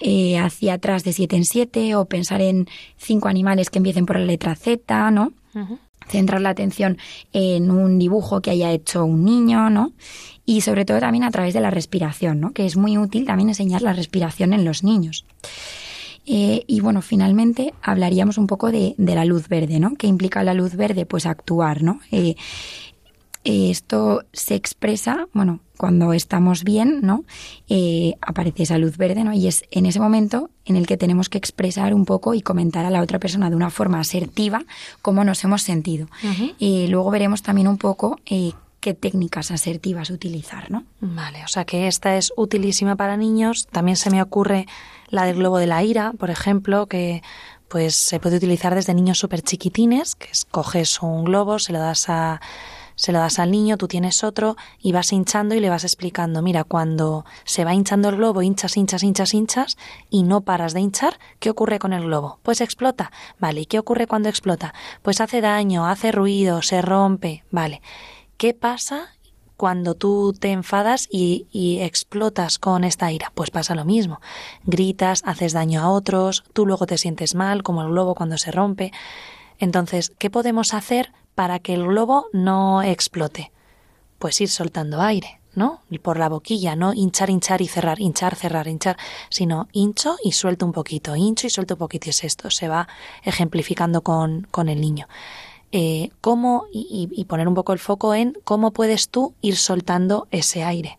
eh, 0.00 0.38
hacia 0.38 0.74
atrás 0.74 1.04
de 1.04 1.12
7 1.12 1.36
en 1.36 1.44
7 1.44 1.94
o 1.94 2.04
pensar 2.04 2.42
en 2.42 2.66
cinco 2.96 3.28
animales 3.28 3.70
que 3.70 3.78
empiecen 3.78 4.06
por 4.06 4.18
la 4.18 4.26
letra 4.26 4.54
Z, 4.54 5.10
¿no? 5.10 5.32
Centrar 6.08 6.40
la 6.40 6.50
atención 6.50 6.98
en 7.32 7.70
un 7.70 7.98
dibujo 7.98 8.40
que 8.40 8.50
haya 8.50 8.72
hecho 8.72 9.04
un 9.04 9.24
niño, 9.24 9.70
¿no? 9.70 9.92
Y 10.44 10.62
sobre 10.62 10.84
todo 10.84 10.98
también 11.00 11.24
a 11.24 11.30
través 11.30 11.54
de 11.54 11.60
la 11.60 11.70
respiración, 11.70 12.40
¿no? 12.40 12.52
Que 12.52 12.66
es 12.66 12.76
muy 12.76 12.96
útil 12.96 13.26
también 13.26 13.50
enseñar 13.50 13.82
la 13.82 13.92
respiración 13.92 14.52
en 14.52 14.64
los 14.64 14.82
niños. 14.82 15.24
Eh, 16.30 16.64
y 16.66 16.80
bueno, 16.80 17.00
finalmente 17.00 17.72
hablaríamos 17.82 18.36
un 18.36 18.46
poco 18.46 18.70
de, 18.70 18.94
la 18.98 19.24
luz 19.24 19.48
verde, 19.48 19.80
¿no? 19.80 19.94
¿Qué 19.96 20.06
implica 20.06 20.42
la 20.42 20.54
luz 20.54 20.74
verde? 20.74 21.06
Pues 21.06 21.24
actuar, 21.24 21.82
¿no? 21.82 22.00
Eh, 22.10 22.34
esto 23.44 24.24
se 24.32 24.54
expresa, 24.54 25.26
bueno, 25.32 25.60
cuando 25.78 26.12
estamos 26.12 26.64
bien, 26.64 27.00
¿no? 27.02 27.24
Eh, 27.68 28.16
aparece 28.20 28.64
esa 28.64 28.76
luz 28.76 28.98
verde, 28.98 29.24
¿no? 29.24 29.32
Y 29.32 29.46
es 29.46 29.64
en 29.70 29.86
ese 29.86 30.00
momento 30.00 30.50
en 30.66 30.76
el 30.76 30.86
que 30.86 30.98
tenemos 30.98 31.30
que 31.30 31.38
expresar 31.38 31.94
un 31.94 32.04
poco 32.04 32.34
y 32.34 32.42
comentar 32.42 32.84
a 32.84 32.90
la 32.90 33.00
otra 33.00 33.18
persona 33.18 33.48
de 33.48 33.56
una 33.56 33.70
forma 33.70 34.00
asertiva 34.00 34.64
cómo 35.00 35.24
nos 35.24 35.42
hemos 35.44 35.62
sentido. 35.62 36.08
Y 36.58 36.88
luego 36.88 37.10
veremos 37.10 37.42
también 37.42 37.68
un 37.68 37.78
poco 37.78 38.18
eh, 38.26 38.52
qué 38.80 38.92
técnicas 38.92 39.50
asertivas 39.50 40.10
utilizar, 40.10 40.70
¿no? 40.70 40.84
Vale, 41.00 41.44
o 41.44 41.48
sea 41.48 41.64
que 41.64 41.86
esta 41.86 42.16
es 42.16 42.32
utilísima 42.36 42.96
para 42.96 43.16
niños. 43.16 43.68
También 43.70 43.96
se 43.96 44.10
me 44.10 44.20
ocurre 44.20 44.66
la 45.08 45.24
del 45.24 45.36
globo 45.36 45.58
de 45.58 45.68
la 45.68 45.82
ira, 45.84 46.12
por 46.18 46.30
ejemplo, 46.30 46.86
que 46.86 47.22
pues 47.68 47.94
se 47.94 48.18
puede 48.18 48.38
utilizar 48.38 48.74
desde 48.74 48.94
niños 48.94 49.18
súper 49.18 49.42
chiquitines, 49.42 50.16
que 50.16 50.30
escoges 50.30 51.02
un 51.02 51.24
globo, 51.24 51.58
se 51.58 51.72
lo 51.72 51.78
das 51.78 52.08
a 52.08 52.40
se 52.98 53.12
lo 53.12 53.20
das 53.20 53.38
al 53.38 53.52
niño, 53.52 53.76
tú 53.78 53.86
tienes 53.86 54.24
otro 54.24 54.56
y 54.80 54.90
vas 54.90 55.12
hinchando 55.12 55.54
y 55.54 55.60
le 55.60 55.70
vas 55.70 55.84
explicando, 55.84 56.42
mira, 56.42 56.64
cuando 56.64 57.24
se 57.44 57.64
va 57.64 57.72
hinchando 57.72 58.08
el 58.08 58.16
globo, 58.16 58.42
hinchas, 58.42 58.76
hinchas, 58.76 59.04
hinchas, 59.04 59.34
hinchas 59.34 59.78
y 60.10 60.24
no 60.24 60.40
paras 60.40 60.74
de 60.74 60.80
hinchar, 60.80 61.20
¿qué 61.38 61.48
ocurre 61.48 61.78
con 61.78 61.92
el 61.92 62.02
globo? 62.02 62.40
Pues 62.42 62.60
explota. 62.60 63.12
Vale, 63.38 63.60
¿y 63.60 63.66
qué 63.66 63.78
ocurre 63.78 64.08
cuando 64.08 64.28
explota? 64.28 64.74
Pues 65.02 65.20
hace 65.20 65.40
daño, 65.40 65.86
hace 65.86 66.10
ruido, 66.10 66.60
se 66.60 66.82
rompe. 66.82 67.44
Vale. 67.52 67.82
¿Qué 68.36 68.52
pasa 68.52 69.14
cuando 69.56 69.94
tú 69.94 70.34
te 70.38 70.50
enfadas 70.50 71.06
y, 71.08 71.46
y, 71.52 71.78
explotas 71.80 72.58
con 72.58 72.82
esta 72.82 73.12
ira? 73.12 73.30
Pues 73.32 73.50
pasa 73.50 73.76
lo 73.76 73.84
mismo. 73.84 74.20
Gritas, 74.64 75.22
haces 75.24 75.52
daño 75.52 75.82
a 75.82 75.90
otros, 75.90 76.42
tú 76.52 76.66
luego 76.66 76.86
te 76.86 76.98
sientes 76.98 77.36
mal, 77.36 77.62
como 77.62 77.82
el 77.82 77.90
globo 77.90 78.16
cuando 78.16 78.38
se 78.38 78.50
rompe. 78.50 78.90
Entonces, 79.60 80.12
¿qué 80.18 80.30
podemos 80.30 80.74
hacer 80.74 81.12
para 81.38 81.60
que 81.60 81.72
el 81.72 81.86
globo 81.86 82.26
no 82.32 82.82
explote? 82.82 83.52
Pues 84.18 84.40
ir 84.40 84.48
soltando 84.48 85.00
aire, 85.00 85.40
¿no? 85.54 85.82
Por 86.02 86.18
la 86.18 86.28
boquilla, 86.28 86.74
no 86.74 86.92
hinchar, 86.92 87.30
hinchar 87.30 87.62
y 87.62 87.68
cerrar, 87.68 88.00
hinchar, 88.00 88.34
cerrar, 88.34 88.66
hinchar, 88.66 88.96
sino 89.30 89.68
hincho 89.70 90.16
y 90.24 90.32
suelto 90.32 90.66
un 90.66 90.72
poquito, 90.72 91.14
hincho 91.14 91.46
y 91.46 91.50
suelto 91.50 91.74
un 91.74 91.78
poquito. 91.78 92.10
Es 92.10 92.24
esto, 92.24 92.50
se 92.50 92.66
va 92.66 92.88
ejemplificando 93.22 94.02
con, 94.02 94.48
con 94.50 94.68
el 94.68 94.80
niño. 94.80 95.06
Eh, 95.70 96.10
cómo, 96.20 96.64
y, 96.72 97.08
y, 97.12 97.24
poner 97.26 97.46
un 97.46 97.54
poco 97.54 97.72
el 97.72 97.78
foco 97.78 98.14
en 98.14 98.36
cómo 98.42 98.72
puedes 98.72 99.08
tú 99.08 99.34
ir 99.40 99.56
soltando 99.56 100.26
ese 100.32 100.64
aire. 100.64 100.98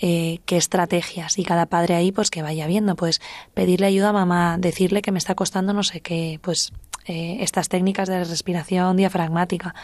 Eh, 0.00 0.38
qué 0.46 0.56
estrategias 0.56 1.38
y 1.38 1.44
cada 1.44 1.66
padre 1.66 1.96
ahí 1.96 2.12
pues 2.12 2.30
que 2.30 2.40
vaya 2.40 2.68
viendo 2.68 2.94
pues 2.94 3.20
pedirle 3.52 3.88
ayuda 3.88 4.10
a 4.10 4.12
mamá 4.12 4.56
decirle 4.56 5.02
que 5.02 5.10
me 5.10 5.18
está 5.18 5.34
costando 5.34 5.72
no 5.72 5.82
sé 5.82 6.00
qué 6.00 6.38
pues 6.40 6.72
eh, 7.06 7.38
estas 7.40 7.68
técnicas 7.68 8.08
de 8.08 8.22
respiración 8.22 8.96
diafragmática 8.96 9.74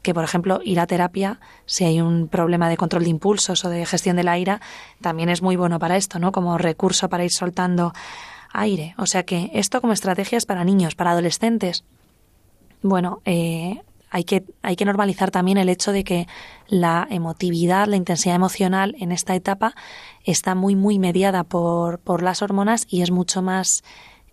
que 0.00 0.14
por 0.14 0.24
ejemplo 0.24 0.62
ir 0.64 0.80
a 0.80 0.86
terapia 0.86 1.38
si 1.66 1.84
hay 1.84 2.00
un 2.00 2.28
problema 2.28 2.70
de 2.70 2.78
control 2.78 3.04
de 3.04 3.10
impulsos 3.10 3.62
o 3.66 3.68
de 3.68 3.84
gestión 3.84 4.16
de 4.16 4.24
la 4.24 4.38
ira 4.38 4.62
también 5.02 5.28
es 5.28 5.42
muy 5.42 5.56
bueno 5.56 5.78
para 5.78 5.98
esto 5.98 6.18
no 6.18 6.32
como 6.32 6.56
recurso 6.56 7.10
para 7.10 7.26
ir 7.26 7.30
soltando 7.30 7.92
aire. 8.52 8.94
O 8.98 9.06
sea 9.06 9.24
que 9.24 9.50
esto 9.54 9.80
como 9.80 9.92
estrategias 9.92 10.46
para 10.46 10.64
niños 10.64 10.94
para 10.94 11.12
adolescentes. 11.12 11.84
Bueno 12.82 13.20
eh, 13.24 13.82
hay 14.10 14.24
que, 14.24 14.44
hay 14.62 14.76
que 14.76 14.84
normalizar 14.84 15.30
también 15.30 15.58
el 15.58 15.68
hecho 15.68 15.92
de 15.92 16.04
que 16.04 16.26
la 16.66 17.06
emotividad, 17.10 17.86
la 17.86 17.96
intensidad 17.96 18.36
emocional 18.36 18.96
en 18.98 19.12
esta 19.12 19.34
etapa 19.34 19.74
está 20.24 20.54
muy, 20.54 20.74
muy 20.76 20.98
mediada 20.98 21.44
por, 21.44 21.98
por 21.98 22.22
las 22.22 22.42
hormonas 22.42 22.86
y 22.88 23.02
es 23.02 23.10
mucho 23.10 23.42
más 23.42 23.82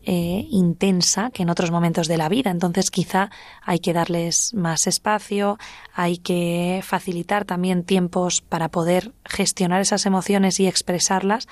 eh, 0.07 0.47
intensa 0.51 1.31
que 1.31 1.41
en 1.41 1.49
otros 1.49 1.71
momentos 1.71 2.07
de 2.07 2.17
la 2.17 2.29
vida. 2.29 2.51
Entonces 2.51 2.91
quizá 2.91 3.31
hay 3.63 3.79
que 3.79 3.91
darles 3.91 4.53
más 4.53 4.85
espacio, 4.85 5.57
hay 5.95 6.19
que 6.19 6.81
facilitar 6.83 7.43
también 7.43 7.83
tiempos 7.83 8.41
para 8.41 8.69
poder 8.69 9.13
gestionar 9.25 9.81
esas 9.81 10.05
emociones 10.05 10.59
y 10.59 10.67
expresarlas 10.67 11.47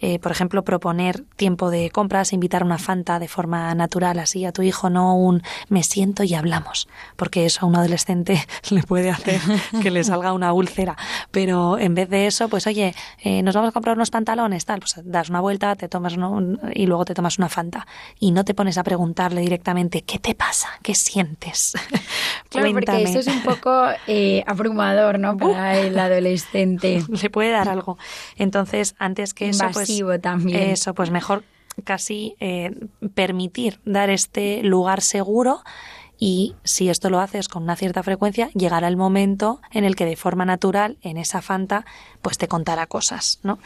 eh, 0.00 0.18
por 0.18 0.32
ejemplo, 0.32 0.64
proponer 0.64 1.22
tiempo 1.36 1.70
de 1.70 1.90
compras, 1.90 2.32
invitar 2.32 2.64
una 2.64 2.78
Fanta 2.78 3.18
de 3.18 3.28
forma 3.28 3.74
natural 3.74 4.18
así 4.18 4.44
a 4.44 4.52
tu 4.52 4.62
hijo, 4.62 4.90
no 4.90 5.16
un 5.16 5.42
me 5.68 5.82
siento 5.82 6.24
y 6.24 6.34
hablamos, 6.34 6.88
porque 7.16 7.44
eso 7.44 7.64
a 7.64 7.68
un 7.68 7.76
adolescente 7.76 8.46
le 8.70 8.82
puede 8.82 9.10
hacer 9.10 9.40
que 9.82 9.90
le 9.90 10.02
salga 10.04 10.32
una 10.32 10.52
úlcera. 10.52 10.96
Pero 11.30 11.78
en 11.78 11.94
vez 11.94 12.08
de 12.08 12.26
eso, 12.26 12.48
pues 12.48 12.66
oye, 12.66 12.94
eh, 13.22 13.42
nos 13.42 13.54
vamos 13.54 13.68
a 13.68 13.72
comprar 13.72 13.96
unos 13.96 14.10
pantalones, 14.10 14.64
tal, 14.64 14.80
pues 14.80 14.94
das 15.04 15.28
una 15.28 15.40
vuelta, 15.40 15.76
te 15.76 15.88
tomas 15.88 16.16
uno, 16.16 16.58
y 16.74 16.86
luego 16.86 17.04
te 17.04 17.14
tomas 17.14 17.38
una 17.38 17.48
Fanta. 17.48 17.86
Y 18.18 18.30
no 18.32 18.44
te 18.44 18.54
pones 18.54 18.78
a 18.78 18.84
preguntarle 18.84 19.40
directamente, 19.40 20.02
¿qué 20.02 20.18
te 20.18 20.34
pasa? 20.34 20.68
¿Qué 20.82 20.94
sientes? 20.94 21.74
Claro, 22.50 22.72
porque 22.72 23.04
eso 23.04 23.20
es 23.20 23.28
un 23.28 23.42
poco 23.42 23.70
eh, 24.08 24.42
abrumador, 24.44 25.20
¿no? 25.20 25.36
Para 25.36 25.78
el 25.78 25.96
adolescente. 25.96 27.00
Le 27.08 27.30
puede 27.30 27.50
dar 27.50 27.68
algo. 27.68 27.96
Entonces, 28.36 28.96
antes 28.98 29.34
que 29.34 29.50
eso, 29.50 29.66
pues 29.72 29.89
también. 30.20 30.70
Eso, 30.70 30.94
pues 30.94 31.10
mejor 31.10 31.44
casi 31.84 32.36
eh, 32.40 32.74
permitir 33.14 33.80
dar 33.84 34.10
este 34.10 34.62
lugar 34.62 35.00
seguro 35.00 35.62
y 36.22 36.54
si 36.64 36.90
esto 36.90 37.08
lo 37.08 37.18
haces 37.18 37.48
con 37.48 37.62
una 37.62 37.76
cierta 37.76 38.02
frecuencia, 38.02 38.50
llegará 38.50 38.88
el 38.88 38.98
momento 38.98 39.62
en 39.72 39.84
el 39.84 39.96
que 39.96 40.04
de 40.04 40.16
forma 40.16 40.44
natural, 40.44 40.98
en 41.00 41.16
esa 41.16 41.40
Fanta, 41.40 41.86
pues 42.20 42.36
te 42.36 42.46
contará 42.46 42.86
cosas, 42.86 43.40
¿no? 43.42 43.58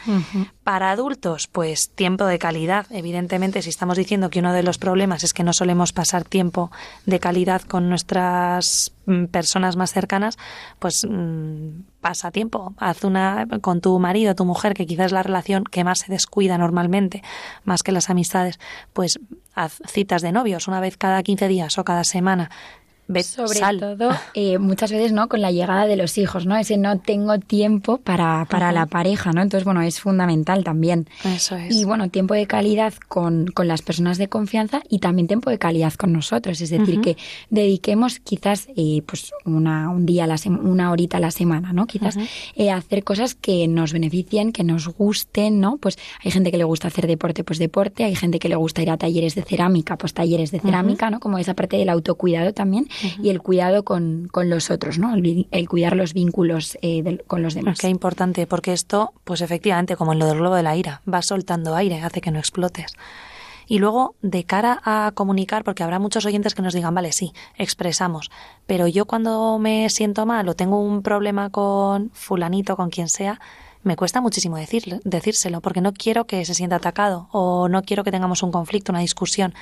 Para 0.63 0.91
adultos, 0.91 1.47
pues 1.47 1.89
tiempo 1.89 2.25
de 2.25 2.39
calidad. 2.39 2.85
Evidentemente, 2.91 3.61
si 3.61 3.69
estamos 3.69 3.97
diciendo 3.97 4.29
que 4.29 4.39
uno 4.39 4.53
de 4.53 4.63
los 4.63 4.77
problemas 4.77 5.25
es 5.25 5.33
que 5.33 5.43
no 5.43 5.51
solemos 5.51 5.91
pasar 5.91 6.23
tiempo 6.23 6.71
de 7.05 7.19
calidad 7.19 7.61
con 7.61 7.89
nuestras 7.89 8.93
mm, 9.05 9.25
personas 9.25 9.75
más 9.75 9.91
cercanas, 9.91 10.37
pues 10.79 11.05
mmm, 11.05 11.81
pasa 12.05 12.29
tiempo. 12.29 12.75
Haz 12.77 13.03
una 13.03 13.47
con 13.61 13.81
tu 13.81 13.97
marido, 13.97 14.35
tu 14.35 14.45
mujer, 14.45 14.75
que 14.75 14.85
quizás 14.85 15.07
es 15.07 15.11
la 15.11 15.23
relación 15.23 15.63
que 15.63 15.83
más 15.83 15.97
se 15.97 16.11
descuida 16.11 16.55
normalmente, 16.55 17.23
más 17.63 17.81
que 17.81 17.91
las 17.91 18.11
amistades, 18.11 18.59
pues 18.93 19.19
haz 19.55 19.81
citas 19.87 20.21
de 20.21 20.31
novios 20.31 20.67
una 20.67 20.79
vez 20.79 20.97
cada 20.97 21.23
15 21.23 21.47
días 21.47 21.79
o 21.79 21.83
cada 21.83 22.03
semana 22.03 22.51
Sobre 23.23 23.59
sal. 23.59 23.79
todo, 23.79 24.09
eh, 24.33 24.57
muchas 24.57 24.91
veces, 24.91 25.11
¿no? 25.11 25.29
Con 25.29 25.41
la 25.41 25.51
llegada 25.51 25.85
de 25.85 25.95
los 25.95 26.17
hijos, 26.17 26.45
¿no? 26.45 26.55
Ese 26.57 26.77
no 26.77 26.99
tengo 26.99 27.37
tiempo 27.39 27.97
para, 27.97 28.45
para 28.49 28.71
la 28.71 28.87
pareja, 28.87 29.31
¿no? 29.31 29.41
Entonces, 29.41 29.63
bueno, 29.63 29.81
es 29.81 29.99
fundamental 29.99 30.63
también. 30.63 31.07
Eso 31.23 31.55
es. 31.55 31.75
Y 31.75 31.85
bueno, 31.85 32.09
tiempo 32.09 32.33
de 32.33 32.47
calidad 32.47 32.93
con, 33.07 33.47
con 33.47 33.67
las 33.67 33.81
personas 33.81 34.17
de 34.17 34.27
confianza 34.27 34.81
y 34.89 34.99
también 34.99 35.27
tiempo 35.27 35.49
de 35.49 35.59
calidad 35.59 35.93
con 35.93 36.13
nosotros. 36.13 36.61
Es 36.61 36.69
decir, 36.69 37.01
que 37.01 37.17
dediquemos 37.49 38.19
quizás 38.19 38.67
eh, 38.75 39.03
pues 39.05 39.31
una, 39.45 39.89
un 39.89 40.05
día, 40.05 40.23
a 40.23 40.27
la 40.27 40.35
una 40.45 40.91
horita 40.91 41.17
a 41.17 41.19
la 41.19 41.31
semana, 41.31 41.73
¿no? 41.73 41.87
Quizás 41.87 42.17
eh, 42.55 42.71
hacer 42.71 43.03
cosas 43.03 43.35
que 43.35 43.67
nos 43.67 43.93
beneficien, 43.93 44.51
que 44.51 44.63
nos 44.63 44.87
gusten, 44.87 45.59
¿no? 45.59 45.77
Pues 45.77 45.97
hay 46.23 46.31
gente 46.31 46.51
que 46.51 46.57
le 46.57 46.63
gusta 46.63 46.87
hacer 46.87 47.07
deporte, 47.07 47.43
pues 47.43 47.59
deporte. 47.59 48.03
Hay 48.03 48.15
gente 48.15 48.39
que 48.39 48.49
le 48.49 48.55
gusta 48.55 48.81
ir 48.81 48.89
a 48.89 48.97
talleres 48.97 49.35
de 49.35 49.43
cerámica, 49.43 49.97
pues 49.97 50.13
talleres 50.13 50.51
de 50.51 50.59
cerámica, 50.59 51.09
¿no? 51.09 51.19
Como 51.19 51.37
esa 51.37 51.53
parte 51.53 51.77
del 51.77 51.89
autocuidado 51.89 52.53
también 52.53 52.87
y 53.21 53.29
el 53.29 53.41
cuidado 53.41 53.83
con, 53.83 54.27
con 54.31 54.49
los 54.49 54.71
otros, 54.71 54.99
¿no? 54.99 55.13
El, 55.15 55.69
cuidar 55.69 55.95
los 55.95 56.13
vínculos 56.13 56.77
eh, 56.81 57.19
con 57.27 57.41
los 57.41 57.53
demás. 57.53 57.79
Qué 57.79 57.89
importante, 57.89 58.47
porque 58.47 58.73
esto, 58.73 59.13
pues 59.23 59.41
efectivamente, 59.41 59.95
como 59.95 60.13
en 60.13 60.19
lo 60.19 60.27
del 60.27 60.37
globo 60.37 60.55
de 60.55 60.63
la 60.63 60.75
ira, 60.75 61.01
va 61.11 61.21
soltando 61.21 61.75
aire, 61.75 62.01
hace 62.01 62.21
que 62.21 62.31
no 62.31 62.39
explotes. 62.39 62.93
Y 63.67 63.79
luego, 63.79 64.15
de 64.21 64.43
cara 64.43 64.79
a 64.83 65.11
comunicar, 65.15 65.63
porque 65.63 65.83
habrá 65.83 65.99
muchos 65.99 66.25
oyentes 66.25 66.53
que 66.53 66.61
nos 66.61 66.73
digan, 66.73 66.93
vale, 66.93 67.11
sí, 67.11 67.33
expresamos, 67.57 68.29
pero 68.67 68.87
yo 68.87 69.05
cuando 69.05 69.57
me 69.59 69.89
siento 69.89 70.25
mal 70.25 70.47
o 70.47 70.55
tengo 70.55 70.79
un 70.79 71.01
problema 71.01 71.49
con 71.49 72.11
fulanito, 72.13 72.75
con 72.75 72.89
quien 72.89 73.09
sea, 73.09 73.39
me 73.85 73.95
cuesta 73.95 74.19
muchísimo 74.19 74.57
decirle, 74.57 74.99
decírselo, 75.03 75.61
porque 75.61 75.79
no 75.79 75.93
quiero 75.93 76.25
que 76.25 76.43
se 76.43 76.55
sienta 76.55 76.77
atacado 76.77 77.27
o 77.31 77.69
no 77.69 77.83
quiero 77.83 78.03
que 78.03 78.11
tengamos 78.11 78.41
un 78.41 78.51
conflicto, 78.51 78.91
una 78.91 78.99
discusión. 78.99 79.53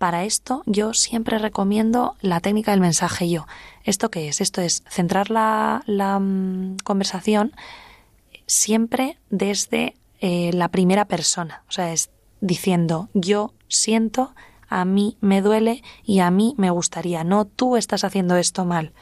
Para 0.00 0.24
esto 0.24 0.62
yo 0.64 0.94
siempre 0.94 1.38
recomiendo 1.38 2.16
la 2.22 2.40
técnica 2.40 2.70
del 2.70 2.80
mensaje 2.80 3.28
yo. 3.28 3.46
¿Esto 3.84 4.10
qué 4.10 4.28
es? 4.28 4.40
Esto 4.40 4.62
es 4.62 4.82
centrar 4.88 5.28
la, 5.28 5.82
la, 5.84 6.18
mm, 6.18 6.78
conversación 6.84 7.52
siempre 8.46 9.18
desde 9.28 9.94
eh, 10.22 10.52
la 10.54 10.68
primera 10.68 11.04
persona. 11.04 11.64
O 11.68 11.72
sea, 11.72 11.92
es 11.92 12.08
diciendo 12.40 13.10
yo 13.12 13.52
siento, 13.68 14.34
a 14.70 14.86
mí 14.86 15.18
me 15.20 15.42
duele 15.42 15.82
y 16.02 16.20
a 16.20 16.30
mí 16.30 16.54
me 16.56 16.70
gustaría. 16.70 17.22
No 17.22 17.44
tú 17.44 17.76
estás 17.76 18.02
haciendo 18.02 18.38
esto 18.38 18.64
mal. 18.64 18.94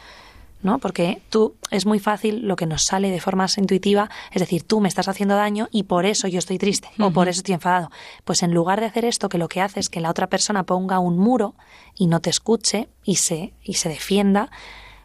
¿No? 0.62 0.78
Porque 0.78 1.22
tú 1.30 1.54
es 1.70 1.86
muy 1.86 1.98
fácil 1.98 2.46
lo 2.46 2.56
que 2.56 2.66
nos 2.66 2.84
sale 2.84 3.11
de 3.11 3.20
forma 3.20 3.46
intuitiva, 3.56 4.11
es 4.32 4.40
decir, 4.40 4.62
tú 4.62 4.80
me 4.80 4.88
estás 4.88 5.09
haciendo 5.09 5.36
daño 5.36 5.68
y 5.70 5.84
por 5.84 6.06
eso 6.06 6.28
yo 6.28 6.38
estoy 6.38 6.59
triste 6.59 6.88
o 6.98 7.11
por 7.11 7.28
eso 7.28 7.40
estoy 7.40 7.54
enfadado. 7.54 7.90
Pues 8.24 8.42
en 8.42 8.52
lugar 8.52 8.80
de 8.80 8.86
hacer 8.86 9.04
esto, 9.04 9.28
que 9.28 9.38
lo 9.38 9.48
que 9.48 9.61
hace 9.61 9.80
es 9.80 9.88
que 9.88 10.00
la 10.00 10.11
otra 10.11 10.28
persona 10.28 10.64
ponga 10.64 10.98
un 10.98 11.18
muro 11.18 11.54
y 11.94 12.06
no 12.06 12.20
te 12.20 12.30
escuche 12.30 12.88
y 13.04 13.16
se 13.16 13.54
y 13.62 13.74
se 13.74 13.88
defienda, 13.88 14.50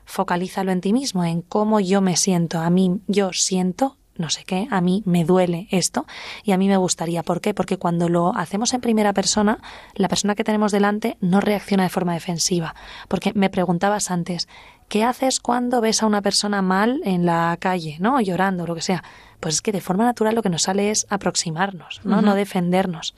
focalízalo 0.06 0.72
en 0.72 0.82
ti 0.82 0.94
mismo, 0.94 1.24
en 1.24 1.42
cómo 1.42 1.80
yo 1.80 2.02
me 2.02 2.18
siento. 2.18 2.60
A 2.60 2.70
mí 2.70 3.02
yo 3.08 3.34
siento 3.34 3.98
no 4.16 4.30
sé 4.30 4.44
qué, 4.44 4.68
a 4.70 4.82
mí 4.82 5.02
me 5.06 5.26
duele 5.26 5.68
esto 5.72 6.06
y 6.44 6.52
a 6.52 6.58
mí 6.58 6.68
me 6.68 6.78
gustaría. 6.78 7.24
¿Por 7.24 7.42
qué? 7.42 7.54
Porque 7.54 7.78
cuando 7.78 8.10
lo 8.10 8.36
hacemos 8.36 8.74
en 8.74 8.82
primera 8.82 9.14
persona, 9.14 9.60
la 9.96 10.08
persona 10.08 10.36
que 10.36 10.44
tenemos 10.44 10.72
delante 10.72 11.18
no 11.20 11.42
reacciona 11.42 11.84
de 11.84 11.90
forma 11.90 12.14
defensiva. 12.14 12.76
Porque 13.08 13.32
me 13.34 13.50
preguntabas 13.50 14.12
antes, 14.12 14.48
¿qué 14.94 15.04
haces 15.04 15.40
cuando 15.40 15.82
ves 15.82 16.04
a 16.04 16.06
una 16.06 16.22
persona 16.22 16.62
mal 16.62 17.02
en 17.04 17.26
la 17.26 17.58
calle, 17.60 17.98
¿no? 18.00 18.22
Llorando, 18.22 18.68
lo 18.68 18.76
que 18.76 18.82
sea. 18.82 19.04
Pues 19.40 19.56
es 19.56 19.62
que 19.64 19.72
de 19.72 19.82
forma 19.82 20.04
natural 20.04 20.36
lo 20.36 20.44
que 20.44 20.50
nos 20.50 20.62
sale 20.62 20.92
es 20.92 21.08
aproximarnos, 21.10 22.02
¿no? 22.04 22.22
No 22.22 22.36
defendernos. 22.36 23.16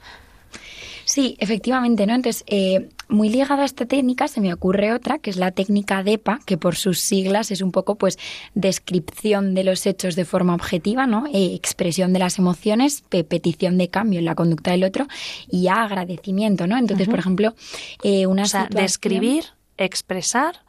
Sí, 1.03 1.35
efectivamente, 1.37 2.07
¿no? 2.07 2.15
Entonces, 2.15 2.45
eh, 2.47 2.87
muy 3.09 3.27
ligado 3.27 3.61
a 3.61 3.65
esta 3.65 3.85
técnica 3.85 4.29
se 4.29 4.39
me 4.39 4.53
ocurre 4.53 4.93
otra, 4.93 5.19
que 5.19 5.29
es 5.29 5.35
la 5.35 5.51
técnica 5.51 6.01
DEPA, 6.01 6.39
que 6.45 6.57
por 6.57 6.77
sus 6.77 7.01
siglas 7.01 7.51
es 7.51 7.61
un 7.61 7.73
poco, 7.73 7.95
pues, 7.95 8.17
descripción 8.53 9.53
de 9.53 9.65
los 9.65 9.85
hechos 9.85 10.15
de 10.15 10.23
forma 10.23 10.55
objetiva, 10.55 11.05
¿no? 11.07 11.27
Eh, 11.27 11.53
expresión 11.55 12.13
de 12.13 12.19
las 12.19 12.39
emociones, 12.39 13.03
pe- 13.09 13.25
petición 13.25 13.77
de 13.77 13.89
cambio 13.89 14.19
en 14.19 14.25
la 14.25 14.35
conducta 14.35 14.71
del 14.71 14.85
otro 14.85 15.07
y 15.51 15.67
agradecimiento, 15.67 16.67
¿no? 16.67 16.77
Entonces, 16.77 17.09
por 17.09 17.19
ejemplo, 17.19 17.53
eh, 18.01 18.27
una 18.27 18.43
O 18.43 18.47
sea, 18.47 18.67
describir, 18.71 19.43
expresar, 19.77 20.63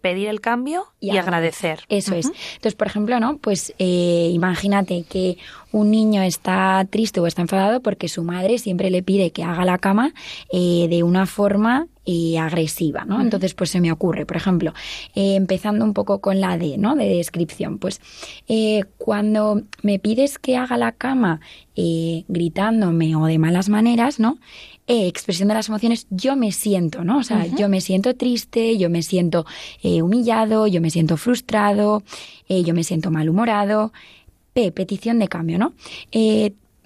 pedir 0.00 0.28
el 0.28 0.40
cambio 0.40 0.86
y, 1.00 1.16
agradecer. 1.16 1.80
Eso 1.88 2.14
es. 2.14 2.26
Entonces, 2.26 2.74
por 2.74 2.86
ejemplo, 2.86 3.18
¿no? 3.20 3.38
Pues 3.38 3.74
eh, 3.78 4.30
imagínate 4.32 5.04
que 5.08 5.38
un 5.72 5.90
niño 5.90 6.22
está 6.22 6.86
triste 6.88 7.20
o 7.20 7.26
está 7.26 7.42
enfadado 7.42 7.80
porque 7.80 8.08
su 8.08 8.22
madre 8.22 8.58
siempre 8.58 8.90
le 8.90 9.02
pide 9.02 9.30
que 9.30 9.44
haga 9.44 9.64
la 9.64 9.78
cama 9.78 10.14
eh, 10.52 10.86
de 10.88 11.02
una 11.02 11.26
forma 11.26 11.86
eh, 12.10 12.38
agresiva, 12.38 13.04
¿no? 13.04 13.20
Entonces, 13.20 13.52
pues 13.52 13.68
se 13.68 13.82
me 13.82 13.92
ocurre, 13.92 14.24
por 14.24 14.38
ejemplo, 14.38 14.72
empezando 15.14 15.84
un 15.84 15.92
poco 15.92 16.20
con 16.20 16.40
la 16.40 16.56
D, 16.56 16.78
¿no? 16.78 16.96
De 16.96 17.06
descripción. 17.06 17.78
Pues 17.78 18.00
eh, 18.48 18.84
cuando 18.96 19.60
me 19.82 19.98
pides 19.98 20.38
que 20.38 20.56
haga 20.56 20.78
la 20.78 20.92
cama 20.92 21.40
eh, 21.76 22.24
gritándome 22.28 23.14
o 23.14 23.26
de 23.26 23.38
malas 23.38 23.68
maneras, 23.68 24.18
¿no? 24.18 24.38
Eh, 24.88 25.06
expresión 25.06 25.48
de 25.48 25.54
las 25.54 25.68
emociones, 25.68 26.06
yo 26.10 26.34
me 26.34 26.50
siento, 26.50 27.04
¿no? 27.04 27.18
O 27.18 27.22
sea, 27.22 27.46
yo 27.46 27.68
me 27.68 27.80
siento 27.80 28.16
triste, 28.16 28.78
yo 28.78 28.88
me 28.88 29.02
siento 29.02 29.44
eh, 29.82 30.00
humillado, 30.00 30.66
yo 30.66 30.80
me 30.80 30.90
siento 30.90 31.16
frustrado, 31.18 32.02
eh, 32.48 32.64
yo 32.64 32.74
me 32.74 32.82
siento 32.84 33.10
malhumorado. 33.10 33.92
P, 34.54 34.72
petición 34.72 35.18
de 35.18 35.28
cambio, 35.28 35.58
¿no? 35.58 35.74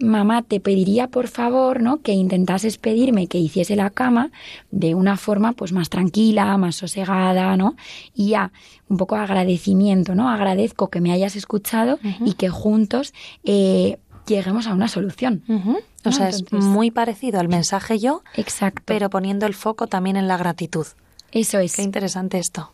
Mamá, 0.03 0.43
te 0.43 0.59
pediría 0.59 1.07
por 1.07 1.29
favor, 1.29 1.81
¿no? 1.81 2.03
Que 2.03 2.13
intentases 2.13 2.77
pedirme 2.77 3.29
que 3.29 3.39
hiciese 3.39 3.77
la 3.77 3.89
cama 3.89 4.33
de 4.73 4.97
una 4.97 5.17
forma 5.17 5.53
pues 5.53 5.73
más 5.73 5.91
tranquila, 5.91 6.57
más 6.59 6.75
sosegada, 6.75 7.57
¿no? 7.57 7.77
Y 8.13 8.35
A, 8.35 8.51
un 8.89 8.97
poco 8.97 9.15
agradecimiento, 9.15 10.17
¿no? 10.17 10.29
Agradezco 10.29 10.89
que 10.89 11.01
me 11.01 11.13
hayas 11.13 11.37
escuchado 11.37 12.01
y 12.25 12.35
que 12.35 12.49
juntos 12.49 13.15
eh, 13.45 13.99
lleguemos 14.27 14.67
a 14.67 14.73
una 14.73 14.89
solución. 14.89 15.43
O 15.49 15.83
¿no? 16.05 16.13
sea, 16.13 16.29
es 16.29 16.53
muy 16.53 16.91
parecido 16.91 17.41
al 17.41 17.49
mensaje 17.49 17.99
yo, 17.99 18.23
Exacto. 18.35 18.83
pero 18.85 19.11
poniendo 19.11 19.47
el 19.47 19.55
foco 19.55 19.87
también 19.87 20.17
en 20.17 20.29
la 20.29 20.37
gratitud. 20.37 20.87
Eso 21.31 21.59
es. 21.59 21.77
Qué 21.77 21.83
interesante 21.83 22.39
esto. 22.39 22.73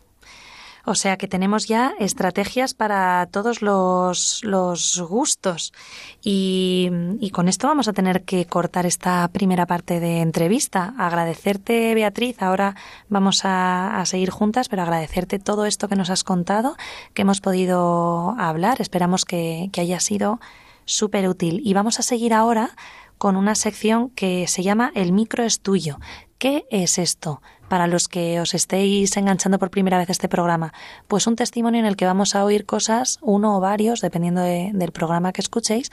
O 0.84 0.94
sea 0.94 1.18
que 1.18 1.28
tenemos 1.28 1.66
ya 1.66 1.92
estrategias 1.98 2.72
para 2.72 3.28
todos 3.30 3.60
los, 3.60 4.42
los 4.42 5.02
gustos. 5.02 5.74
Y, 6.22 6.88
y 7.20 7.28
con 7.28 7.48
esto 7.48 7.66
vamos 7.66 7.88
a 7.88 7.92
tener 7.92 8.22
que 8.22 8.46
cortar 8.46 8.86
esta 8.86 9.28
primera 9.28 9.66
parte 9.66 10.00
de 10.00 10.20
entrevista. 10.22 10.94
Agradecerte, 10.96 11.94
Beatriz. 11.94 12.40
Ahora 12.40 12.74
vamos 13.10 13.44
a, 13.44 14.00
a 14.00 14.06
seguir 14.06 14.30
juntas, 14.30 14.70
pero 14.70 14.80
agradecerte 14.80 15.38
todo 15.38 15.66
esto 15.66 15.88
que 15.88 15.96
nos 15.96 16.08
has 16.08 16.24
contado, 16.24 16.74
que 17.12 17.20
hemos 17.20 17.42
podido 17.42 18.34
hablar. 18.38 18.80
Esperamos 18.80 19.26
que, 19.26 19.68
que 19.72 19.82
haya 19.82 20.00
sido 20.00 20.40
súper 20.88 21.28
útil. 21.28 21.60
Y 21.64 21.74
vamos 21.74 22.00
a 22.00 22.02
seguir 22.02 22.34
ahora 22.34 22.70
con 23.18 23.36
una 23.36 23.54
sección 23.54 24.10
que 24.10 24.46
se 24.48 24.62
llama 24.64 24.90
El 24.94 25.12
micro 25.12 25.44
es 25.44 25.60
tuyo. 25.60 25.98
¿Qué 26.38 26.66
es 26.70 26.98
esto? 26.98 27.42
Para 27.68 27.86
los 27.86 28.08
que 28.08 28.40
os 28.40 28.54
estéis 28.54 29.16
enganchando 29.16 29.58
por 29.58 29.70
primera 29.70 29.98
vez 29.98 30.08
este 30.08 30.28
programa, 30.28 30.72
pues 31.08 31.26
un 31.26 31.34
testimonio 31.36 31.80
en 31.80 31.86
el 31.86 31.96
que 31.96 32.06
vamos 32.06 32.34
a 32.34 32.44
oír 32.44 32.64
cosas, 32.64 33.18
uno 33.20 33.56
o 33.56 33.60
varios, 33.60 34.00
dependiendo 34.00 34.40
de- 34.40 34.70
del 34.72 34.92
programa 34.92 35.32
que 35.32 35.40
escuchéis, 35.40 35.90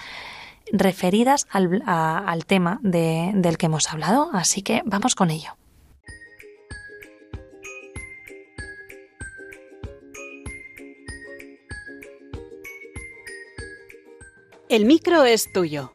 referidas 0.71 1.47
al, 1.51 1.83
al 1.85 2.45
tema 2.45 2.79
de- 2.83 3.31
del 3.35 3.57
que 3.57 3.65
hemos 3.65 3.91
hablado. 3.91 4.29
Así 4.33 4.61
que 4.61 4.81
vamos 4.85 5.15
con 5.15 5.31
ello. 5.31 5.51
El 14.67 14.85
micro 14.85 15.23
es 15.25 15.53
tuyo. 15.53 15.91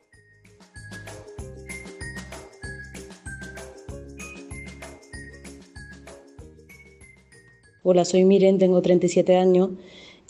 Hola, 7.83 8.05
soy 8.05 8.25
Miren, 8.25 8.59
tengo 8.59 8.81
37 8.81 9.37
años 9.37 9.71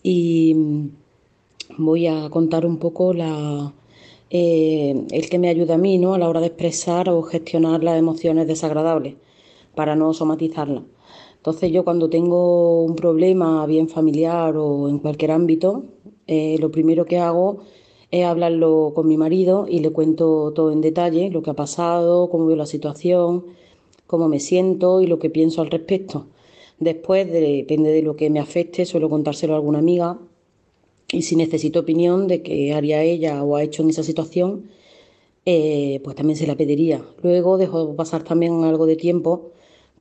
y 0.03 0.57
voy 1.77 2.07
a 2.07 2.31
contar 2.31 2.65
un 2.65 2.79
poco 2.79 3.13
la, 3.13 3.75
eh, 4.31 5.05
el 5.11 5.29
que 5.29 5.39
me 5.39 5.51
ayuda 5.51 5.75
a 5.75 5.79
mí 5.79 5.99
¿no? 5.99 6.15
a 6.15 6.19
la 6.19 6.27
hora 6.27 6.41
de 6.41 6.47
expresar 6.47 7.11
o 7.11 7.21
gestionar 7.21 7.85
las 7.85 7.99
emociones 7.99 8.47
desagradables 8.47 9.17
para 9.75 9.97
no 9.97 10.15
somatizarlas. 10.15 10.85
Entonces 11.37 11.73
yo 11.73 11.85
cuando 11.85 12.09
tengo 12.09 12.85
un 12.85 12.97
problema 12.97 13.67
bien 13.67 13.91
familiar 13.91 14.57
o 14.57 14.89
en 14.89 14.99
cualquier 14.99 15.33
ámbito, 15.33 15.85
eh, 16.27 16.57
lo 16.59 16.71
primero 16.71 17.05
que 17.05 17.19
hago 17.19 17.65
es 18.11 18.25
hablarlo 18.25 18.93
con 18.95 19.09
mi 19.09 19.17
marido 19.17 19.67
y 19.69 19.81
le 19.81 19.91
cuento 19.91 20.53
todo 20.55 20.73
en 20.73 20.81
detalle, 20.81 21.31
lo 21.31 21.43
que 21.43 21.51
ha 21.51 21.55
pasado, 21.55 22.29
cómo 22.31 22.47
veo 22.47 22.57
la 22.57 22.67
situación, 22.67 23.45
cómo 24.07 24.29
me 24.29 24.41
siento 24.41 25.01
y 25.01 25.07
lo 25.07 25.19
que 25.19 25.31
pienso 25.31 25.63
al 25.63 25.71
respecto. 25.71 26.27
Después, 26.79 27.31
de- 27.33 27.41
depende 27.41 27.91
de 27.93 28.03
lo 28.03 28.17
que 28.17 28.31
me 28.31 28.41
afecte, 28.41 28.87
suelo 28.87 29.09
contárselo 29.11 29.55
a 29.55 29.57
alguna 29.57 29.79
amiga 29.81 30.19
y 31.13 31.23
si 31.23 31.37
necesito 31.37 31.81
opinión 31.81 32.29
de 32.29 32.43
qué 32.43 32.73
haría 32.75 33.03
ella 33.03 33.43
o 33.45 33.57
ha 33.57 33.63
hecho 33.63 33.83
en 33.83 33.91
esa 33.91 34.03
situación, 34.03 34.71
eh, 35.47 36.01
pues 36.05 36.17
también 36.17 36.37
se 36.39 36.47
la 36.47 36.57
pediría. 36.57 37.05
Luego 37.23 37.59
dejo 37.59 37.97
pasar 37.97 38.23
también 38.25 38.65
algo 38.65 38.87
de 38.87 38.97
tiempo 38.97 39.53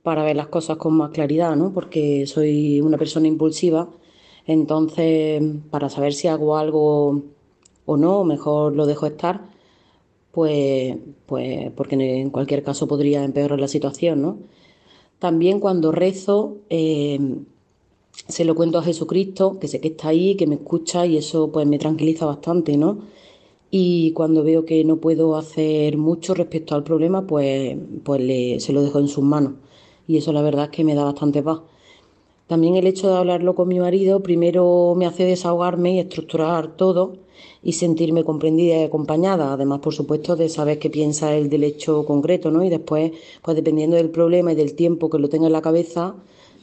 para 0.02 0.24
ver 0.24 0.36
las 0.36 0.48
cosas 0.48 0.76
con 0.78 0.94
más 0.94 1.10
claridad, 1.12 1.56
¿no? 1.56 1.72
Porque 1.74 2.26
soy 2.26 2.80
una 2.80 2.98
persona 2.98 3.28
impulsiva, 3.28 3.90
entonces 4.46 5.42
para 5.70 5.88
saber 5.90 6.14
si 6.14 6.28
hago 6.28 6.56
algo 6.56 7.22
o 7.92 7.96
no, 7.96 8.24
mejor 8.24 8.74
lo 8.76 8.86
dejo 8.86 9.06
estar, 9.06 9.36
pues, 10.32 10.96
pues 11.26 11.70
porque 11.76 11.96
en 11.96 12.30
cualquier 12.30 12.62
caso 12.64 12.88
podría 12.88 13.24
empeorar 13.24 13.60
la 13.60 13.68
situación, 13.68 14.22
¿no? 14.22 14.38
También 15.20 15.60
cuando 15.60 15.92
rezo, 15.92 16.58
eh, 16.70 17.18
se 18.28 18.44
lo 18.44 18.54
cuento 18.54 18.78
a 18.78 18.82
Jesucristo, 18.82 19.58
que 19.60 19.68
sé 19.68 19.80
que 19.80 19.88
está 19.88 20.08
ahí, 20.08 20.36
que 20.36 20.46
me 20.46 20.56
escucha 20.56 21.06
y 21.06 21.16
eso 21.16 21.50
pues 21.52 21.66
me 21.66 21.78
tranquiliza 21.78 22.26
bastante, 22.26 22.76
¿no? 22.76 22.98
Y 23.70 24.12
cuando 24.12 24.44
veo 24.44 24.64
que 24.66 24.84
no 24.84 24.96
puedo 24.98 25.36
hacer 25.36 25.96
mucho 25.98 26.34
respecto 26.34 26.74
al 26.74 26.84
problema, 26.84 27.26
pues, 27.26 27.76
pues 28.04 28.20
le- 28.22 28.60
se 28.60 28.72
lo 28.72 28.82
dejo 28.82 29.00
en 29.00 29.08
sus 29.08 29.24
manos. 29.24 29.54
Y 30.08 30.18
eso 30.18 30.32
la 30.32 30.42
verdad 30.42 30.66
es 30.66 30.70
que 30.72 30.84
me 30.84 30.94
da 30.96 31.04
bastante 31.04 31.42
paz. 31.42 31.60
También 32.48 32.76
el 32.76 32.86
hecho 32.86 33.08
de 33.10 33.16
hablarlo 33.18 33.54
con 33.54 33.68
mi 33.68 33.78
marido 33.80 34.22
primero 34.22 34.94
me 34.96 35.06
hace 35.06 35.24
desahogarme 35.24 35.94
y 35.94 36.00
estructurar 36.00 36.76
todo 36.76 37.16
y 37.62 37.72
sentirme 37.72 38.24
comprendida 38.24 38.78
y 38.78 38.84
acompañada. 38.84 39.52
Además, 39.52 39.80
por 39.80 39.94
supuesto, 39.94 40.36
de 40.36 40.48
saber 40.48 40.78
qué 40.78 40.90
piensa 40.90 41.34
él 41.34 41.48
del 41.48 41.64
hecho 41.64 42.04
concreto, 42.04 42.50
¿no? 42.50 42.64
Y 42.64 42.70
después, 42.70 43.12
pues 43.42 43.56
dependiendo 43.56 43.96
del 43.96 44.10
problema 44.10 44.52
y 44.52 44.56
del 44.56 44.74
tiempo 44.74 45.10
que 45.10 45.18
lo 45.18 45.28
tenga 45.28 45.46
en 45.46 45.52
la 45.52 45.62
cabeza, 45.62 46.14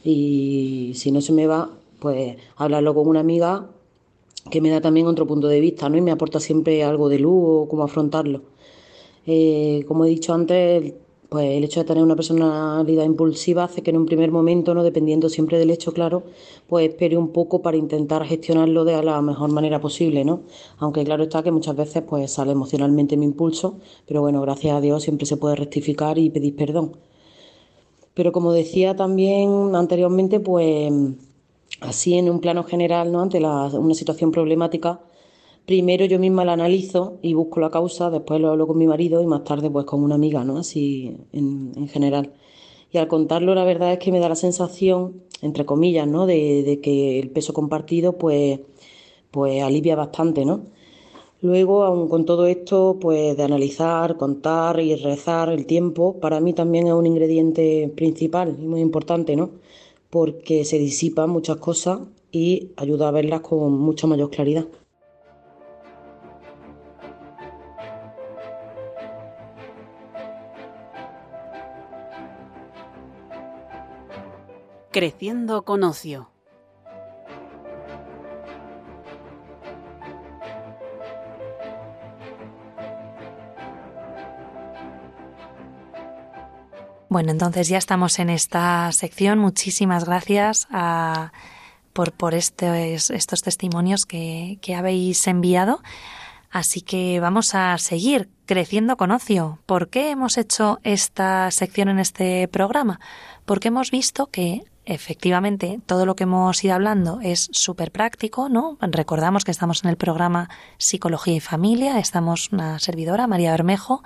y 0.04 0.92
si 0.94 1.10
no 1.12 1.20
se 1.20 1.32
me 1.32 1.46
va, 1.46 1.70
pues 2.00 2.36
hablarlo 2.56 2.94
con 2.94 3.08
una 3.08 3.20
amiga 3.20 3.70
que 4.50 4.60
me 4.60 4.70
da 4.70 4.80
también 4.80 5.06
otro 5.06 5.26
punto 5.26 5.48
de 5.48 5.60
vista, 5.60 5.88
¿no? 5.88 5.96
Y 5.98 6.00
me 6.00 6.10
aporta 6.10 6.40
siempre 6.40 6.82
algo 6.84 7.08
de 7.08 7.18
luz 7.18 7.44
o 7.44 7.68
cómo 7.68 7.84
afrontarlo. 7.84 8.42
Eh, 9.26 9.84
como 9.86 10.04
he 10.04 10.08
dicho 10.08 10.32
antes, 10.32 10.94
pues 11.28 11.46
el 11.56 11.64
hecho 11.64 11.80
de 11.80 11.86
tener 11.86 12.02
una 12.02 12.16
personalidad 12.16 13.04
impulsiva 13.04 13.64
hace 13.64 13.82
que 13.82 13.90
en 13.90 13.98
un 13.98 14.06
primer 14.06 14.30
momento, 14.32 14.72
no 14.74 14.82
dependiendo 14.82 15.28
siempre 15.28 15.58
del 15.58 15.70
hecho, 15.70 15.92
claro, 15.92 16.22
pues 16.68 16.88
espere 16.88 17.16
un 17.18 17.28
poco 17.32 17.60
para 17.62 17.76
intentar 17.76 18.24
gestionarlo 18.26 18.84
de 18.84 19.02
la 19.02 19.20
mejor 19.22 19.50
manera 19.52 19.80
posible, 19.80 20.24
¿no? 20.24 20.40
Aunque 20.78 21.04
claro 21.04 21.24
está 21.24 21.42
que 21.42 21.50
muchas 21.52 21.76
veces 21.76 22.02
pues 22.08 22.32
sale 22.32 22.52
emocionalmente 22.52 23.16
mi 23.18 23.26
impulso, 23.26 23.76
pero 24.06 24.22
bueno, 24.22 24.40
gracias 24.40 24.74
a 24.76 24.80
Dios 24.80 25.02
siempre 25.02 25.26
se 25.26 25.36
puede 25.36 25.56
rectificar 25.56 26.18
y 26.18 26.30
pedir 26.30 26.56
perdón. 26.56 26.92
Pero 28.14 28.32
como 28.32 28.52
decía 28.52 28.96
también 28.96 29.74
anteriormente, 29.74 30.40
pues 30.40 30.92
así 31.80 32.14
en 32.14 32.30
un 32.30 32.40
plano 32.40 32.64
general, 32.64 33.12
¿no? 33.12 33.20
Ante 33.20 33.40
la- 33.40 33.66
una 33.74 33.94
situación 33.94 34.32
problemática, 34.32 35.00
primero 35.68 36.06
yo 36.06 36.18
misma 36.18 36.46
la 36.46 36.54
analizo 36.54 37.18
y 37.22 37.34
busco 37.34 37.60
la 37.60 37.70
causa, 37.70 38.10
después 38.10 38.40
lo 38.40 38.50
hablo 38.50 38.66
con 38.66 38.78
mi 38.78 38.86
marido 38.86 39.22
y 39.22 39.26
más 39.26 39.44
tarde 39.44 39.70
pues 39.70 39.84
con 39.84 40.02
una 40.02 40.14
amiga, 40.14 40.42
¿no? 40.42 40.58
Así 40.58 41.14
en, 41.32 41.72
en 41.76 41.88
general. 41.88 42.32
Y 42.90 42.98
al 42.98 43.08
contarlo 43.08 43.54
la 43.54 43.64
verdad 43.64 43.92
es 43.92 43.98
que 43.98 44.10
me 44.12 44.18
da 44.20 44.30
la 44.30 44.34
sensación, 44.34 45.22
entre 45.42 45.66
comillas, 45.66 46.08
¿no? 46.08 46.26
De, 46.26 46.80
que 46.82 47.18
el 47.20 47.30
peso 47.30 47.52
compartido 47.52 48.16
pues, 48.18 48.60
pues 49.30 49.62
alivia 49.62 49.94
bastante, 49.96 50.44
¿no? 50.46 50.62
Luego, 51.42 51.84
aun 51.84 52.08
con 52.08 52.24
todo 52.24 52.46
esto, 52.46 52.98
pues 53.00 53.36
de 53.36 53.42
analizar, 53.44 54.16
contar 54.16 54.80
y 54.80 54.96
rezar 54.96 55.50
el 55.50 55.66
tiempo, 55.66 56.18
para 56.20 56.40
mí 56.40 56.54
también 56.54 56.86
es 56.88 56.94
un 56.94 57.06
ingrediente 57.06 57.92
principal 57.96 58.56
y 58.60 58.66
muy 58.66 58.80
importante, 58.80 59.36
¿no? 59.36 59.50
Porque 60.10 60.64
se 60.64 60.78
disipan 60.78 61.30
muchas 61.30 61.58
cosas 61.58 62.00
y 62.32 62.72
ayuda 62.76 63.08
a 63.08 63.12
verlas 63.12 63.42
con 63.42 63.72
mucha 63.78 64.06
mayor 64.06 64.30
claridad. 64.30 64.66
Creciendo 74.90 75.62
con 75.64 75.82
ocio. 75.84 76.30
Bueno, 87.08 87.30
entonces 87.32 87.68
ya 87.68 87.78
estamos 87.78 88.18
en 88.18 88.28
esta 88.30 88.90
sección. 88.92 89.38
Muchísimas 89.38 90.04
gracias 90.04 90.66
a- 90.70 91.32
por, 91.92 92.12
por 92.12 92.34
estos, 92.34 93.10
estos 93.10 93.42
testimonios 93.42 94.04
que, 94.06 94.58
que 94.60 94.74
habéis 94.74 95.26
enviado. 95.26 95.80
Así 96.50 96.80
que 96.80 97.18
vamos 97.20 97.54
a 97.54 97.76
seguir 97.78 98.28
creciendo 98.46 98.96
con 98.96 99.10
ocio. 99.10 99.58
¿Por 99.66 99.88
qué 99.88 100.10
hemos 100.10 100.38
hecho 100.38 100.78
esta 100.82 101.50
sección 101.50 101.88
en 101.88 101.98
este 101.98 102.46
programa? 102.48 103.00
Porque 103.46 103.68
hemos 103.68 103.90
visto 103.90 104.26
que 104.26 104.62
efectivamente 104.88 105.80
todo 105.84 106.06
lo 106.06 106.16
que 106.16 106.24
hemos 106.24 106.64
ido 106.64 106.74
hablando 106.74 107.20
es 107.22 107.48
súper 107.52 107.92
práctico, 107.92 108.48
¿no? 108.48 108.78
Recordamos 108.80 109.44
que 109.44 109.50
estamos 109.50 109.84
en 109.84 109.90
el 109.90 109.96
programa 109.96 110.48
Psicología 110.78 111.34
y 111.34 111.40
Familia, 111.40 111.98
estamos 111.98 112.50
una 112.52 112.78
servidora, 112.78 113.26
María 113.26 113.50
Bermejo, 113.50 114.02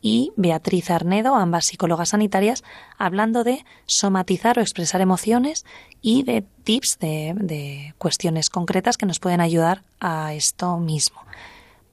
y 0.00 0.32
Beatriz 0.36 0.90
Arnedo, 0.90 1.36
ambas 1.36 1.66
psicólogas 1.66 2.08
sanitarias, 2.08 2.64
hablando 2.98 3.44
de 3.44 3.64
somatizar 3.86 4.58
o 4.58 4.62
expresar 4.62 5.00
emociones 5.00 5.64
y 6.00 6.24
de 6.24 6.44
tips 6.64 6.98
de, 6.98 7.34
de 7.36 7.94
cuestiones 7.98 8.50
concretas 8.50 8.96
que 8.96 9.06
nos 9.06 9.20
pueden 9.20 9.40
ayudar 9.40 9.82
a 10.00 10.34
esto 10.34 10.78
mismo. 10.78 11.20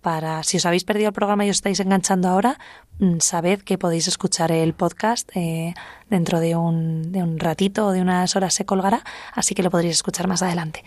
Para 0.02 0.44
si 0.44 0.58
os 0.58 0.66
habéis 0.66 0.86
perdido 0.86 1.10
el 1.10 1.14
programa 1.14 1.46
y 1.46 1.50
os 1.50 1.58
estáis 1.58 1.80
enganchando 1.80 2.30
ahora, 2.30 2.58
mm, 3.00 3.20
sabed 3.20 3.60
que 3.62 3.78
podéis 3.78 4.08
escuchar 4.08 4.52
el 4.52 4.74
podcast 4.74 5.30
eh, 5.36 5.74
dentro 6.10 6.40
de 6.40 6.56
un, 6.56 7.12
de 7.12 7.22
un 7.22 7.38
ratito 7.38 7.88
o 7.88 7.92
de 7.92 8.02
unas 8.02 8.36
horas 8.36 8.54
se 8.54 8.66
colgará, 8.66 9.04
así 9.34 9.56
que 9.56 9.64
lo 9.64 9.72
podréis 9.72 9.96
escuchar 9.96 10.28
más 10.28 10.42
adelante. 10.42 10.86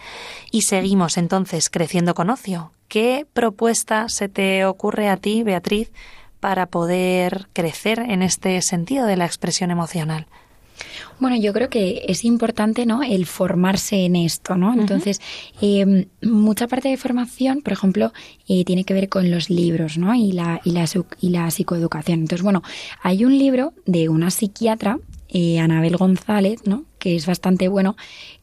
Y 0.51 0.63
seguimos 0.63 1.19
entonces 1.19 1.69
creciendo 1.69 2.15
con 2.15 2.31
ocio. 2.31 2.73
¿Qué 2.89 3.27
propuesta 3.33 4.09
se 4.09 4.29
te 4.29 4.65
ocurre 4.65 5.09
a 5.09 5.17
ti, 5.19 5.43
Beatriz, 5.43 5.93
para 6.41 6.67
poder 6.67 7.49
crecer 7.53 7.99
en 8.01 8.23
este 8.23 8.61
sentido 8.63 9.07
de 9.07 9.17
la 9.17 9.27
expresión 9.27 9.71
emocional? 9.71 10.27
Bueno, 11.18 11.37
yo 11.37 11.53
creo 11.53 11.68
que 11.68 12.05
es 12.09 12.25
importante, 12.25 12.87
¿no? 12.87 13.03
El 13.03 13.27
formarse 13.27 14.05
en 14.05 14.16
esto, 14.16 14.57
¿no? 14.57 14.75
Entonces, 14.75 15.20
eh, 15.61 16.07
mucha 16.23 16.66
parte 16.66 16.89
de 16.89 16.97
formación, 16.97 17.62
por 17.62 17.73
ejemplo, 17.73 18.12
eh, 18.49 18.64
tiene 18.64 18.85
que 18.85 18.95
ver 18.95 19.09
con 19.09 19.31
los 19.31 19.51
libros, 19.51 19.99
¿no? 19.99 20.14
Y 20.14 20.33
la, 20.33 20.61
y 20.64 20.73
la, 20.73 20.85
y 21.20 21.29
la 21.31 21.51
psicoeducación. 21.51 22.20
Entonces, 22.20 22.43
bueno, 22.43 22.62
hay 23.03 23.25
un 23.25 23.39
libro 23.39 23.73
de 23.87 24.09
una 24.09 24.31
psiquiatra, 24.31 24.99
eh, 25.29 25.59
Anabel 25.61 25.97
González, 25.97 26.61
¿no? 26.66 26.85
Que 26.99 27.16
es 27.16 27.27
bastante 27.27 27.68
bueno, 27.68 27.97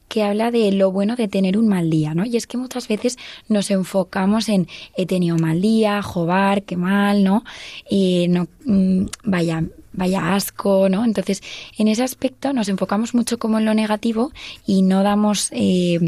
que 0.09 0.23
habla 0.23 0.51
de 0.51 0.71
lo 0.71 0.91
bueno 0.91 1.15
de 1.15 1.27
tener 1.27 1.57
un 1.57 1.67
mal 1.67 1.89
día, 1.89 2.13
¿no? 2.13 2.25
Y 2.25 2.35
es 2.35 2.47
que 2.47 2.57
muchas 2.57 2.87
veces 2.87 3.17
nos 3.47 3.71
enfocamos 3.71 4.49
en 4.49 4.67
he 4.97 5.05
tenido 5.05 5.37
mal 5.37 5.61
día, 5.61 6.01
jobar, 6.01 6.63
qué 6.63 6.75
mal, 6.75 7.23
¿no? 7.23 7.43
Eh, 7.89 8.27
no 8.29 8.47
mm, 8.65 9.05
vaya 9.23 9.63
vaya 9.99 10.33
asco, 10.33 10.89
¿no? 10.89 11.05
Entonces, 11.05 11.43
en 11.77 11.87
ese 11.87 12.03
aspecto 12.03 12.53
nos 12.53 12.69
enfocamos 12.69 13.13
mucho 13.13 13.37
como 13.37 13.59
en 13.59 13.65
lo 13.65 13.73
negativo 13.73 14.31
y 14.65 14.81
no 14.81 15.03
damos 15.03 15.49
eh, 15.51 15.99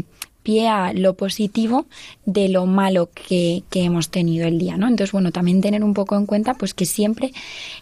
pie 0.42 0.68
a 0.68 0.92
lo 0.92 1.14
positivo 1.14 1.86
de 2.24 2.48
lo 2.48 2.66
malo 2.66 3.10
que, 3.14 3.62
que 3.70 3.84
hemos 3.84 4.08
tenido 4.08 4.48
el 4.48 4.58
día, 4.58 4.76
¿no? 4.76 4.88
Entonces, 4.88 5.12
bueno, 5.12 5.30
también 5.30 5.60
tener 5.60 5.84
un 5.84 5.94
poco 5.94 6.16
en 6.16 6.26
cuenta 6.26 6.54
pues 6.54 6.74
que 6.74 6.86
siempre 6.86 7.32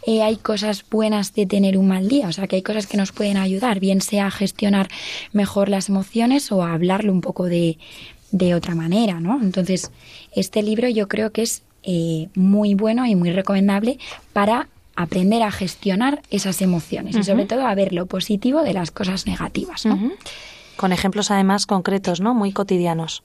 eh, 0.06 0.22
hay 0.22 0.36
cosas 0.36 0.84
buenas 0.90 1.32
de 1.34 1.46
tener 1.46 1.78
un 1.78 1.88
mal 1.88 2.08
día, 2.08 2.28
o 2.28 2.32
sea, 2.32 2.48
que 2.48 2.56
hay 2.56 2.62
cosas 2.62 2.86
que 2.86 2.96
nos 2.96 3.12
pueden 3.12 3.36
ayudar, 3.36 3.80
bien 3.80 4.00
sea 4.00 4.26
a 4.26 4.30
gestionar 4.30 4.88
mejor 5.32 5.68
las 5.68 5.88
emociones 5.88 6.52
o 6.52 6.62
a 6.62 6.74
hablarlo 6.74 7.12
un 7.12 7.20
poco 7.20 7.46
de, 7.46 7.78
de 8.32 8.54
otra 8.54 8.74
manera, 8.74 9.20
¿no? 9.20 9.40
Entonces, 9.40 9.90
este 10.34 10.62
libro 10.62 10.88
yo 10.88 11.08
creo 11.08 11.30
que 11.30 11.42
es 11.42 11.62
eh, 11.82 12.28
muy 12.34 12.74
bueno 12.74 13.06
y 13.06 13.14
muy 13.14 13.30
recomendable 13.30 13.98
para 14.34 14.68
aprender 15.02 15.42
a 15.42 15.50
gestionar 15.50 16.22
esas 16.30 16.60
emociones 16.62 17.16
y 17.16 17.24
sobre 17.24 17.46
todo 17.46 17.66
a 17.66 17.74
ver 17.74 17.92
lo 17.92 18.06
positivo 18.06 18.62
de 18.62 18.74
las 18.74 18.90
cosas 18.90 19.26
negativas, 19.26 19.86
¿no? 19.86 19.98
Con 20.76 20.92
ejemplos 20.92 21.30
además 21.30 21.66
concretos, 21.66 22.20
¿no? 22.20 22.34
Muy 22.34 22.52
cotidianos. 22.52 23.22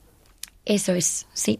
Eso 0.64 0.94
es, 0.94 1.26
sí. 1.32 1.58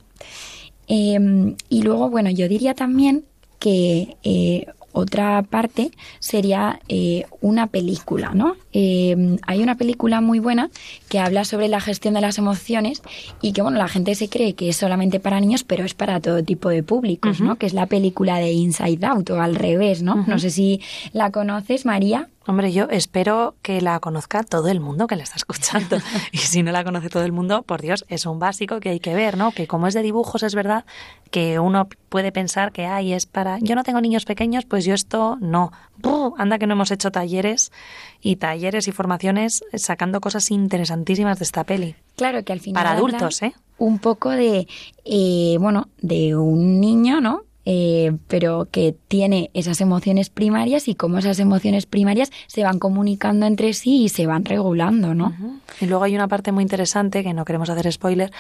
Eh, 0.89 1.55
y 1.69 1.83
luego, 1.83 2.11
bueno, 2.11 2.31
yo 2.31 2.49
diría 2.49 2.75
también 2.75 3.25
que 3.59 4.17
eh, 4.23 4.67
otra 4.97 5.43
parte 5.43 5.91
sería 6.21 6.81
eh, 6.89 7.27
una 7.43 7.67
película, 7.67 8.31
¿no? 8.33 8.57
Eh, 8.73 9.37
hay 9.47 9.63
una 9.63 9.77
película 9.77 10.23
muy 10.23 10.39
buena 10.39 10.71
que 11.11 11.19
habla 11.19 11.45
sobre 11.45 11.69
la 11.69 11.81
gestión 11.83 12.15
de 12.15 12.23
las 12.23 12.39
emociones 12.39 13.03
y 13.43 13.53
que, 13.53 13.61
bueno, 13.61 13.77
la 13.77 13.89
gente 13.89 14.15
se 14.15 14.31
cree 14.31 14.55
que 14.55 14.71
es 14.71 14.77
solamente 14.79 15.21
para 15.21 15.39
niños, 15.39 15.65
pero 15.65 15.85
es 15.85 15.93
para 15.93 16.21
todo 16.21 16.43
tipo 16.43 16.71
de 16.71 16.83
públicos, 16.83 17.43
¿no? 17.43 17.57
Que 17.57 17.67
es 17.67 17.75
la 17.75 17.85
película 17.85 18.39
de 18.39 18.53
Inside 18.53 19.05
Out 19.05 19.31
o 19.31 19.43
al 19.43 19.55
revés, 19.55 20.03
¿no? 20.03 20.25
No 20.27 20.39
sé 20.39 20.49
si 20.49 20.81
la 21.13 21.31
conoces, 21.31 21.85
María. 21.85 22.31
Hombre, 22.49 22.73
yo 22.73 22.87
espero 22.91 23.57
que 23.61 23.81
la 23.81 23.99
conozca 23.99 24.45
todo 24.45 24.69
el 24.69 24.79
mundo 24.79 25.09
que 25.09 25.17
la 25.17 25.25
está 25.25 25.37
escuchando. 25.37 25.99
Y 26.33 26.39
si 26.39 26.63
no 26.63 26.71
la 26.71 26.85
conoce 26.85 27.09
todo 27.09 27.25
el 27.25 27.33
mundo, 27.33 27.63
por 27.63 27.83
Dios, 27.83 28.05
es 28.09 28.27
un 28.27 28.39
básico 28.39 28.79
que 28.79 28.91
hay 28.91 29.01
que 29.01 29.15
ver, 29.15 29.37
¿no? 29.37 29.51
Que 29.53 29.67
como 29.67 29.87
es 29.87 29.95
de 29.95 30.03
dibujos, 30.03 30.43
es 30.43 30.55
verdad 30.55 30.85
que 31.31 31.59
uno 31.59 31.89
puede 32.09 32.31
pensar 32.31 32.73
que, 32.73 32.87
ay, 32.87 33.13
es 33.13 33.27
para... 33.27 33.59
Yo 33.61 33.75
no 33.75 33.83
tengo 33.83 34.01
niños 34.01 34.25
pequeños, 34.25 34.65
pues 34.65 34.85
yo 34.85 34.95
esto 34.95 35.37
no. 35.41 35.73
Buh, 35.99 36.35
anda 36.39 36.59
que 36.59 36.67
no 36.67 36.75
hemos 36.75 36.91
hecho 36.91 37.11
talleres 37.11 37.73
y 38.21 38.37
talleres 38.37 38.87
y 38.87 38.93
formaciones 38.93 39.65
sacando 39.75 40.21
cosas 40.21 40.51
interesantísimas 40.51 41.39
de 41.39 41.45
esta 41.45 41.65
peli. 41.65 41.97
Claro 42.17 42.45
que 42.45 42.53
al 42.53 42.61
final. 42.61 42.83
Para 42.83 42.97
adultos, 42.97 43.43
¿eh? 43.43 43.55
Un 43.79 43.99
poco 43.99 44.31
de, 44.31 44.69
eh, 45.05 45.57
bueno, 45.59 45.89
de 46.01 46.37
un 46.37 46.81
niño, 46.81 47.21
¿no? 47.21 47.46
Eh, 47.69 48.17
pero 48.29 48.69
que 48.71 48.95
tiene 49.09 49.51
esas 49.53 49.81
emociones 49.81 50.31
primarias 50.31 50.87
y 50.87 50.95
cómo 50.95 51.19
esas 51.19 51.41
emociones 51.41 51.85
primarias 51.85 52.31
se 52.47 52.63
van 52.63 52.79
comunicando 52.79 53.45
entre 53.45 53.73
sí 53.73 54.05
y 54.05 54.09
se 54.09 54.29
van 54.29 54.45
regulando, 54.45 55.17
¿no? 55.17 55.35
Y 55.81 55.87
luego 55.87 56.05
hay 56.05 56.15
una 56.15 56.29
parte 56.29 56.53
muy 56.53 56.63
interesante, 56.63 57.25
que 57.25 57.35
no 57.35 57.45
queremos 57.45 57.69
hacer 57.69 57.93
spoiler, 57.93 58.31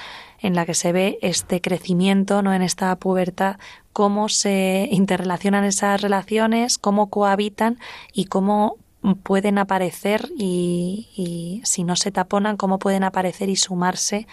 en 0.40 0.54
la 0.54 0.64
que 0.64 0.74
se 0.74 0.92
ve 0.92 1.18
este 1.22 1.60
crecimiento, 1.60 2.40
¿no? 2.40 2.54
En 2.54 2.62
esta 2.62 2.94
pubertad, 2.94 3.56
cómo 3.92 4.28
se 4.28 4.88
interrelacionan 4.92 5.64
esas 5.64 6.00
relaciones, 6.00 6.78
cómo 6.78 7.10
cohabitan 7.10 7.80
y 8.12 8.26
cómo 8.26 8.76
pueden 9.24 9.58
aparecer 9.58 10.30
y, 10.38 11.08
y 11.16 11.62
si 11.64 11.82
no 11.82 11.96
se 11.96 12.12
taponan, 12.12 12.56
cómo 12.56 12.78
pueden 12.78 13.02
aparecer 13.02 13.48
y 13.48 13.56
sumarse 13.56 14.28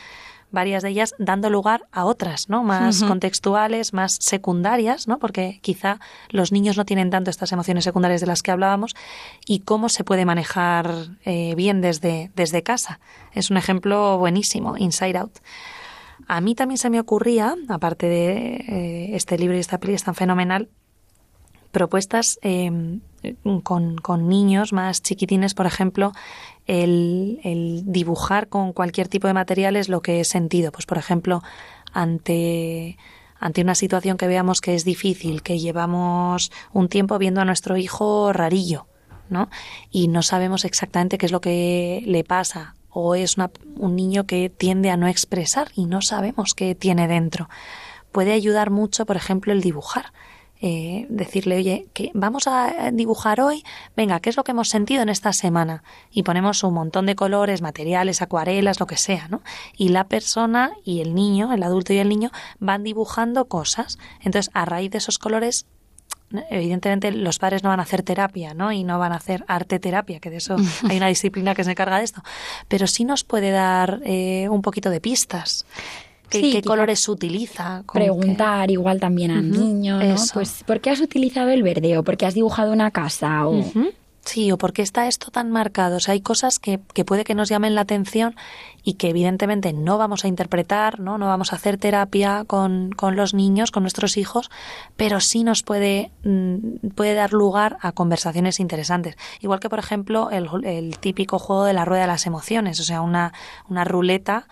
varias 0.53 0.83
de 0.83 0.89
ellas 0.89 1.15
dando 1.17 1.49
lugar 1.49 1.87
a 1.91 2.05
otras, 2.05 2.47
¿no? 2.47 2.63
Más 2.63 3.03
contextuales, 3.03 3.91
más 3.91 4.17
secundarias, 4.21 5.07
¿no? 5.07 5.19
Porque 5.19 5.59
quizá 5.61 5.99
los 6.29 6.53
niños 6.53 6.77
no 6.77 6.85
tienen 6.85 7.09
tanto 7.09 7.29
estas 7.29 7.51
emociones 7.51 7.83
secundarias 7.83 8.21
de 8.21 8.27
las 8.27 8.41
que 8.43 8.51
hablábamos 8.51 8.95
y 9.45 9.59
cómo 9.59 9.89
se 9.89 10.03
puede 10.05 10.25
manejar 10.25 10.89
eh, 11.25 11.55
bien 11.55 11.81
desde, 11.81 12.31
desde 12.35 12.63
casa. 12.63 12.99
Es 13.33 13.49
un 13.49 13.57
ejemplo 13.57 14.17
buenísimo, 14.17 14.77
Inside 14.77 15.17
Out. 15.17 15.39
A 16.27 16.39
mí 16.39 16.55
también 16.55 16.77
se 16.77 16.89
me 16.89 16.99
ocurría, 16.99 17.55
aparte 17.67 18.07
de 18.07 18.55
eh, 18.55 19.15
este 19.15 19.37
libro 19.37 19.57
y 19.57 19.59
esta 19.59 19.79
peli 19.79 19.95
es 19.95 20.03
tan 20.03 20.15
fenomenal, 20.15 20.69
propuestas 21.73 22.39
eh, 22.43 22.99
con, 23.63 23.97
con 23.97 24.29
niños 24.29 24.71
más 24.71 25.01
chiquitines, 25.01 25.53
por 25.55 25.65
ejemplo, 25.65 26.13
el, 26.67 27.39
el 27.43 27.81
dibujar 27.85 28.47
con 28.47 28.71
cualquier 28.73 29.07
tipo 29.09 29.27
de 29.27 29.33
materiales 29.33 29.89
lo 29.89 30.01
que 30.01 30.21
es 30.21 30.29
sentido. 30.29 30.71
Pues, 30.71 30.85
por 30.85 30.97
ejemplo, 30.99 31.41
ante, 31.91 32.97
ante 33.39 33.61
una 33.61 33.75
situación 33.75 34.17
que 34.17 34.27
veamos 34.27 34.61
que 34.61 34.75
es 34.75 34.85
difícil, 34.85 35.41
que 35.41 35.59
llevamos 35.59 36.51
un 36.71 36.87
tiempo 36.89 37.17
viendo 37.17 37.41
a 37.41 37.45
nuestro 37.45 37.75
hijo 37.75 38.31
rarillo, 38.31 38.85
¿no? 39.29 39.49
Y 39.89 40.07
no 40.09 40.21
sabemos 40.21 40.65
exactamente 40.65 41.17
qué 41.17 41.25
es 41.25 41.31
lo 41.31 41.41
que 41.41 42.03
le 42.05 42.23
pasa. 42.23 42.75
O 42.89 43.15
es 43.15 43.37
una- 43.37 43.49
un 43.77 43.95
niño 43.95 44.25
que 44.25 44.51
tiende 44.51 44.91
a 44.91 44.97
no 44.97 45.07
expresar 45.07 45.69
y 45.75 45.85
no 45.87 46.01
sabemos 46.03 46.53
qué 46.53 46.75
tiene 46.75 47.07
dentro. 47.07 47.49
Puede 48.11 48.31
ayudar 48.33 48.69
mucho, 48.69 49.07
por 49.07 49.15
ejemplo, 49.15 49.51
el 49.51 49.61
dibujar 49.61 50.13
eh, 50.65 51.07
decirle, 51.09 51.57
oye, 51.57 51.87
que 51.91 52.09
vamos 52.13 52.47
a 52.47 52.89
dibujar 52.93 53.41
hoy, 53.41 53.65
venga, 53.97 54.21
¿qué 54.21 54.29
es 54.29 54.37
lo 54.37 54.45
que 54.45 54.51
hemos 54.51 54.69
sentido 54.69 55.01
en 55.01 55.09
esta 55.09 55.33
semana? 55.33 55.83
Y 56.09 56.23
ponemos 56.23 56.63
un 56.63 56.73
montón 56.73 57.05
de 57.05 57.17
colores, 57.17 57.61
materiales, 57.61 58.21
acuarelas, 58.21 58.79
lo 58.79 58.87
que 58.87 58.95
sea, 58.95 59.27
¿no? 59.27 59.41
Y 59.75 59.89
la 59.89 60.05
persona 60.05 60.71
y 60.85 61.01
el 61.01 61.15
niño, 61.15 61.51
el 61.51 61.63
adulto 61.63 61.91
y 61.91 61.97
el 61.97 62.07
niño, 62.07 62.31
van 62.59 62.85
dibujando 62.85 63.43
cosas. 63.49 63.99
Entonces, 64.21 64.51
a 64.53 64.63
raíz 64.63 64.89
de 64.91 64.99
esos 64.99 65.19
colores, 65.19 65.65
evidentemente 66.49 67.11
los 67.11 67.39
padres 67.39 67.61
no 67.61 67.67
van 67.67 67.81
a 67.81 67.83
hacer 67.83 68.01
terapia, 68.01 68.53
¿no? 68.53 68.71
Y 68.71 68.85
no 68.85 68.97
van 68.99 69.11
a 69.11 69.17
hacer 69.17 69.43
arte 69.49 69.79
terapia, 69.79 70.21
que 70.21 70.29
de 70.29 70.37
eso 70.37 70.55
hay 70.89 70.95
una 70.95 71.07
disciplina 71.07 71.55
que 71.55 71.65
se 71.65 71.71
encarga 71.71 71.97
de 71.97 72.05
esto. 72.05 72.23
Pero 72.69 72.87
sí 72.87 73.03
nos 73.03 73.25
puede 73.25 73.51
dar 73.51 73.99
eh, 74.05 74.47
un 74.49 74.61
poquito 74.61 74.89
de 74.89 75.01
pistas. 75.01 75.65
¿Qué, 76.33 76.39
Sí, 76.39 76.51
qué 76.51 76.61
colores 76.63 77.07
utiliza? 77.07 77.83
qué- 77.87 77.93
Preguntar 77.99 78.71
igual 78.71 78.99
también 78.99 79.31
al 79.31 79.51
Ujú, 79.51 79.59
niño, 79.61 79.99
¿no? 79.99 80.03
eso. 80.15 80.33
Pues, 80.33 80.63
¿por 80.65 80.81
qué 80.81 80.89
has 80.89 80.99
utilizado 80.99 81.49
el 81.49 81.61
verde? 81.63 81.97
¿O 81.97 82.03
por 82.03 82.17
qué 82.17 82.25
has 82.25 82.33
dibujado 82.33 82.71
una 82.73 82.89
casa? 82.91 83.47
O... 83.47 83.63
Sí, 84.25 84.53
o 84.53 84.57
por 84.57 84.71
qué 84.71 84.83
está 84.83 85.07
esto 85.09 85.31
tan 85.31 85.51
marcado. 85.51 85.97
O 85.97 85.99
sea, 85.99 86.13
hay 86.13 86.21
cosas 86.21 86.57
que, 86.57 86.79
que 86.93 87.03
puede 87.03 87.25
que 87.25 87.35
nos 87.35 87.49
llamen 87.49 87.75
la 87.75 87.81
atención 87.81 88.35
y 88.81 88.93
que 88.93 89.09
evidentemente 89.09 89.73
no 89.73 89.97
vamos 89.97 90.23
a 90.23 90.29
interpretar, 90.29 91.01
¿no? 91.01 91.17
No 91.17 91.25
vamos 91.27 91.51
a 91.51 91.57
hacer 91.57 91.77
terapia 91.77 92.45
con, 92.47 92.91
con 92.93 93.17
los 93.17 93.33
niños, 93.33 93.69
con 93.71 93.83
nuestros 93.83 94.15
hijos, 94.15 94.49
pero 94.95 95.19
sí 95.19 95.43
nos 95.43 95.61
puede, 95.63 96.09
mm, 96.23 96.87
puede 96.95 97.15
dar 97.15 97.33
lugar 97.33 97.75
a 97.81 97.91
conversaciones 97.91 98.61
interesantes. 98.61 99.17
Igual 99.41 99.59
que, 99.59 99.67
por 99.69 99.79
ejemplo, 99.79 100.29
el, 100.31 100.47
el 100.63 100.97
típico 100.99 101.37
juego 101.37 101.65
de 101.65 101.73
la 101.73 101.83
rueda 101.83 102.03
de 102.03 102.07
las 102.07 102.25
emociones, 102.25 102.79
o 102.79 102.83
sea, 102.83 103.01
una, 103.01 103.33
una 103.67 103.83
ruleta 103.83 104.47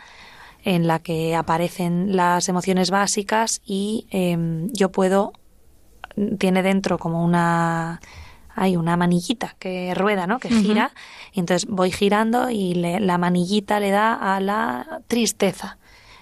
en 0.64 0.88
la 0.88 1.00
que 1.00 1.36
aparecen 1.36 2.16
las 2.16 2.48
emociones 2.50 2.92
básicas 2.92 3.62
y 3.66 4.08
em, 4.12 4.70
yo 4.74 4.92
puedo 4.92 5.34
tiene 6.40 6.62
dentro 6.62 6.98
como 6.98 7.24
una 7.24 8.02
hay 8.54 8.76
una 8.76 8.98
manillita 8.98 9.56
que 9.60 9.94
rueda, 9.96 10.28
¿no? 10.28 10.40
Que 10.40 10.50
gira 10.50 10.92
y 11.32 11.40
entonces 11.40 11.70
voy 11.70 11.90
girando 11.92 12.50
y 12.50 12.74
le- 12.74 13.00
la 13.00 13.18
manillita 13.18 13.80
le 13.80 13.92
da 13.92 14.14
a 14.36 14.40
la 14.42 15.02
tristeza. 15.08 15.78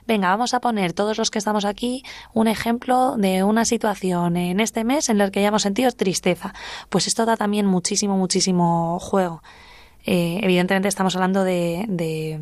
Venga, 0.05 0.29
vamos 0.29 0.53
a 0.53 0.59
poner 0.59 0.93
todos 0.93 1.17
los 1.17 1.31
que 1.31 1.39
estamos 1.39 1.65
aquí 1.65 2.03
un 2.33 2.47
ejemplo 2.47 3.15
de 3.17 3.43
una 3.43 3.65
situación 3.65 4.37
en 4.37 4.59
este 4.59 4.83
mes 4.83 5.09
en 5.09 5.17
la 5.17 5.29
que 5.31 5.39
hayamos 5.39 5.63
sentido 5.63 5.91
tristeza. 5.91 6.53
Pues 6.89 7.07
esto 7.07 7.25
da 7.25 7.35
también 7.35 7.65
muchísimo, 7.65 8.15
muchísimo 8.17 8.99
juego. 8.99 9.41
Eh, 10.05 10.39
evidentemente 10.43 10.87
estamos 10.87 11.15
hablando 11.15 11.43
de, 11.43 11.85
de, 11.89 12.39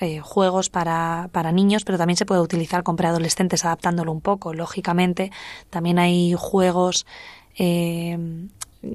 eh, 0.00 0.20
juegos 0.20 0.70
para, 0.70 1.28
para 1.32 1.52
niños, 1.52 1.84
pero 1.84 1.98
también 1.98 2.16
se 2.16 2.26
puede 2.26 2.40
utilizar 2.40 2.82
con 2.82 2.96
preadolescentes 2.96 3.64
adaptándolo 3.64 4.12
un 4.12 4.20
poco. 4.20 4.54
Lógicamente, 4.54 5.30
también 5.70 5.98
hay 5.98 6.34
juegos 6.36 7.06
eh, 7.58 8.48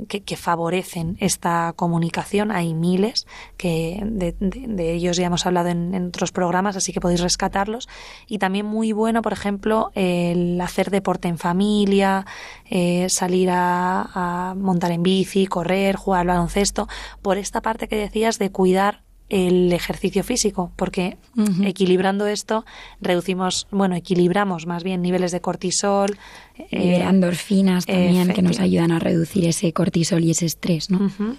que, 0.08 0.38
favorecen 0.38 1.18
esta 1.20 1.74
comunicación. 1.76 2.52
Hay 2.52 2.74
miles 2.74 3.28
que 3.58 4.02
de, 4.04 4.94
ellos 4.94 5.18
ya 5.18 5.26
hemos 5.26 5.46
hablado 5.46 5.70
en, 5.70 5.94
en 5.94 6.08
otros 6.08 6.32
programas, 6.32 6.76
así 6.76 6.94
que 6.94 7.02
podéis 7.02 7.22
rescatarlos. 7.22 7.90
Y 8.28 8.38
también 8.38 8.66
muy 8.66 8.92
bueno, 8.94 9.22
por 9.22 9.34
ejemplo, 9.34 9.92
el 9.96 10.60
hacer 10.62 10.90
deporte 10.90 11.28
en 11.28 11.38
familia, 11.38 12.26
eh, 12.70 13.08
salir 13.10 13.50
a, 13.52 14.10
a 14.14 14.56
montar 14.56 14.92
en 14.92 15.04
bici, 15.04 15.48
correr, 15.48 15.96
jugar 15.96 16.22
al 16.22 16.28
baloncesto, 16.28 16.88
por 17.22 17.38
esta 17.38 17.62
parte 17.62 17.88
que 17.88 17.98
decías 17.98 18.40
de 18.40 18.52
cuidar 18.52 19.04
el 19.34 19.74
ejercicio 19.74 20.24
físico, 20.24 20.72
porque 20.76 21.18
equilibrando 21.64 22.28
esto 22.28 22.66
reducimos, 23.02 23.68
bueno, 23.72 23.96
equilibramos 23.96 24.68
más 24.68 24.84
bien 24.84 25.02
niveles 25.02 25.32
de 25.32 25.42
cortisol, 25.42 26.18
eh, 26.56 26.68
Libera 26.80 27.10
endorfinas 27.10 27.88
también 27.88 28.32
que 28.32 28.44
nos 28.44 28.60
ayudan 28.60 28.92
a 28.92 29.00
reducir 29.00 29.46
ese 29.46 29.74
cortisol 29.74 30.24
y 30.24 30.32
ese 30.32 30.46
estrés, 30.46 30.92
¿no? 30.92 31.06
Ujú. 31.06 31.36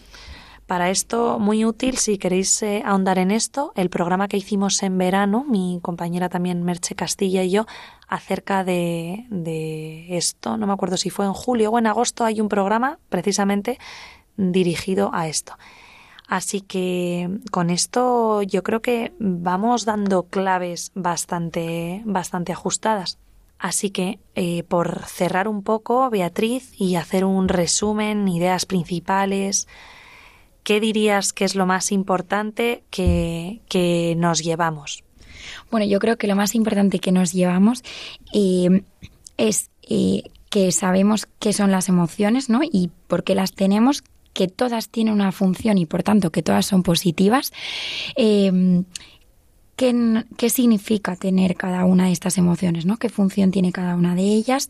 Para 0.67 0.91
esto, 0.91 1.39
muy 1.39 1.65
útil, 1.65 1.99
si 1.99 2.19
queréis 2.19 2.63
eh, 2.63 2.83
ahondar 2.85 3.19
en 3.19 3.31
esto, 3.31 3.73
el 3.77 3.91
programa 3.91 4.27
que 4.27 4.39
hicimos 4.39 4.83
en 4.83 4.99
verano, 4.99 5.45
mi 5.49 5.79
compañera 5.81 6.29
también 6.29 6.65
Merche 6.65 6.97
Castilla 6.97 7.45
y 7.45 7.51
yo, 7.51 7.67
acerca 8.09 8.65
de, 8.65 9.27
de 9.31 10.17
esto, 10.17 10.57
no 10.57 10.67
me 10.67 10.73
acuerdo 10.73 10.97
si 10.97 11.11
fue 11.11 11.27
en 11.27 11.35
julio 11.35 11.71
o 11.71 11.79
en 11.79 11.87
agosto, 11.87 12.25
hay 12.25 12.41
un 12.41 12.49
programa 12.49 12.99
precisamente 13.09 13.79
dirigido 14.37 15.11
a 15.13 15.29
esto. 15.29 15.55
Así 16.27 16.63
que 16.63 17.29
con 17.51 17.71
esto 17.71 18.43
yo 18.43 18.63
creo 18.63 18.81
que 18.81 19.13
vamos 19.19 19.85
dando 19.85 20.25
claves 20.25 20.91
bastante, 20.95 22.03
bastante 22.05 22.53
ajustadas. 22.53 23.19
Así 23.59 23.91
que, 23.91 24.19
eh, 24.35 24.63
por 24.65 25.05
cerrar 25.07 25.49
un 25.49 25.63
poco, 25.63 26.11
Beatriz, 26.11 26.73
y 26.79 26.97
hacer 26.97 27.25
un 27.25 27.49
resumen, 27.49 28.29
ideas 28.29 28.67
principales, 28.67 29.69
¿qué 30.65 30.81
dirías 30.81 31.33
que 31.33 31.45
es 31.45 31.55
lo 31.55 31.67
más 31.67 31.93
importante 31.93 32.85
que, 32.91 33.61
que 33.69 34.15
nos 34.19 34.43
llevamos? 34.43 35.05
Bueno, 35.71 35.87
yo 35.87 35.99
creo 35.99 36.17
que 36.17 36.27
lo 36.27 36.37
más 36.37 36.55
importante 36.55 36.99
que 36.99 37.13
nos 37.13 37.33
llevamos 37.33 37.85
eh, 38.33 38.83
es 39.37 39.71
eh, 39.83 40.25
que 40.51 40.73
sabemos 40.73 41.27
qué 41.39 41.53
son 41.53 41.71
las 41.71 41.89
emociones, 41.89 42.49
¿no? 42.49 42.61
Y 42.63 42.91
por 43.09 43.25
qué 43.25 43.35
las 43.35 43.53
tenemos, 43.53 44.05
que 44.35 44.49
todas 44.49 44.91
tienen 44.91 45.15
una 45.15 45.33
función 45.33 45.79
y 45.79 45.87
por 45.87 46.03
tanto 46.03 46.31
que 46.31 46.43
todas 46.43 46.67
son 46.67 46.83
positivas. 46.83 47.53
Eh, 48.17 48.83
¿Qué, 49.77 50.25
qué 50.37 50.51
significa 50.51 51.17
tener 51.17 51.57
cada 51.57 51.85
una 51.85 52.07
de 52.07 52.13
estas 52.13 52.39
emociones, 52.39 52.87
¿no? 52.87 52.97
¿Qué 52.97 53.09
función 53.09 53.51
tiene 53.51 53.73
cada 53.73 53.97
una 53.97 54.15
de 54.15 54.23
ellas? 54.23 54.69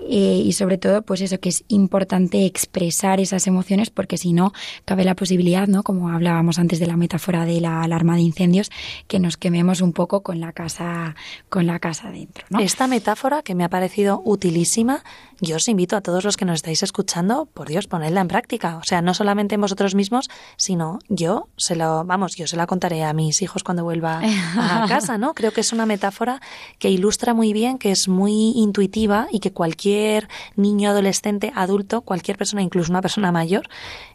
Eh, 0.00 0.42
y 0.44 0.52
sobre 0.52 0.78
todo, 0.78 1.02
pues 1.02 1.20
eso, 1.20 1.38
que 1.38 1.50
es 1.50 1.64
importante 1.68 2.46
expresar 2.46 3.20
esas 3.20 3.46
emociones 3.46 3.90
porque 3.90 4.16
si 4.16 4.32
no, 4.32 4.52
cabe 4.84 5.04
la 5.04 5.14
posibilidad, 5.14 5.68
¿no? 5.68 5.82
Como 5.82 6.08
hablábamos 6.08 6.58
antes 6.58 6.78
de 6.78 6.86
la 6.86 6.96
metáfora 6.96 7.44
de 7.44 7.60
la 7.60 7.82
alarma 7.82 8.16
de 8.16 8.22
incendios, 8.22 8.70
que 9.08 9.18
nos 9.18 9.36
quememos 9.36 9.80
un 9.80 9.92
poco 9.92 10.22
con 10.22 10.40
la 10.40 10.52
casa, 10.52 11.14
con 11.48 11.66
la 11.66 11.78
casa 11.78 12.10
dentro, 12.10 12.44
¿no? 12.50 12.60
Esta 12.60 12.86
metáfora, 12.86 13.42
que 13.42 13.54
me 13.54 13.64
ha 13.64 13.68
parecido 13.68 14.22
utilísima, 14.24 15.02
yo 15.40 15.56
os 15.56 15.68
invito 15.68 15.96
a 15.96 16.00
todos 16.00 16.24
los 16.24 16.38
que 16.38 16.46
nos 16.46 16.56
estáis 16.56 16.82
escuchando, 16.82 17.44
por 17.44 17.68
Dios, 17.68 17.86
ponedla 17.88 18.22
en 18.22 18.28
práctica. 18.28 18.78
O 18.78 18.84
sea, 18.84 19.02
no 19.02 19.12
solamente 19.12 19.56
en 19.56 19.60
vosotros 19.60 19.94
mismos, 19.94 20.30
sino 20.56 20.98
yo 21.08 21.48
se 21.58 21.76
lo, 21.76 22.04
vamos, 22.04 22.36
yo 22.36 22.46
se 22.46 22.56
la 22.56 22.66
contaré 22.66 23.04
a 23.04 23.12
mis 23.12 23.42
hijos 23.42 23.62
cuando 23.62 23.84
vuelva 23.84 24.22
a 24.58 24.86
casa, 24.88 25.18
¿no? 25.18 25.34
Creo 25.34 25.52
que 25.52 25.60
es 25.60 25.72
una 25.72 25.86
metáfora 25.86 26.40
que 26.78 26.90
ilustra 26.90 27.34
muy 27.34 27.52
bien, 27.52 27.78
que 27.78 27.90
es 27.90 28.08
muy 28.08 28.52
intuitiva 28.56 29.26
y 29.30 29.40
que 29.40 29.52
cualquier 29.52 30.28
niño, 30.56 30.90
adolescente, 30.90 31.52
adulto, 31.54 32.00
cualquier 32.02 32.36
persona, 32.38 32.62
incluso 32.62 32.90
una 32.92 33.02
persona 33.02 33.32
mayor, 33.32 33.68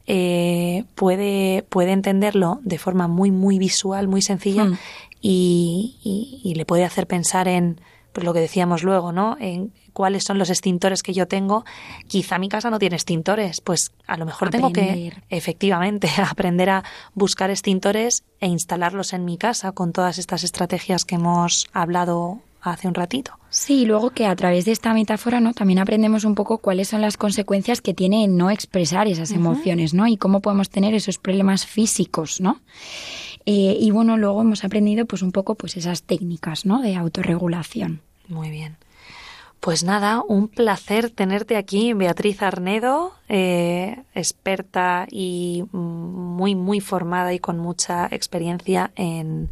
eh, 0.08 0.84
puede, 0.96 1.64
puede 1.70 1.92
entenderlo 1.92 2.60
de 2.64 2.78
forma 2.78 3.08
muy, 3.08 3.32
muy 3.32 3.60
visual, 3.60 4.08
muy 4.08 4.22
sencilla 4.22 4.66
Mm. 4.66 4.78
y, 5.22 5.96
y- 6.04 6.42
y 6.44 6.56
le 6.56 6.66
puede 6.66 6.84
hacer 6.84 7.08
pensar 7.08 7.48
en 7.48 7.80
pues, 8.12 8.26
lo 8.26 8.34
que 8.34 8.40
decíamos 8.40 8.84
luego, 8.84 9.12
¿no? 9.12 9.38
En 9.40 9.74
cuáles 9.94 10.24
son 10.24 10.38
los 10.38 10.50
extintores 10.50 11.04
que 11.04 11.14
yo 11.14 11.28
tengo. 11.28 11.66
Quizá 12.08 12.40
mi 12.40 12.50
casa 12.50 12.70
no 12.70 12.80
tiene 12.80 12.96
extintores, 12.96 13.62
pues 13.62 13.92
a 14.08 14.18
lo 14.18 14.26
mejor 14.26 14.50
tengo 14.50 14.72
que, 14.72 15.14
efectivamente, 15.30 16.10
aprender 16.30 16.70
a 16.70 16.84
buscar 17.14 17.50
extintores 17.50 18.24
e 18.40 18.48
instalarlos 18.48 19.14
en 19.14 19.26
mi 19.26 19.38
casa 19.38 19.72
con 19.72 19.92
todas 19.92 20.18
estas 20.18 20.44
estrategias 20.44 21.06
que 21.06 21.16
hemos 21.16 21.68
hablado 21.74 22.42
hace 22.62 22.88
un 22.88 22.94
ratito. 22.94 23.34
Sí, 23.50 23.82
y 23.82 23.86
luego 23.86 24.12
que 24.12 24.28
a 24.28 24.36
través 24.36 24.66
de 24.66 24.72
esta 24.72 24.94
metáfora, 24.94 25.40
¿no? 25.40 25.54
También 25.54 25.80
aprendemos 25.80 26.24
un 26.24 26.36
poco 26.36 26.60
cuáles 26.60 26.88
son 26.88 27.02
las 27.02 27.18
consecuencias 27.18 27.82
que 27.82 27.94
tiene 27.94 28.28
no 28.28 28.50
expresar 28.50 29.08
esas 29.08 29.32
emociones, 29.32 29.94
¿no? 29.94 30.08
Y 30.08 30.16
cómo 30.16 30.42
podemos 30.42 30.70
tener 30.70 30.94
esos 30.94 31.18
problemas 31.18 31.66
físicos, 31.66 32.40
¿no? 32.40 32.62
Eh, 33.46 33.78
y 33.80 33.92
bueno, 33.92 34.18
luego 34.18 34.42
hemos 34.42 34.64
aprendido 34.64 35.06
pues 35.06 35.22
un 35.22 35.32
poco 35.32 35.56
pues 35.56 35.78
esas 35.78 36.04
técnicas, 36.04 36.66
¿no? 36.66 36.82
De 36.82 36.96
autorregulación. 36.96 38.02
Muy 38.28 38.50
bien. 38.50 38.78
Pues 39.60 39.84
nada, 39.84 40.24
un 40.28 40.48
placer 40.48 41.12
tenerte 41.12 41.56
aquí, 41.56 41.94
Beatriz 41.94 42.42
Arnedo, 42.42 43.14
eh, 43.30 44.02
experta 44.16 45.06
y 45.12 45.66
muy, 45.72 46.56
muy 46.56 46.80
formada 46.80 47.32
y 47.32 47.38
con 47.38 47.60
mucha 47.60 48.08
experiencia 48.08 48.92
en, 48.96 49.52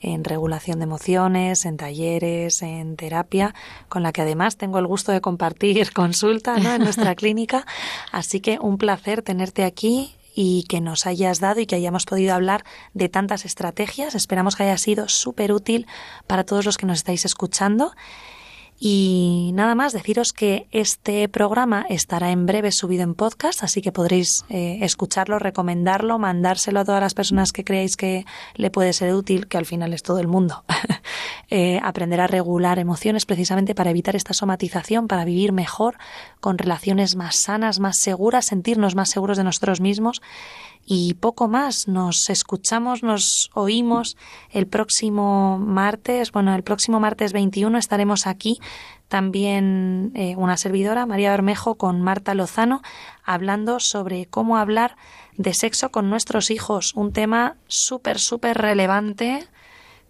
en 0.00 0.24
regulación 0.24 0.78
de 0.78 0.84
emociones, 0.84 1.66
en 1.66 1.76
talleres, 1.76 2.62
en 2.62 2.96
terapia, 2.96 3.54
con 3.90 4.02
la 4.02 4.12
que 4.12 4.22
además 4.22 4.56
tengo 4.56 4.78
el 4.78 4.86
gusto 4.86 5.12
de 5.12 5.20
compartir 5.20 5.92
consulta 5.94 6.56
¿no? 6.58 6.72
en 6.72 6.82
nuestra 6.82 7.14
clínica. 7.16 7.66
Así 8.10 8.40
que 8.40 8.58
un 8.58 8.78
placer 8.78 9.20
tenerte 9.20 9.64
aquí 9.64 10.14
y 10.34 10.64
que 10.64 10.80
nos 10.80 11.06
hayas 11.06 11.40
dado 11.40 11.60
y 11.60 11.66
que 11.66 11.76
hayamos 11.76 12.06
podido 12.06 12.34
hablar 12.34 12.64
de 12.94 13.08
tantas 13.08 13.44
estrategias. 13.44 14.14
Esperamos 14.14 14.56
que 14.56 14.64
haya 14.64 14.78
sido 14.78 15.08
súper 15.08 15.52
útil 15.52 15.86
para 16.26 16.44
todos 16.44 16.64
los 16.64 16.78
que 16.78 16.86
nos 16.86 16.98
estáis 16.98 17.24
escuchando. 17.24 17.92
Y 18.84 19.52
nada 19.54 19.76
más, 19.76 19.92
deciros 19.92 20.32
que 20.32 20.66
este 20.72 21.28
programa 21.28 21.86
estará 21.88 22.32
en 22.32 22.46
breve 22.46 22.72
subido 22.72 23.04
en 23.04 23.14
podcast, 23.14 23.62
así 23.62 23.80
que 23.80 23.92
podréis 23.92 24.44
eh, 24.48 24.80
escucharlo, 24.82 25.38
recomendarlo, 25.38 26.18
mandárselo 26.18 26.80
a 26.80 26.84
todas 26.84 27.00
las 27.00 27.14
personas 27.14 27.52
que 27.52 27.62
creáis 27.62 27.96
que 27.96 28.26
le 28.56 28.70
puede 28.72 28.92
ser 28.92 29.14
útil, 29.14 29.46
que 29.46 29.56
al 29.56 29.66
final 29.66 29.94
es 29.94 30.02
todo 30.02 30.18
el 30.18 30.26
mundo. 30.26 30.64
Eh, 31.54 31.78
aprender 31.82 32.18
a 32.18 32.26
regular 32.26 32.78
emociones 32.78 33.26
precisamente 33.26 33.74
para 33.74 33.90
evitar 33.90 34.16
esta 34.16 34.32
somatización, 34.32 35.06
para 35.06 35.26
vivir 35.26 35.52
mejor, 35.52 35.98
con 36.40 36.56
relaciones 36.56 37.14
más 37.14 37.36
sanas, 37.36 37.78
más 37.78 37.98
seguras, 37.98 38.46
sentirnos 38.46 38.94
más 38.94 39.10
seguros 39.10 39.36
de 39.36 39.44
nosotros 39.44 39.82
mismos 39.82 40.22
y 40.84 41.14
poco 41.14 41.48
más. 41.48 41.88
Nos 41.88 42.30
escuchamos, 42.30 43.02
nos 43.02 43.50
oímos 43.54 44.16
el 44.50 44.66
próximo 44.66 45.58
martes. 45.58 46.32
Bueno, 46.32 46.54
el 46.54 46.62
próximo 46.62 47.00
martes 47.00 47.32
21 47.32 47.78
estaremos 47.78 48.26
aquí 48.26 48.60
también 49.08 50.12
eh, 50.14 50.36
una 50.36 50.56
servidora, 50.56 51.04
María 51.04 51.32
Bermejo, 51.32 51.74
con 51.74 52.00
Marta 52.00 52.34
Lozano, 52.34 52.80
hablando 53.22 53.78
sobre 53.78 54.24
cómo 54.24 54.56
hablar 54.56 54.96
de 55.36 55.52
sexo 55.52 55.90
con 55.90 56.08
nuestros 56.08 56.50
hijos. 56.50 56.94
Un 56.94 57.12
tema 57.12 57.56
súper, 57.66 58.18
súper 58.18 58.56
relevante 58.56 59.46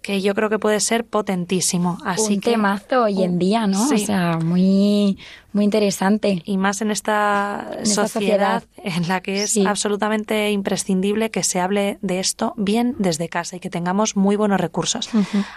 que 0.02 0.20
yo 0.20 0.34
creo 0.34 0.50
que 0.50 0.58
puede 0.58 0.80
ser 0.80 1.04
potentísimo. 1.04 1.98
Así 2.04 2.34
un 2.34 2.40
que, 2.40 2.50
temazo 2.52 3.04
hoy 3.04 3.22
en 3.22 3.38
día, 3.38 3.66
¿no? 3.66 3.88
Sí. 3.88 3.94
O 3.94 3.98
sea, 4.06 4.38
muy, 4.38 5.18
muy 5.52 5.64
interesante. 5.64 6.42
y 6.44 6.56
más 6.58 6.80
en 6.82 6.90
esta, 6.90 7.68
En 7.76 7.82
esta 7.84 8.08
sociedad, 8.08 8.64
en 8.82 9.08
la 9.08 9.20
que 9.20 9.44
es 9.44 9.50
Sí. 9.52 9.64
absolutamente 9.66 10.50
imprescindible 10.50 11.30
que 11.30 11.42
se 11.44 11.60
hable 11.60 11.98
de 12.02 12.20
esto 12.20 12.52
bien 12.56 12.94
desde 12.98 13.28
casa 13.28 13.56
y 13.56 13.60
que 13.60 13.70
tengamos 13.70 14.16
muy 14.16 14.36
buenos 14.36 14.60
recursos. 14.60 15.08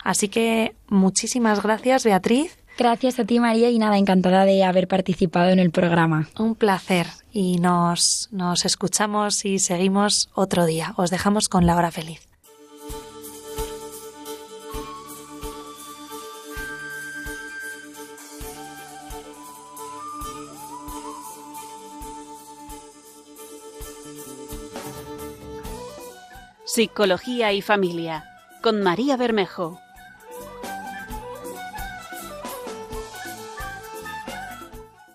Así 0.04 0.28
que 0.30 0.76
muchísimas 0.88 1.62
gracias, 1.64 2.04
Beatriz. 2.06 2.58
Gracias 2.78 3.20
a 3.20 3.24
ti, 3.24 3.40
María, 3.40 3.70
y 3.70 3.80
nada, 3.80 3.98
encantada 3.98 4.44
de 4.44 4.64
haber 4.66 4.90
participado 4.90 5.50
en 5.50 5.60
el 5.60 5.72
programa. 5.72 6.28
Un 6.38 6.56
placer 6.56 7.08
y 7.32 7.56
nos, 7.58 8.28
nos 8.34 8.66
escuchamos 8.66 9.46
y 9.46 9.60
seguimos 9.60 10.30
otro 10.34 10.66
día. 10.66 10.94
Os 10.98 11.10
dejamos 11.10 11.48
con 11.48 11.66
la 11.66 11.78
hora 11.78 11.92
feliz. 11.92 12.25
Psicología 26.68 27.54
y 27.54 27.62
familia 27.62 28.26
con 28.64 28.82
María 28.82 29.18
Bermejo. 29.18 29.85